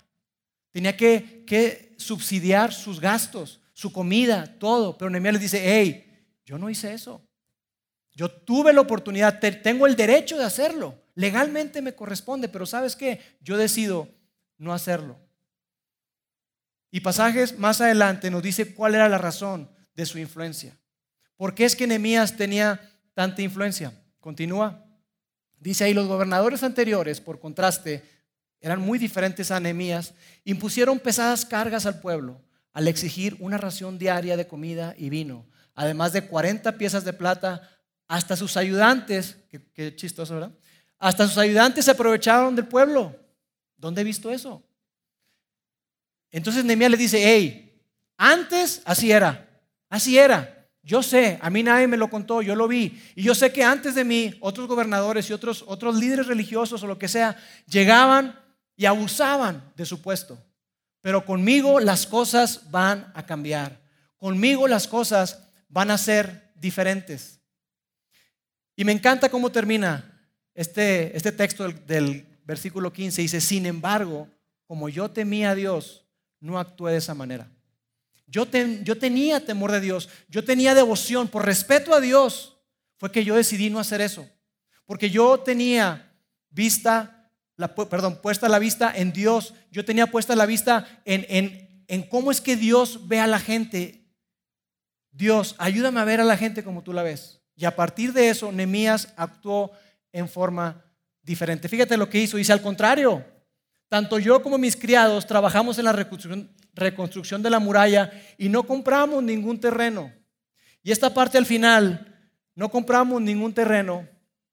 Tenía 0.71 0.97
que, 0.97 1.45
que 1.47 1.95
subsidiar 1.99 2.73
sus 2.73 3.01
gastos, 3.01 3.61
su 3.73 3.93
comida, 3.93 4.59
todo. 4.59 4.97
Pero 4.97 5.11
Nehemías 5.11 5.35
les 5.35 5.43
dice, 5.43 5.63
hey, 5.65 6.27
yo 6.45 6.59
no 6.59 6.71
hice 6.71 6.93
eso. 6.93 7.23
Yo 8.13 8.31
tuve 8.31 8.73
la 8.73 8.81
oportunidad, 8.81 9.41
tengo 9.63 9.87
el 9.87 9.97
derecho 9.97 10.37
de 10.37 10.45
hacerlo. 10.45 11.01
Legalmente 11.15 11.81
me 11.81 11.95
corresponde, 11.95 12.49
pero 12.49 12.67
¿sabes 12.67 12.97
qué? 12.97 13.21
Yo 13.41 13.57
decido 13.57 14.09
no 14.59 14.73
hacerlo. 14.73 15.19
Y 16.91 17.01
pasajes 17.01 17.59
más 17.59 17.81
adelante 17.81 18.31
nos 18.31 18.43
dice 18.43 18.75
cuál 18.75 18.95
era 18.95 19.09
la 19.09 19.19
razón 19.19 19.71
de 19.95 20.07
su 20.07 20.19
influencia. 20.19 20.77
¿Por 21.37 21.55
qué 21.55 21.65
es 21.65 21.77
que 21.77 21.87
Nehemías 21.87 22.37
tenía 22.37 22.81
tanta 23.15 23.43
influencia? 23.43 23.93
Continúa. 24.19 24.85
Dice 25.59 25.85
ahí, 25.85 25.95
los 25.95 26.09
gobernadores 26.09 26.63
anteriores, 26.63 27.21
por 27.21 27.39
contraste, 27.39 28.05
eran 28.61 28.81
muy 28.81 28.99
diferentes 28.99 29.51
a 29.51 29.61
Nehemías, 29.61 30.15
impusieron 30.45 30.99
pesadas 30.99 31.45
cargas 31.45 31.87
al 31.87 32.01
pueblo 32.01 32.43
al 32.73 32.89
exigir 32.89 33.37
una 33.41 33.59
ración 33.59 33.99
diaria 33.99 34.37
de 34.37 34.47
comida 34.47 34.95
y 34.97 35.11
vino, 35.11 35.47
además 35.75 36.13
de 36.13 36.27
40 36.27 36.79
piezas 36.79 37.05
de 37.05 37.13
plata, 37.13 37.69
hasta 38.07 38.37
sus 38.37 38.57
ayudantes, 38.57 39.37
qué, 39.75 39.95
chistoso, 39.95 40.35
¿verdad? 40.35 40.53
Hasta 40.99 41.27
sus 41.27 41.39
ayudantes 41.39 41.85
se 41.85 41.93
aprovecharon 41.93 42.55
del 42.55 42.67
pueblo. 42.67 43.17
¿Dónde 43.77 44.03
he 44.03 44.05
visto 44.05 44.31
eso? 44.31 44.63
Entonces 46.31 46.65
Nehemías 46.65 46.91
le 46.91 46.97
dice, 46.97 47.21
hey, 47.23 47.83
antes 48.17 48.83
así 48.85 49.11
era, 49.11 49.49
así 49.89 50.19
era. 50.19 50.69
Yo 50.83 51.03
sé, 51.03 51.39
a 51.43 51.51
mí 51.51 51.63
nadie 51.63 51.87
me 51.87 51.97
lo 51.97 52.09
contó, 52.09 52.41
yo 52.43 52.57
lo 52.57 52.67
vi. 52.67 53.01
Y 53.15 53.23
yo 53.23 53.35
sé 53.35 53.53
que 53.53 53.63
antes 53.63 53.95
de 53.95 54.05
mí, 54.05 54.35
otros 54.41 54.67
gobernadores 54.67 55.29
y 55.29 55.33
otros, 55.33 55.65
otros 55.67 55.97
líderes 55.97 56.27
religiosos 56.27 56.83
o 56.83 56.87
lo 56.87 56.99
que 56.99 57.09
sea, 57.09 57.37
llegaban 57.67 58.39
y 58.77 58.87
abusaban 58.87 59.73
de 59.77 59.85
su 59.85 60.01
puesto. 60.01 60.39
Pero 61.03 61.25
conmigo 61.25 61.81
las 61.81 62.07
cosas 62.07 62.71
van 62.71 63.11
a 63.15 63.27
cambiar. 63.27 63.81
Conmigo 64.17 64.69
las 64.69 64.89
cosas 64.89 65.45
van 65.69 65.91
a 65.91 65.99
ser 65.99 66.53
diferentes. 66.55 67.41
Y 68.75 68.85
me 68.85 68.93
encanta 68.93 69.29
cómo 69.29 69.53
termina 69.53 70.31
este, 70.55 71.17
este 71.17 71.33
texto 71.33 71.65
del, 71.65 71.87
del 71.87 72.27
versículo 72.45 72.93
15. 72.93 73.23
Dice, 73.23 73.41
sin 73.41 73.67
embargo, 73.67 74.29
como 74.67 74.89
yo 74.89 75.11
temía 75.11 75.51
a 75.51 75.55
Dios, 75.55 76.07
no 76.41 76.59
actué 76.59 76.93
de 76.93 76.99
esa 76.99 77.15
manera. 77.15 77.51
Yo, 78.27 78.47
yo 78.83 78.99
tenía 78.99 79.45
temor 79.45 79.73
de 79.73 79.81
Dios, 79.81 80.09
yo 80.29 80.45
tenía 80.45 80.75
devoción, 80.75 81.29
por 81.29 81.45
respeto 81.45 81.95
a 81.95 82.01
Dios, 82.01 82.57
fue 82.97 83.11
que 83.11 83.25
yo 83.25 83.37
decidí 83.37 83.71
no 83.71 83.79
hacer 83.81 84.01
eso. 84.01 84.29
Porque 84.87 85.11
yo 85.11 85.41
tenía 85.41 86.13
vista, 86.51 87.31
la, 87.57 87.75
perdón, 87.75 88.21
puesta 88.23 88.49
la 88.49 88.59
vista 88.59 88.93
en 88.95 89.13
Dios, 89.13 89.55
yo 89.71 89.85
tenía 89.85 90.07
puesta 90.07 90.37
la 90.37 90.47
vista 90.47 91.03
en, 91.05 91.27
en, 91.29 91.85
en 91.89 92.03
cómo 92.05 92.31
es 92.31 92.41
que 92.41 92.57
Dios 92.57 93.09
ve 93.09 93.21
a 93.21 93.27
la 93.27 93.41
gente. 93.41 94.05
Dios, 95.11 95.57
ayúdame 95.59 96.01
a 96.01 96.05
ver 96.05 96.21
a 96.21 96.25
la 96.25 96.37
gente 96.37 96.63
como 96.63 96.83
tú 96.83 96.93
la 96.93 97.03
ves. 97.03 97.41
Y 97.57 97.65
a 97.65 97.75
partir 97.75 98.13
de 98.13 98.31
eso, 98.31 98.53
Nehemías 98.53 99.13
actuó 99.17 99.73
en 100.13 100.29
forma 100.29 100.85
diferente. 101.23 101.69
Fíjate 101.69 101.97
lo 101.97 102.09
que 102.09 102.19
hizo, 102.19 102.37
dice 102.37 102.53
al 102.53 102.63
contrario, 102.63 103.25
tanto 103.91 104.21
yo 104.21 104.41
como 104.41 104.57
mis 104.57 104.77
criados 104.77 105.27
trabajamos 105.27 105.77
en 105.79 105.85
la 105.85 105.93
reconstrucción, 105.93 107.43
de 107.43 107.51
la 107.51 107.59
muralla 107.59 108.13
y 108.39 108.49
no 108.49 108.63
compramos 108.63 109.21
ningún 109.21 109.59
terreno. 109.59 110.13
Y 110.85 110.93
esta 110.93 111.13
parte 111.13 111.37
al 111.37 111.45
final, 111.45 112.17
no 112.55 112.69
compramos 112.71 113.21
ningún 113.21 113.53
terreno, 113.53 114.09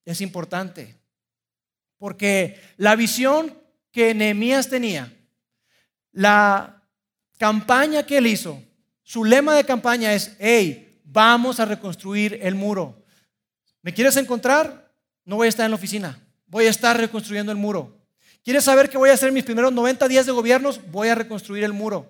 es 0.06 0.22
importante. 0.22 1.00
Porque 2.00 2.60
la 2.78 2.96
visión 2.96 3.56
que 3.92 4.16
Nehemías 4.16 4.70
tenía, 4.70 5.14
la 6.12 6.82
campaña 7.38 8.08
que 8.08 8.18
él 8.18 8.26
hizo, 8.26 8.60
su 9.04 9.24
lema 9.24 9.54
de 9.54 9.66
campaña 9.66 10.14
es, 10.14 10.36
hey, 10.40 11.00
vamos 11.04 11.60
a 11.60 11.66
reconstruir 11.66 12.40
el 12.42 12.56
muro. 12.56 13.06
¿Me 13.84 13.94
quieres 13.94 14.18
encontrar? 14.18 14.92
No 15.26 15.36
voy 15.36 15.46
a 15.46 15.50
estar 15.50 15.66
en 15.66 15.72
la 15.72 15.78
oficina, 15.78 16.20
voy 16.48 16.66
a 16.66 16.72
estar 16.72 16.98
reconstruyendo 16.98 17.52
el 17.52 17.60
muro. 17.60 17.97
¿Quieres 18.48 18.64
saber 18.64 18.90
qué 18.90 18.98
voy 18.98 19.10
a 19.10 19.14
hacer 19.14 19.28
en 19.28 19.34
mis 19.34 19.44
primeros 19.44 19.74
90 19.74 20.08
días 20.08 20.26
de 20.26 20.32
gobiernos? 20.32 20.80
Voy 20.90 21.10
a 21.10 21.16
reconstruir 21.16 21.66
el 21.66 21.74
muro. 21.74 22.10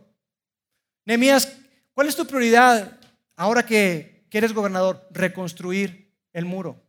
Nehemías, 1.04 1.52
¿cuál 1.96 2.08
es 2.08 2.16
tu 2.16 2.28
prioridad 2.28 3.00
ahora 3.36 3.66
que, 3.66 4.28
que 4.30 4.38
eres 4.38 4.54
gobernador? 4.54 5.08
Reconstruir 5.10 6.14
el 6.34 6.46
muro. 6.46 6.80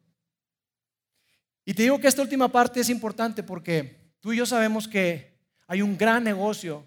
Y 1.65 1.73
te 1.73 1.85
digo 1.85 1.99
que 1.99 2.09
esta 2.09 2.21
última 2.21 2.53
parte 2.53 2.81
es 2.81 2.91
importante 2.91 3.43
porque 3.43 4.13
tú 4.21 4.35
y 4.35 4.37
yo 4.37 4.45
sabemos 4.45 4.87
que 4.87 5.41
hay 5.67 5.81
un 5.81 5.97
gran 5.97 6.25
negocio 6.25 6.87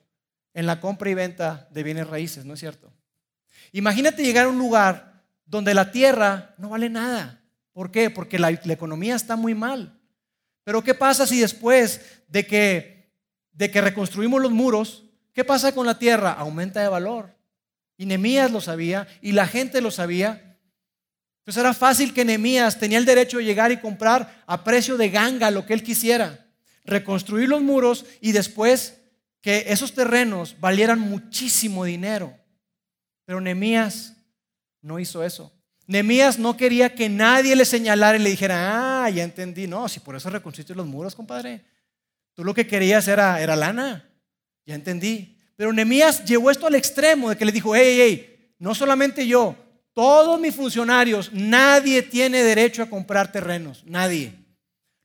en 0.53 0.67
la 0.67 0.79
compra 0.79 1.09
y 1.09 1.15
venta 1.15 1.67
de 1.71 1.81
bienes 1.81 2.05
raíces, 2.05 2.45
¿no 2.45 2.53
es 2.53 2.59
cierto? 2.59 2.93
Imagínate 3.71 4.21
llegar 4.21 4.45
a 4.45 4.49
un 4.49 4.59
lugar 4.59 5.23
donde 5.47 5.73
la 5.73 5.91
tierra 5.91 6.53
no 6.59 6.69
vale 6.69 6.91
nada. 6.91 7.41
¿Por 7.73 7.89
qué? 7.89 8.11
Porque 8.11 8.37
la, 8.37 8.51
la 8.51 8.73
economía 8.73 9.15
está 9.15 9.35
muy 9.35 9.55
mal. 9.55 9.99
Pero 10.71 10.85
¿qué 10.85 10.93
pasa 10.93 11.27
si 11.27 11.41
después 11.41 11.99
de 12.29 12.47
que, 12.47 13.11
de 13.51 13.69
que 13.69 13.81
reconstruimos 13.81 14.41
los 14.41 14.53
muros, 14.53 15.03
qué 15.33 15.43
pasa 15.43 15.75
con 15.75 15.85
la 15.85 15.99
tierra? 15.99 16.31
Aumenta 16.31 16.79
de 16.79 16.87
valor. 16.87 17.35
Y 17.97 18.05
Nemías 18.05 18.49
lo 18.49 18.61
sabía 18.61 19.05
y 19.21 19.33
la 19.33 19.47
gente 19.47 19.81
lo 19.81 19.91
sabía. 19.91 20.57
Pues 21.43 21.57
era 21.57 21.73
fácil 21.73 22.13
que 22.13 22.23
Nemías 22.23 22.79
tenía 22.79 22.99
el 22.99 23.03
derecho 23.03 23.39
de 23.39 23.43
llegar 23.43 23.73
y 23.73 23.81
comprar 23.81 24.43
a 24.47 24.63
precio 24.63 24.95
de 24.95 25.09
ganga 25.09 25.51
lo 25.51 25.65
que 25.65 25.73
él 25.73 25.83
quisiera, 25.83 26.47
reconstruir 26.85 27.49
los 27.49 27.61
muros 27.61 28.05
y 28.21 28.31
después 28.31 29.01
que 29.41 29.65
esos 29.67 29.93
terrenos 29.93 30.55
valieran 30.61 31.01
muchísimo 31.01 31.83
dinero. 31.83 32.33
Pero 33.25 33.41
Nemías 33.41 34.13
no 34.81 34.99
hizo 34.99 35.21
eso. 35.21 35.51
Nemías 35.91 36.39
no 36.39 36.55
quería 36.55 36.95
que 36.95 37.09
nadie 37.09 37.53
le 37.53 37.65
señalara 37.65 38.17
y 38.17 38.21
le 38.21 38.29
dijera, 38.29 39.03
ah, 39.03 39.09
ya 39.09 39.25
entendí. 39.25 39.67
No, 39.67 39.89
si 39.89 39.99
por 39.99 40.15
eso 40.15 40.29
reconstruiste 40.29 40.73
los 40.73 40.87
muros, 40.87 41.13
compadre. 41.13 41.65
Tú 42.33 42.45
lo 42.45 42.53
que 42.53 42.65
querías 42.65 43.09
era, 43.09 43.41
era 43.41 43.57
lana. 43.57 44.09
Ya 44.65 44.75
entendí. 44.75 45.37
Pero 45.57 45.73
Nemías 45.73 46.23
llevó 46.23 46.49
esto 46.49 46.65
al 46.65 46.75
extremo 46.75 47.29
de 47.29 47.35
que 47.35 47.43
le 47.43 47.51
dijo, 47.51 47.75
hey, 47.75 47.97
hey, 47.99 48.53
no 48.57 48.73
solamente 48.73 49.27
yo, 49.27 49.53
todos 49.91 50.39
mis 50.39 50.55
funcionarios, 50.55 51.29
nadie 51.33 52.01
tiene 52.03 52.41
derecho 52.41 52.83
a 52.83 52.89
comprar 52.89 53.29
terrenos, 53.29 53.83
nadie. 53.85 54.33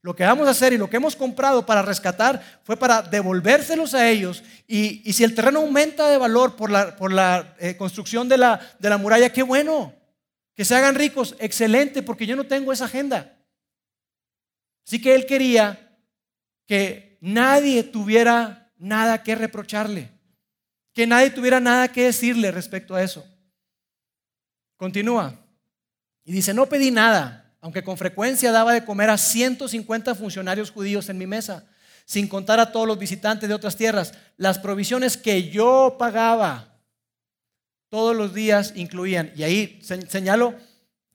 Lo 0.03 0.15
que 0.15 0.23
vamos 0.23 0.47
a 0.47 0.53
hacer 0.53 0.73
y 0.73 0.79
lo 0.79 0.89
que 0.89 0.99
hemos 0.99 1.17
comprado 1.17 1.67
para 1.67 1.83
rescatar 1.83 2.61
fue 2.63 2.77
para 2.77 3.03
devolvérselos 3.03 3.93
a 3.93 4.09
ellos. 4.09 4.45
Y, 4.69 5.13
si 5.13 5.25
el 5.25 5.35
terreno 5.35 5.59
aumenta 5.59 6.09
de 6.09 6.17
valor 6.17 6.55
por 6.55 6.71
la, 6.71 6.95
por 6.95 7.13
la 7.13 7.57
eh, 7.59 7.77
construcción 7.77 8.29
de 8.29 8.39
la, 8.39 8.61
de 8.79 8.89
la 8.89 8.99
muralla, 8.99 9.33
qué 9.33 9.43
bueno. 9.43 9.96
Que 10.57 10.65
se 10.65 10.75
hagan 10.75 10.95
ricos, 10.95 11.37
excelente, 11.39 12.03
porque 12.03 12.27
yo 12.27 12.35
no 12.35 12.45
tengo 12.45 12.73
esa 12.73 12.87
agenda. 12.87 13.37
Así 14.87 15.01
que 15.01 15.15
él 15.15 15.27
quería 15.27 15.99
que 16.67 17.19
nadie 17.21 17.83
tuviera 17.83 18.73
nada 18.79 19.23
que 19.23 19.35
reprocharle, 19.35 20.11
que 20.93 21.07
nadie 21.07 21.31
tuviera 21.31 21.61
nada 21.61 21.89
que 21.89 22.05
decirle 22.05 22.51
respecto 22.51 22.95
a 22.95 23.03
eso. 23.03 23.25
Continúa 24.77 25.39
y 26.25 26.33
dice, 26.33 26.55
no 26.55 26.67
pedí 26.67 26.91
nada, 26.91 27.55
aunque 27.61 27.83
con 27.85 27.99
frecuencia 27.99 28.51
daba 28.51 28.73
de 28.73 28.85
comer 28.85 29.11
a 29.11 29.19
150 29.19 30.15
funcionarios 30.15 30.71
judíos 30.71 31.09
en 31.09 31.19
mi 31.19 31.27
mesa, 31.27 31.67
sin 32.05 32.29
contar 32.29 32.61
a 32.61 32.73
todos 32.73 32.87
los 32.87 32.99
visitantes 32.99 33.49
de 33.49 33.55
otras 33.55 33.77
tierras. 33.77 34.15
Las 34.37 34.59
provisiones 34.59 35.17
que 35.17 35.51
yo 35.51 35.97
pagaba 35.99 36.76
todos 37.97 38.15
los 38.15 38.35
días 38.35 38.75
incluían, 38.77 39.33
y 39.35 39.43
ahí 39.43 39.81
señalo, 39.81 40.55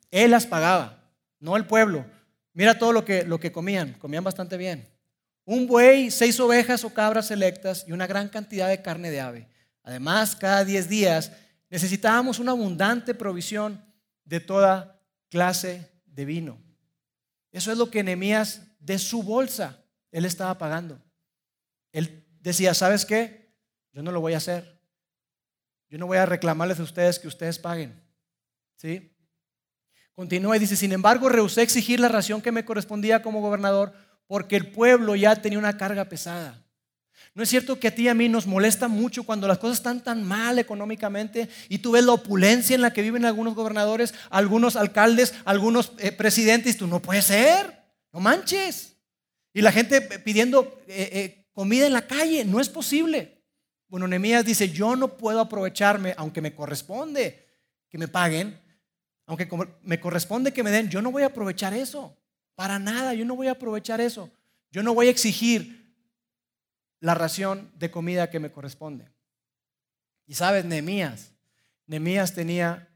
él 0.10 0.32
las 0.32 0.48
pagaba, 0.48 1.14
no 1.40 1.56
el 1.56 1.68
pueblo. 1.68 2.08
Mira 2.54 2.80
todo 2.80 2.92
lo 2.92 3.06
que, 3.06 3.24
lo 3.24 3.40
que 3.40 3.52
comían, 3.52 3.94
comían 4.00 4.24
bastante 4.24 4.58
bien. 4.58 4.90
Un 5.46 5.68
buey, 5.68 6.10
seis 6.10 6.40
ovejas 6.40 6.84
o 6.84 6.92
cabras 6.92 7.28
selectas 7.28 7.86
y 7.88 7.92
una 7.92 8.08
gran 8.08 8.30
cantidad 8.30 8.68
de 8.68 8.82
carne 8.82 9.12
de 9.12 9.22
ave. 9.22 9.48
Además, 9.84 10.36
cada 10.36 10.66
diez 10.66 10.90
días 10.90 11.32
necesitábamos 11.70 12.40
una 12.40 12.50
abundante 12.50 13.14
provisión 13.14 13.86
de 14.26 14.40
toda 14.40 15.00
clase 15.30 15.88
de 16.08 16.26
vino. 16.26 16.58
Eso 17.52 17.72
es 17.72 17.78
lo 17.78 17.92
que 17.92 18.02
Nehemías 18.02 18.64
de 18.80 18.98
su 18.98 19.22
bolsa 19.22 19.78
él 20.12 20.26
estaba 20.26 20.58
pagando. 20.58 21.00
Él 21.92 22.26
decía, 22.40 22.74
¿sabes 22.74 23.06
qué? 23.06 23.54
Yo 23.94 24.02
no 24.02 24.12
lo 24.12 24.20
voy 24.20 24.34
a 24.34 24.38
hacer. 24.38 24.81
Yo 25.92 25.98
no 25.98 26.08
voy 26.08 26.18
a 26.18 26.26
reclamarles 26.26 26.80
a 26.80 26.84
ustedes 26.84 27.20
que 27.20 27.28
ustedes 27.28 27.60
paguen. 27.60 28.02
¿Sí? 28.78 29.12
Continúa 30.14 30.56
y 30.56 30.60
dice, 30.60 30.78
sin 30.78 30.94
embargo, 30.94 31.28
rehusé 31.28 31.64
exigir 31.64 32.00
la 32.00 32.08
ración 32.08 32.42
que 32.42 32.54
me 32.54 32.64
correspondía 32.64 33.22
como 33.22 33.42
gobernador 33.42 33.94
porque 34.26 34.56
el 34.56 34.72
pueblo 34.72 35.18
ya 35.18 35.36
tenía 35.36 35.60
una 35.60 35.76
carga 35.76 36.06
pesada. 36.06 36.64
¿No 37.34 37.44
es 37.44 37.50
cierto 37.50 37.78
que 37.78 37.90
a 37.90 37.96
ti 37.96 38.04
y 38.04 38.08
a 38.08 38.14
mí 38.14 38.30
nos 38.30 38.48
molesta 38.48 38.88
mucho 38.88 39.24
cuando 39.24 39.50
las 39.50 39.58
cosas 39.58 39.80
están 39.80 40.02
tan 40.02 40.24
mal 40.24 40.60
económicamente 40.60 41.50
y 41.68 41.80
tú 41.80 41.92
ves 41.92 42.06
la 42.06 42.14
opulencia 42.14 42.74
en 42.74 42.82
la 42.82 42.94
que 42.94 43.02
viven 43.02 43.26
algunos 43.26 43.54
gobernadores, 43.54 44.14
algunos 44.30 44.78
alcaldes, 44.78 45.34
algunos 45.44 45.92
eh, 45.98 46.14
presidentes 46.14 46.76
y 46.76 46.78
tú 46.78 46.88
no 46.88 47.02
puede 47.02 47.22
ser, 47.22 47.84
no 48.14 48.22
manches. 48.22 48.96
Y 49.54 49.62
la 49.62 49.74
gente 49.74 50.00
pidiendo 50.00 50.82
eh, 50.88 51.10
eh, 51.12 51.48
comida 51.52 51.86
en 51.86 51.94
la 51.94 52.08
calle, 52.08 52.46
no 52.46 52.62
es 52.62 52.70
posible. 52.70 53.41
Bueno, 53.92 54.08
Nehemías 54.08 54.46
dice, 54.46 54.70
yo 54.70 54.96
no 54.96 55.18
puedo 55.18 55.42
aprovecharme, 55.42 56.14
aunque 56.16 56.40
me 56.40 56.56
corresponde 56.56 57.46
que 57.90 57.98
me 57.98 58.08
paguen, 58.08 58.58
aunque 59.26 59.50
me 59.82 60.00
corresponde 60.00 60.54
que 60.54 60.64
me 60.64 60.72
den, 60.72 60.88
yo 60.88 61.02
no 61.02 61.12
voy 61.12 61.24
a 61.24 61.26
aprovechar 61.26 61.74
eso. 61.74 62.18
Para 62.56 62.80
nada, 62.80 63.14
yo 63.14 63.26
no 63.26 63.36
voy 63.36 63.50
a 63.50 63.52
aprovechar 63.52 64.00
eso. 64.00 64.32
Yo 64.72 64.82
no 64.82 64.94
voy 64.94 65.08
a 65.08 65.10
exigir 65.10 65.94
la 67.02 67.16
ración 67.16 67.70
de 67.76 67.92
comida 67.92 68.30
que 68.30 68.40
me 68.40 68.50
corresponde. 68.50 69.10
Y 70.26 70.36
sabes, 70.36 70.64
Nehemías, 70.64 71.34
Nehemías 71.86 72.34
tenía 72.34 72.88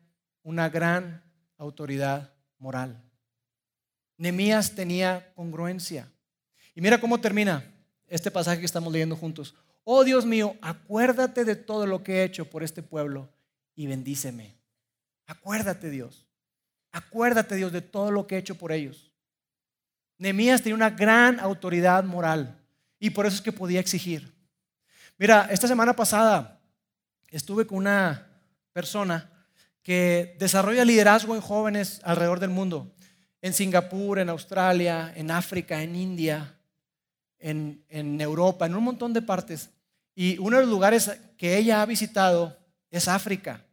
una 0.43 0.70
gran 0.70 1.22
autoridad 1.58 2.34
moral. 2.58 3.04
Nehemías 4.16 4.74
tenía 4.74 5.34
congruencia. 5.36 6.10
Y 6.74 6.80
mira 6.80 7.02
cómo 7.02 7.20
termina 7.20 7.70
este 8.08 8.32
pasaje 8.32 8.62
que 8.62 8.66
estamos 8.66 8.93
leyendo 8.93 9.18
juntos. 9.18 9.56
Oh 9.86 10.04
Dios 10.04 10.26
mío, 10.26 10.58
acuérdate 10.62 11.46
de 11.46 11.56
todo 11.56 11.86
lo 11.86 12.04
que 12.04 12.18
he 12.18 12.24
hecho 12.24 12.50
por 12.50 12.64
este 12.64 12.82
pueblo 12.82 13.30
y 13.76 13.86
bendíceme. 13.86 14.58
Acuérdate, 15.28 15.92
Dios. 15.92 16.26
Acuérdate, 16.92 17.56
Dios, 17.56 17.72
de 17.72 17.82
todo 17.82 18.10
lo 18.10 18.26
que 18.26 18.36
he 18.36 18.40
hecho 18.40 18.56
por 18.56 18.72
ellos. 18.72 19.12
Nehemías 20.18 20.62
tenía 20.62 20.76
una 20.76 20.90
gran 20.90 21.40
autoridad 21.40 22.04
moral. 22.04 22.58
Y 23.00 23.12
por 23.12 23.28
eso 23.28 23.36
es 23.36 23.42
que 23.42 23.52
podía 23.52 23.80
exigir. 23.80 24.34
Mira, 25.18 25.48
esta 25.52 25.68
semana 25.68 25.96
pasada 25.96 26.60
estuve 27.30 27.68
con 27.68 27.78
una 27.78 28.28
persona 28.74 29.30
que 29.84 30.36
desarrolla 30.40 30.84
liderazgo 30.84 31.36
en 31.36 31.42
jóvenes 31.42 32.02
alrededor 32.04 32.40
del 32.40 32.50
mundo. 32.50 32.92
En 33.42 33.54
Singapur, 33.54 34.18
en 34.18 34.30
Australia, 34.30 35.14
en 35.16 35.30
África, 35.30 35.84
en 35.84 35.96
India, 35.96 36.58
en, 37.46 38.20
Europa, 38.22 38.66
en 38.66 38.76
un 38.76 38.84
montón 38.84 39.14
de 39.14 39.22
partes. 39.22 39.70
Y 40.16 40.38
uno 40.39 40.58
de 40.58 40.64
los 40.64 40.72
lugares 40.72 41.12
que 41.38 41.58
ella 41.58 41.82
ha 41.82 41.86
visitado 41.86 42.58
es 42.89 43.08
África. 43.08 43.64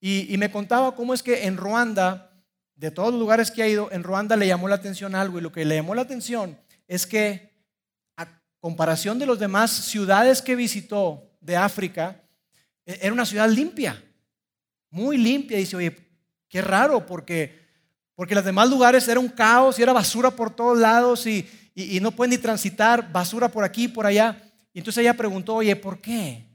Y, 0.00 0.36
me 0.38 0.50
contaba 0.52 0.94
cómo 0.94 1.12
es 1.12 1.22
que 1.22 1.46
en 1.46 1.56
Ruanda, 1.56 2.30
de 2.76 2.92
todos 2.92 3.10
los 3.10 3.18
lugares 3.18 3.50
que 3.50 3.62
ha 3.62 3.68
ido, 3.68 3.90
en 3.90 4.04
Ruanda 4.04 4.36
le 4.36 4.46
llamó 4.46 4.68
la 4.68 4.76
atención 4.76 5.16
algo. 5.16 5.38
Y 5.38 5.42
lo 5.42 5.50
que 5.50 5.64
le 5.64 5.76
llamó 5.76 5.94
la 5.94 6.02
atención 6.02 6.56
es 6.86 7.06
que 7.06 7.56
comparación 8.60 9.18
de 9.18 9.26
las 9.26 9.38
demás 9.38 9.70
ciudades 9.70 10.42
que 10.42 10.56
visitó 10.56 11.22
de 11.40 11.56
África, 11.56 12.20
e, 12.84 12.98
era 13.02 13.12
una 13.12 13.26
ciudad 13.26 13.48
limpia, 13.48 14.02
muy 14.90 15.18
limpia. 15.18 15.56
Y 15.56 15.60
dice, 15.60 15.76
oye, 15.76 15.96
qué 16.48 16.62
raro, 16.62 17.04
porque, 17.04 17.66
porque 18.14 18.34
los 18.34 18.44
demás 18.44 18.68
lugares 18.68 19.08
era 19.08 19.18
un 19.18 19.28
caos 19.28 19.78
y 19.78 19.82
era 19.82 19.92
basura 19.92 20.30
por 20.30 20.54
todos 20.54 20.78
lados 20.78 21.26
y, 21.26 21.48
y, 21.78 22.00
no 22.00 22.10
pueden 22.10 22.30
ni 22.30 22.38
transitar, 22.38 23.12
basura 23.12 23.50
por 23.50 23.62
aquí, 23.62 23.86
por 23.86 24.06
allá. 24.06 24.42
Y 24.72 24.78
entonces 24.78 25.02
ella 25.02 25.14
preguntó, 25.14 25.56
oye, 25.56 25.76
¿por 25.76 26.00
qué? 26.00 26.46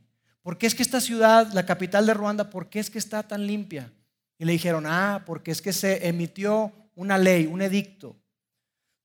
¿Por 0.41 0.57
qué 0.57 0.65
es 0.65 0.73
que 0.73 0.81
esta 0.81 0.99
ciudad, 0.99 1.53
la 1.53 1.63
capital 1.63 2.07
de 2.07 2.15
Ruanda, 2.15 2.49
por 2.49 2.69
qué 2.69 2.79
es 2.79 2.89
que 2.89 2.97
está 2.97 3.21
tan 3.21 3.45
limpia? 3.45 3.93
Y 4.39 4.45
le 4.45 4.53
dijeron, 4.53 4.85
ah, 4.87 5.21
porque 5.27 5.51
es 5.51 5.61
que 5.61 5.73
se 5.73 6.07
emitió 6.07 6.73
una 6.95 7.19
ley, 7.19 7.45
un 7.45 7.61
edicto, 7.61 8.19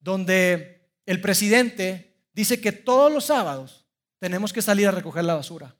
donde 0.01 0.89
el 1.05 1.21
presidente 1.21 2.17
dice 2.33 2.63
que 2.63 2.73
todos 2.73 3.13
los 3.13 3.27
sábados 3.27 3.85
tenemos 4.19 4.55
que 4.55 4.63
salir 4.63 4.89
a 4.89 4.93
recoger 4.93 5.25
la 5.25 5.35
basura. 5.35 5.77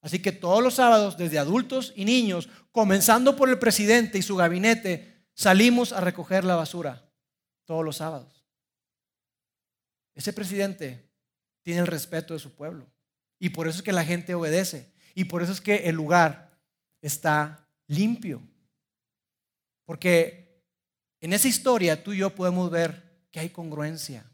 Así 0.00 0.18
que 0.18 0.32
todos 0.32 0.64
los 0.64 0.74
sábados, 0.74 1.16
desde 1.16 1.38
adultos 1.38 1.92
y 1.94 2.04
niños, 2.04 2.48
comenzando 2.72 3.36
por 3.36 3.48
el 3.48 3.60
presidente 3.60 4.18
y 4.18 4.22
su 4.22 4.34
gabinete, 4.34 5.28
salimos 5.32 5.92
a 5.92 6.00
recoger 6.00 6.44
la 6.44 6.56
basura 6.56 7.08
todos 7.64 7.84
los 7.84 7.98
sábados. 7.98 8.35
Ese 10.16 10.32
presidente 10.32 11.08
tiene 11.62 11.80
el 11.80 11.86
respeto 11.86 12.34
de 12.34 12.40
su 12.40 12.52
pueblo. 12.52 12.90
Y 13.38 13.50
por 13.50 13.68
eso 13.68 13.76
es 13.78 13.82
que 13.84 13.92
la 13.92 14.04
gente 14.04 14.34
obedece. 14.34 14.92
Y 15.14 15.26
por 15.26 15.44
eso 15.44 15.52
es 15.52 15.60
que 15.60 15.88
el 15.88 15.94
lugar 15.94 16.58
está 17.00 17.68
limpio. 17.86 18.42
Porque 19.84 20.64
en 21.20 21.32
esa 21.32 21.46
historia 21.46 22.02
tú 22.02 22.12
y 22.12 22.18
yo 22.18 22.34
podemos 22.34 22.68
ver 22.68 23.28
que 23.30 23.38
hay 23.38 23.50
congruencia 23.50 24.28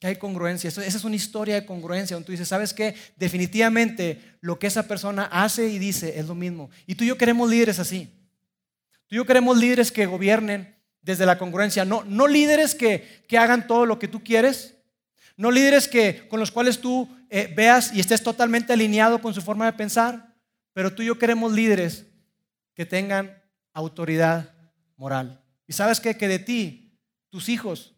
que 0.00 0.06
hay 0.06 0.16
congruencia. 0.16 0.68
esa 0.68 0.82
es 0.82 1.04
una 1.04 1.14
historia 1.14 1.56
de 1.56 1.66
congruencia 1.66 2.16
donde 2.16 2.24
tú 2.24 2.32
dices, 2.32 2.48
¿sabes 2.48 2.72
qué? 2.72 2.94
Definitivamente 3.16 4.38
lo 4.40 4.58
que 4.58 4.66
esa 4.66 4.88
persona 4.88 5.26
hace 5.26 5.68
y 5.68 5.78
dice 5.78 6.18
es 6.18 6.26
lo 6.26 6.34
mismo. 6.34 6.70
Y 6.86 6.94
tú 6.94 7.04
y 7.04 7.08
yo 7.08 7.18
queremos 7.18 7.50
líderes 7.50 7.78
así. 7.78 8.10
Tú 9.06 9.14
y 9.14 9.16
yo 9.16 9.26
queremos 9.26 9.58
líderes 9.58 9.92
que 9.92 10.06
gobiernen 10.06 10.74
desde 11.02 11.26
la 11.26 11.36
congruencia. 11.36 11.84
No, 11.84 12.02
no 12.04 12.26
líderes 12.26 12.74
que, 12.74 13.24
que 13.28 13.36
hagan 13.36 13.66
todo 13.66 13.84
lo 13.84 13.98
que 13.98 14.08
tú 14.08 14.24
quieres. 14.24 14.74
No 15.40 15.50
líderes 15.50 15.88
que, 15.88 16.28
con 16.28 16.38
los 16.38 16.50
cuales 16.50 16.82
tú 16.82 17.08
eh, 17.30 17.50
veas 17.56 17.94
y 17.94 18.00
estés 18.00 18.22
totalmente 18.22 18.74
alineado 18.74 19.22
con 19.22 19.32
su 19.32 19.40
forma 19.40 19.64
de 19.64 19.72
pensar. 19.72 20.36
Pero 20.74 20.94
tú 20.94 21.00
y 21.00 21.06
yo 21.06 21.18
queremos 21.18 21.52
líderes 21.52 22.04
que 22.74 22.84
tengan 22.84 23.42
autoridad 23.72 24.52
moral. 24.98 25.42
Y 25.66 25.72
sabes 25.72 25.98
qué? 25.98 26.14
Que 26.14 26.28
de 26.28 26.40
ti, 26.40 26.94
tus 27.30 27.48
hijos 27.48 27.94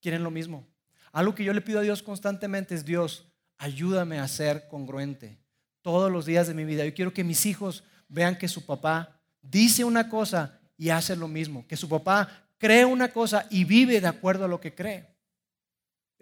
quieren 0.00 0.24
lo 0.24 0.32
mismo. 0.32 0.66
Algo 1.12 1.36
que 1.36 1.44
yo 1.44 1.52
le 1.52 1.60
pido 1.60 1.78
a 1.78 1.82
Dios 1.82 2.02
constantemente 2.02 2.74
es, 2.74 2.84
Dios, 2.84 3.28
ayúdame 3.58 4.18
a 4.18 4.26
ser 4.26 4.66
congruente 4.66 5.38
todos 5.82 6.10
los 6.10 6.26
días 6.26 6.48
de 6.48 6.54
mi 6.54 6.64
vida. 6.64 6.84
Yo 6.84 6.94
quiero 6.94 7.14
que 7.14 7.22
mis 7.22 7.46
hijos 7.46 7.84
vean 8.08 8.36
que 8.36 8.48
su 8.48 8.66
papá 8.66 9.20
dice 9.40 9.84
una 9.84 10.08
cosa 10.08 10.58
y 10.76 10.88
hace 10.88 11.14
lo 11.14 11.28
mismo, 11.28 11.64
que 11.68 11.76
su 11.76 11.88
papá 11.88 12.48
cree 12.58 12.84
una 12.84 13.12
cosa 13.12 13.46
y 13.50 13.62
vive 13.62 14.00
de 14.00 14.08
acuerdo 14.08 14.46
a 14.46 14.48
lo 14.48 14.60
que 14.60 14.74
cree. 14.74 15.11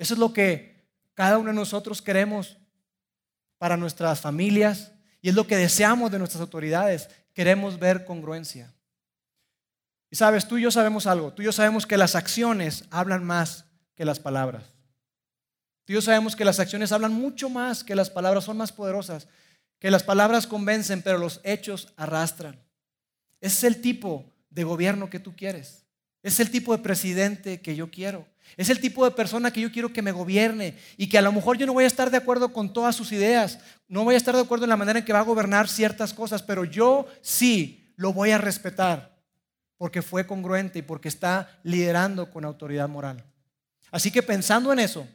Eso 0.01 0.14
es 0.14 0.18
lo 0.18 0.32
que 0.32 0.88
cada 1.12 1.36
uno 1.36 1.51
de 1.51 1.57
nosotros 1.57 2.01
queremos 2.01 2.57
para 3.59 3.76
nuestras 3.76 4.22
familias 4.22 4.92
y 5.20 5.28
es 5.28 5.34
lo 5.34 5.46
que 5.46 5.59
deseamos 5.59 6.11
de 6.11 6.18
nuestras 6.18 6.40
autoridades. 6.40 7.11
Queremos 7.34 7.78
ver 7.78 8.07
congruencia. 8.07 8.72
Y 10.11 10.16
sabes, 10.16 10.48
tú 10.48 10.57
y 10.57 10.62
yo 10.62 10.70
sabemos 10.70 11.07
algo, 11.07 11.34
tú 11.34 11.42
y 11.42 11.44
yo 11.44 11.53
sabemos 11.53 11.86
que 11.86 11.98
las 11.98 12.14
acciones 12.14 12.84
hablan 12.90 13.24
más 13.24 13.66
que 13.94 14.07
las 14.07 14.18
palabras. 14.18 14.64
Tú 15.84 16.01
sabemos 16.01 16.34
que 16.34 16.46
las 16.46 16.61
acciones 16.61 16.92
hablan 16.92 17.12
mucho 17.12 17.51
más 17.51 17.84
que 17.84 17.94
las 17.94 18.09
palabras, 18.09 18.44
son 18.44 18.57
más 18.57 18.72
poderosas, 18.72 19.28
que 19.78 19.90
las 19.90 20.03
palabras 20.03 20.46
convencen, 20.46 21.03
pero 21.03 21.18
los 21.18 21.42
hechos 21.44 21.92
arrastran. 21.98 22.59
Ese 23.42 23.66
es 23.66 23.74
el 23.74 23.82
tipo 23.82 24.32
de 24.48 24.64
gobierno 24.64 25.11
que 25.11 25.20
tú 25.20 25.36
quieres. 25.36 25.84
Es 26.22 26.40
el 26.40 26.51
tipo 26.51 26.74
de 26.74 26.82
presidente 26.82 27.61
que 27.61 27.76
yo 27.76 27.90
quiero. 27.90 28.30
Es 28.57 28.68
el 28.70 28.80
tipo 28.80 29.05
de 29.05 29.11
persona 29.12 29.53
que 29.53 29.61
yo 29.61 29.70
quiero 29.70 29.93
que 29.93 30.03
me 30.03 30.12
gobierne 30.12 30.76
y 30.97 31.09
que 31.09 31.18
a 31.18 31.22
lo 31.22 31.32
mejor 31.32 31.57
yo 31.57 31.66
no 31.66 31.72
voy 31.72 31.84
a 31.84 31.86
estar 31.86 32.11
de 32.11 32.16
acuerdo 32.16 32.53
con 32.53 32.72
todas 32.72 32.97
sus 32.97 33.12
ideas, 33.12 33.59
no 33.88 34.05
voy 34.05 34.14
a 34.14 34.18
estar 34.18 34.34
de 34.34 34.43
acuerdo 34.43 34.64
en 34.64 34.70
la 34.70 34.76
manera 34.76 34.99
en 34.99 35.05
que 35.05 35.12
va 35.12 35.20
a 35.20 35.22
gobernar 35.22 35.68
ciertas 35.68 36.12
cosas, 36.12 36.43
pero 36.43 36.64
yo 36.64 37.07
sí 37.22 37.93
lo 37.97 38.12
voy 38.12 38.30
a 38.30 38.38
respetar 38.38 39.16
porque 39.76 40.03
fue 40.03 40.26
congruente 40.26 40.80
y 40.80 40.82
porque 40.82 41.09
está 41.09 41.59
liderando 41.62 42.30
con 42.30 42.45
autoridad 42.45 42.88
moral. 42.88 43.24
Así 43.91 44.11
que 44.11 44.22
pensando 44.22 44.72
en 44.72 44.80
eso, 44.80 45.07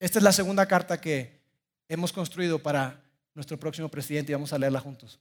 Esta 0.00 0.18
es 0.18 0.24
la 0.24 0.32
segunda 0.32 0.66
carta 0.66 1.00
que 1.00 1.40
hemos 1.88 2.12
construido 2.12 2.58
para 2.60 3.00
nuestro 3.34 3.56
próximo 3.56 3.88
presidente 3.88 4.32
y 4.32 4.34
vamos 4.34 4.52
a 4.52 4.58
leerla 4.58 4.80
juntos. 4.80 5.20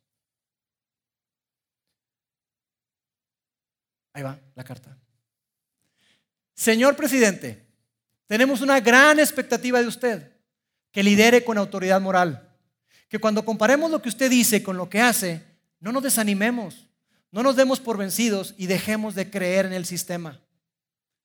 Ahí 4.14 4.24
va 4.24 4.40
la 4.56 4.64
carta. 4.64 4.98
Señor 6.54 6.96
presidente, 6.96 7.66
tenemos 8.28 8.62
una 8.62 8.80
gran 8.80 9.20
expectativa 9.20 9.82
de 9.82 9.88
usted, 9.88 10.32
que 10.92 11.04
lidere 11.04 11.44
con 11.44 11.58
autoridad 11.58 12.02
moral, 12.02 12.50
que 13.10 13.20
cuando 13.20 13.44
comparemos 13.44 13.92
lo 13.92 14.02
que 14.02 14.10
usted 14.10 14.30
dice 14.30 14.64
con 14.64 14.78
lo 14.78 14.90
que 14.90 15.02
hace, 15.02 15.44
no 15.80 15.92
nos 15.92 16.04
desanimemos, 16.04 16.88
no 17.32 17.44
nos 17.44 17.56
demos 17.56 17.80
por 17.80 17.98
vencidos 17.98 18.54
y 18.58 18.68
dejemos 18.68 19.16
de 19.16 19.30
creer 19.30 19.66
en 19.66 19.74
el 19.74 19.86
sistema. 19.86 20.40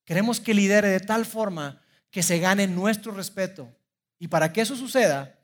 Queremos 0.04 0.40
que 0.40 0.54
lidere 0.54 0.88
de 0.88 1.00
tal 1.00 1.26
forma 1.26 1.82
que 2.10 2.22
se 2.22 2.38
gane 2.38 2.66
nuestro 2.66 3.12
respeto. 3.12 3.68
Y 4.18 4.28
para 4.28 4.52
que 4.52 4.60
eso 4.60 4.76
suceda, 4.76 5.38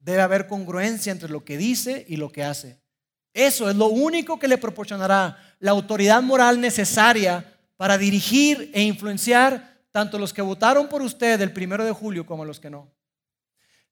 debe 0.00 0.22
haber 0.22 0.46
congruencia 0.46 1.12
entre 1.12 1.30
lo 1.30 1.44
que 1.44 1.56
dice 1.56 2.04
y 2.08 2.16
lo 2.16 2.30
que 2.30 2.44
hace. 2.44 2.78
Eso 3.32 3.70
es 3.70 3.76
lo 3.76 3.86
único 3.86 4.38
que 4.38 4.48
le 4.48 4.58
proporcionará 4.58 5.56
la 5.60 5.70
autoridad 5.70 6.22
moral 6.22 6.60
necesaria 6.60 7.55
para 7.76 7.98
dirigir 7.98 8.70
e 8.74 8.82
influenciar 8.82 9.80
tanto 9.90 10.18
los 10.18 10.32
que 10.32 10.42
votaron 10.42 10.88
por 10.88 11.02
usted 11.02 11.40
el 11.40 11.52
primero 11.52 11.84
de 11.84 11.92
julio 11.92 12.26
como 12.26 12.44
los 12.44 12.60
que 12.60 12.70
no. 12.70 12.92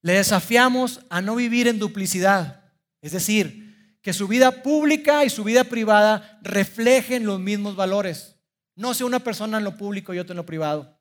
Le 0.02 0.14
desafiamos 0.14 1.00
a 1.08 1.20
no 1.20 1.36
vivir 1.36 1.66
en 1.68 1.78
duplicidad, 1.78 2.62
es 3.00 3.12
decir, 3.12 3.98
que 4.02 4.12
su 4.12 4.28
vida 4.28 4.62
pública 4.62 5.24
y 5.24 5.30
su 5.30 5.44
vida 5.44 5.64
privada 5.64 6.38
reflejen 6.42 7.24
los 7.24 7.40
mismos 7.40 7.74
valores. 7.74 8.36
No 8.76 8.92
sea 8.92 9.06
una 9.06 9.20
persona 9.20 9.58
en 9.58 9.64
lo 9.64 9.76
público 9.76 10.12
y 10.12 10.18
otra 10.18 10.32
en 10.32 10.38
lo 10.38 10.46
privado. 10.46 10.98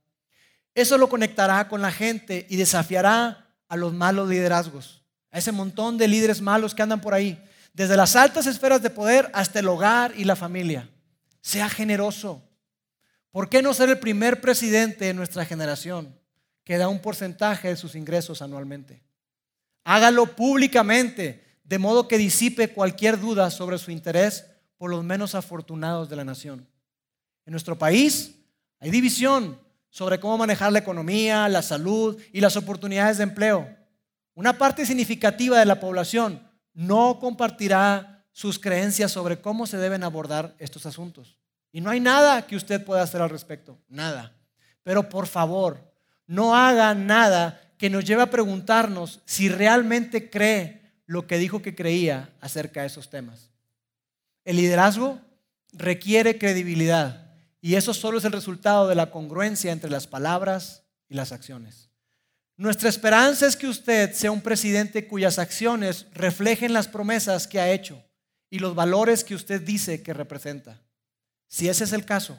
Eso 0.74 0.98
lo 0.98 1.10
conectará 1.10 1.68
con 1.68 1.82
la 1.82 1.92
gente 1.92 2.48
y 2.50 2.56
desafiará 2.56 3.54
a 3.68 3.76
los 3.76 3.94
malos 3.94 4.30
liderazgos, 4.30 5.04
a 5.32 5.40
ese 5.40 5.52
montón 5.52 5.98
de 5.98 6.08
líderes 6.08 6.42
malos 6.42 6.74
que 6.74 6.82
andan 6.82 7.02
por 7.02 7.14
ahí 7.14 7.38
desde 7.74 7.98
las 7.98 8.16
altas 8.16 8.46
esferas 8.46 8.82
de 8.82 8.90
poder 8.90 9.30
hasta 9.34 9.60
el 9.60 9.68
hogar 9.68 10.14
y 10.16 10.24
la 10.24 10.36
familia. 10.36 10.90
Sea 11.42 11.70
generoso. 11.70 12.42
¿Por 13.34 13.50
qué 13.50 13.64
no 13.64 13.74
ser 13.74 13.90
el 13.90 13.98
primer 13.98 14.42
presidente 14.42 15.06
de 15.06 15.14
nuestra 15.16 15.44
generación 15.44 16.16
que 16.64 16.78
da 16.78 16.88
un 16.88 17.00
porcentaje 17.00 17.70
de 17.70 17.76
sus 17.76 17.96
ingresos 17.96 18.44
anualmente? 18.44 19.02
Hágalo 19.84 20.36
públicamente, 20.36 21.44
de 21.64 21.80
modo 21.80 22.08
que 22.08 22.20
disipe 22.20 22.68
cualquier 22.68 23.20
duda 23.20 23.50
sobre 23.50 23.80
su 23.80 23.90
interés 23.90 24.46
por 24.78 24.92
los 24.92 25.04
menos 25.04 25.34
afortunados 25.34 26.10
de 26.10 26.16
la 26.16 26.24
nación. 26.24 26.70
En 27.48 27.54
nuestro 27.54 27.76
país 27.76 28.36
hay 28.80 28.92
división 28.92 29.60
sobre 29.90 30.20
cómo 30.20 30.38
manejar 30.38 30.72
la 30.72 30.80
economía, 30.80 31.50
la 31.50 31.64
salud 31.64 32.22
y 32.34 32.40
las 32.40 32.56
oportunidades 32.56 33.18
de 33.18 33.24
empleo. 33.24 33.68
Una 34.36 34.60
parte 34.60 34.86
significativa 34.86 35.58
de 35.58 35.66
la 35.66 35.80
población 35.80 36.40
no 36.76 37.18
compartirá 37.20 38.28
sus 38.32 38.60
creencias 38.60 39.12
sobre 39.12 39.42
cómo 39.42 39.66
se 39.66 39.78
deben 39.78 40.04
abordar 40.04 40.56
estos 40.60 40.86
asuntos. 40.86 41.40
Y 41.74 41.82
no 41.82 41.90
hay 41.90 42.00
nada 42.00 42.46
que 42.46 42.56
usted 42.56 42.86
pueda 42.86 43.02
hacer 43.02 43.22
al 43.22 43.32
respecto, 43.32 43.78
nada. 43.90 44.38
Pero 44.84 45.10
por 45.10 45.28
favor, 45.28 45.92
no 46.28 46.56
haga 46.56 46.94
nada 46.94 47.60
que 47.78 47.90
nos 47.90 48.06
lleve 48.06 48.22
a 48.22 48.30
preguntarnos 48.30 49.22
si 49.26 49.50
realmente 49.50 50.30
cree 50.30 50.94
lo 51.08 51.26
que 51.26 51.40
dijo 51.40 51.64
que 51.64 51.76
creía 51.76 52.30
acerca 52.40 52.82
de 52.82 52.88
esos 52.88 53.10
temas. 53.10 53.50
El 54.46 54.58
liderazgo 54.58 55.20
requiere 55.72 56.38
credibilidad 56.38 57.34
y 57.60 57.74
eso 57.74 57.96
solo 57.96 58.20
es 58.20 58.26
el 58.26 58.34
resultado 58.34 58.88
de 58.88 58.96
la 58.96 59.10
congruencia 59.10 59.72
entre 59.72 59.90
las 59.90 60.06
palabras 60.06 60.84
y 61.10 61.16
las 61.16 61.32
acciones. 61.32 61.90
Nuestra 62.56 62.88
esperanza 62.88 63.48
es 63.48 63.58
que 63.58 63.68
usted 63.68 64.14
sea 64.14 64.32
un 64.32 64.42
presidente 64.42 65.08
cuyas 65.08 65.40
acciones 65.40 66.06
reflejen 66.14 66.72
las 66.72 66.88
promesas 66.88 67.48
que 67.48 67.60
ha 67.60 67.72
hecho 67.72 68.04
y 68.52 68.60
los 68.60 68.76
valores 68.76 69.24
que 69.24 69.34
usted 69.34 69.60
dice 69.60 70.04
que 70.04 70.14
representa. 70.14 70.83
Si 71.54 71.70
ese 71.70 71.84
es 71.84 71.94
el 71.94 72.04
caso, 72.04 72.36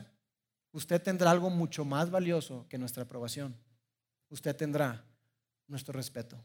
usted 0.72 1.00
tendrá 1.00 1.30
algo 1.30 1.48
mucho 1.48 1.84
más 1.84 2.10
valioso 2.10 2.66
que 2.68 2.78
nuestra 2.78 3.04
aprobación. 3.04 3.56
Usted 4.28 4.56
tendrá 4.56 5.04
nuestro 5.68 5.92
respeto. 5.92 6.36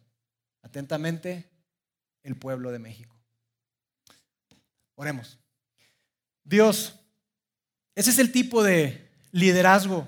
Atentamente, 0.62 1.50
el 2.22 2.38
pueblo 2.38 2.70
de 2.70 2.78
México. 2.78 3.18
Oremos. 4.94 5.40
Dios, 6.44 6.94
ese 7.96 8.12
es 8.12 8.20
el 8.20 8.32
tipo 8.32 8.62
de 8.62 9.10
liderazgo 9.32 10.08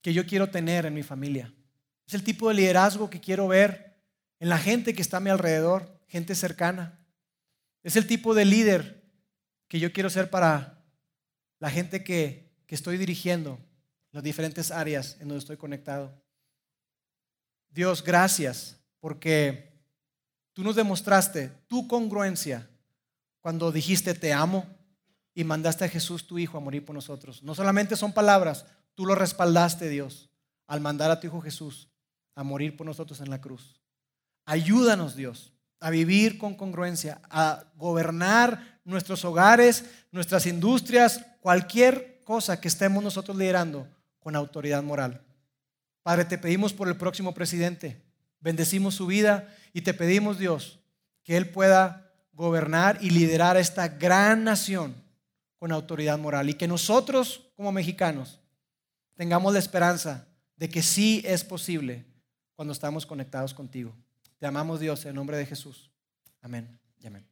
que 0.00 0.12
yo 0.12 0.26
quiero 0.26 0.50
tener 0.50 0.84
en 0.84 0.94
mi 0.94 1.04
familia. 1.04 1.54
Es 2.08 2.14
el 2.14 2.24
tipo 2.24 2.48
de 2.48 2.54
liderazgo 2.54 3.08
que 3.08 3.20
quiero 3.20 3.46
ver 3.46 4.02
en 4.40 4.48
la 4.48 4.58
gente 4.58 4.94
que 4.94 5.02
está 5.02 5.18
a 5.18 5.20
mi 5.20 5.30
alrededor, 5.30 6.00
gente 6.08 6.34
cercana. 6.34 7.06
Es 7.84 7.94
el 7.94 8.08
tipo 8.08 8.34
de 8.34 8.46
líder 8.46 9.01
que 9.72 9.80
yo 9.80 9.90
quiero 9.90 10.10
ser 10.10 10.28
para 10.28 10.84
la 11.58 11.70
gente 11.70 12.04
que, 12.04 12.52
que 12.66 12.74
estoy 12.74 12.98
dirigiendo, 12.98 13.58
las 14.10 14.22
diferentes 14.22 14.70
áreas 14.70 15.14
en 15.14 15.28
donde 15.28 15.38
estoy 15.38 15.56
conectado. 15.56 16.12
Dios, 17.70 18.04
gracias 18.04 18.76
porque 19.00 19.82
tú 20.52 20.62
nos 20.62 20.76
demostraste 20.76 21.52
tu 21.68 21.88
congruencia 21.88 22.68
cuando 23.40 23.72
dijiste 23.72 24.12
te 24.12 24.34
amo 24.34 24.66
y 25.32 25.42
mandaste 25.42 25.86
a 25.86 25.88
Jesús 25.88 26.26
tu 26.26 26.38
Hijo 26.38 26.58
a 26.58 26.60
morir 26.60 26.84
por 26.84 26.94
nosotros. 26.94 27.42
No 27.42 27.54
solamente 27.54 27.96
son 27.96 28.12
palabras, 28.12 28.66
tú 28.94 29.06
lo 29.06 29.14
respaldaste, 29.14 29.88
Dios, 29.88 30.28
al 30.66 30.82
mandar 30.82 31.10
a 31.10 31.18
tu 31.18 31.28
Hijo 31.28 31.40
Jesús 31.40 31.88
a 32.34 32.42
morir 32.42 32.76
por 32.76 32.86
nosotros 32.86 33.22
en 33.22 33.30
la 33.30 33.40
cruz. 33.40 33.80
Ayúdanos, 34.44 35.16
Dios, 35.16 35.54
a 35.80 35.88
vivir 35.88 36.36
con 36.36 36.56
congruencia, 36.56 37.22
a 37.30 37.72
gobernar 37.76 38.71
nuestros 38.84 39.24
hogares, 39.24 39.84
nuestras 40.10 40.46
industrias, 40.46 41.24
cualquier 41.40 42.20
cosa 42.24 42.60
que 42.60 42.68
estemos 42.68 43.02
nosotros 43.02 43.36
liderando 43.36 43.88
con 44.18 44.36
autoridad 44.36 44.82
moral. 44.82 45.22
Padre, 46.02 46.24
te 46.24 46.38
pedimos 46.38 46.72
por 46.72 46.88
el 46.88 46.96
próximo 46.96 47.34
presidente, 47.34 48.00
bendecimos 48.40 48.94
su 48.94 49.06
vida 49.06 49.54
y 49.72 49.82
te 49.82 49.94
pedimos, 49.94 50.38
Dios, 50.38 50.80
que 51.22 51.36
Él 51.36 51.48
pueda 51.48 52.12
gobernar 52.32 52.98
y 53.00 53.10
liderar 53.10 53.56
esta 53.56 53.88
gran 53.88 54.44
nación 54.44 54.94
con 55.58 55.70
autoridad 55.70 56.18
moral 56.18 56.50
y 56.50 56.54
que 56.54 56.66
nosotros 56.66 57.52
como 57.54 57.70
mexicanos 57.70 58.40
tengamos 59.14 59.52
la 59.52 59.60
esperanza 59.60 60.26
de 60.56 60.68
que 60.68 60.82
sí 60.82 61.22
es 61.24 61.44
posible 61.44 62.04
cuando 62.56 62.72
estamos 62.72 63.06
conectados 63.06 63.54
contigo. 63.54 63.94
Te 64.38 64.46
amamos 64.46 64.80
Dios 64.80 65.04
en 65.04 65.14
nombre 65.14 65.36
de 65.36 65.46
Jesús. 65.46 65.90
Amén 66.40 66.80
y 66.98 67.06
amén. 67.06 67.31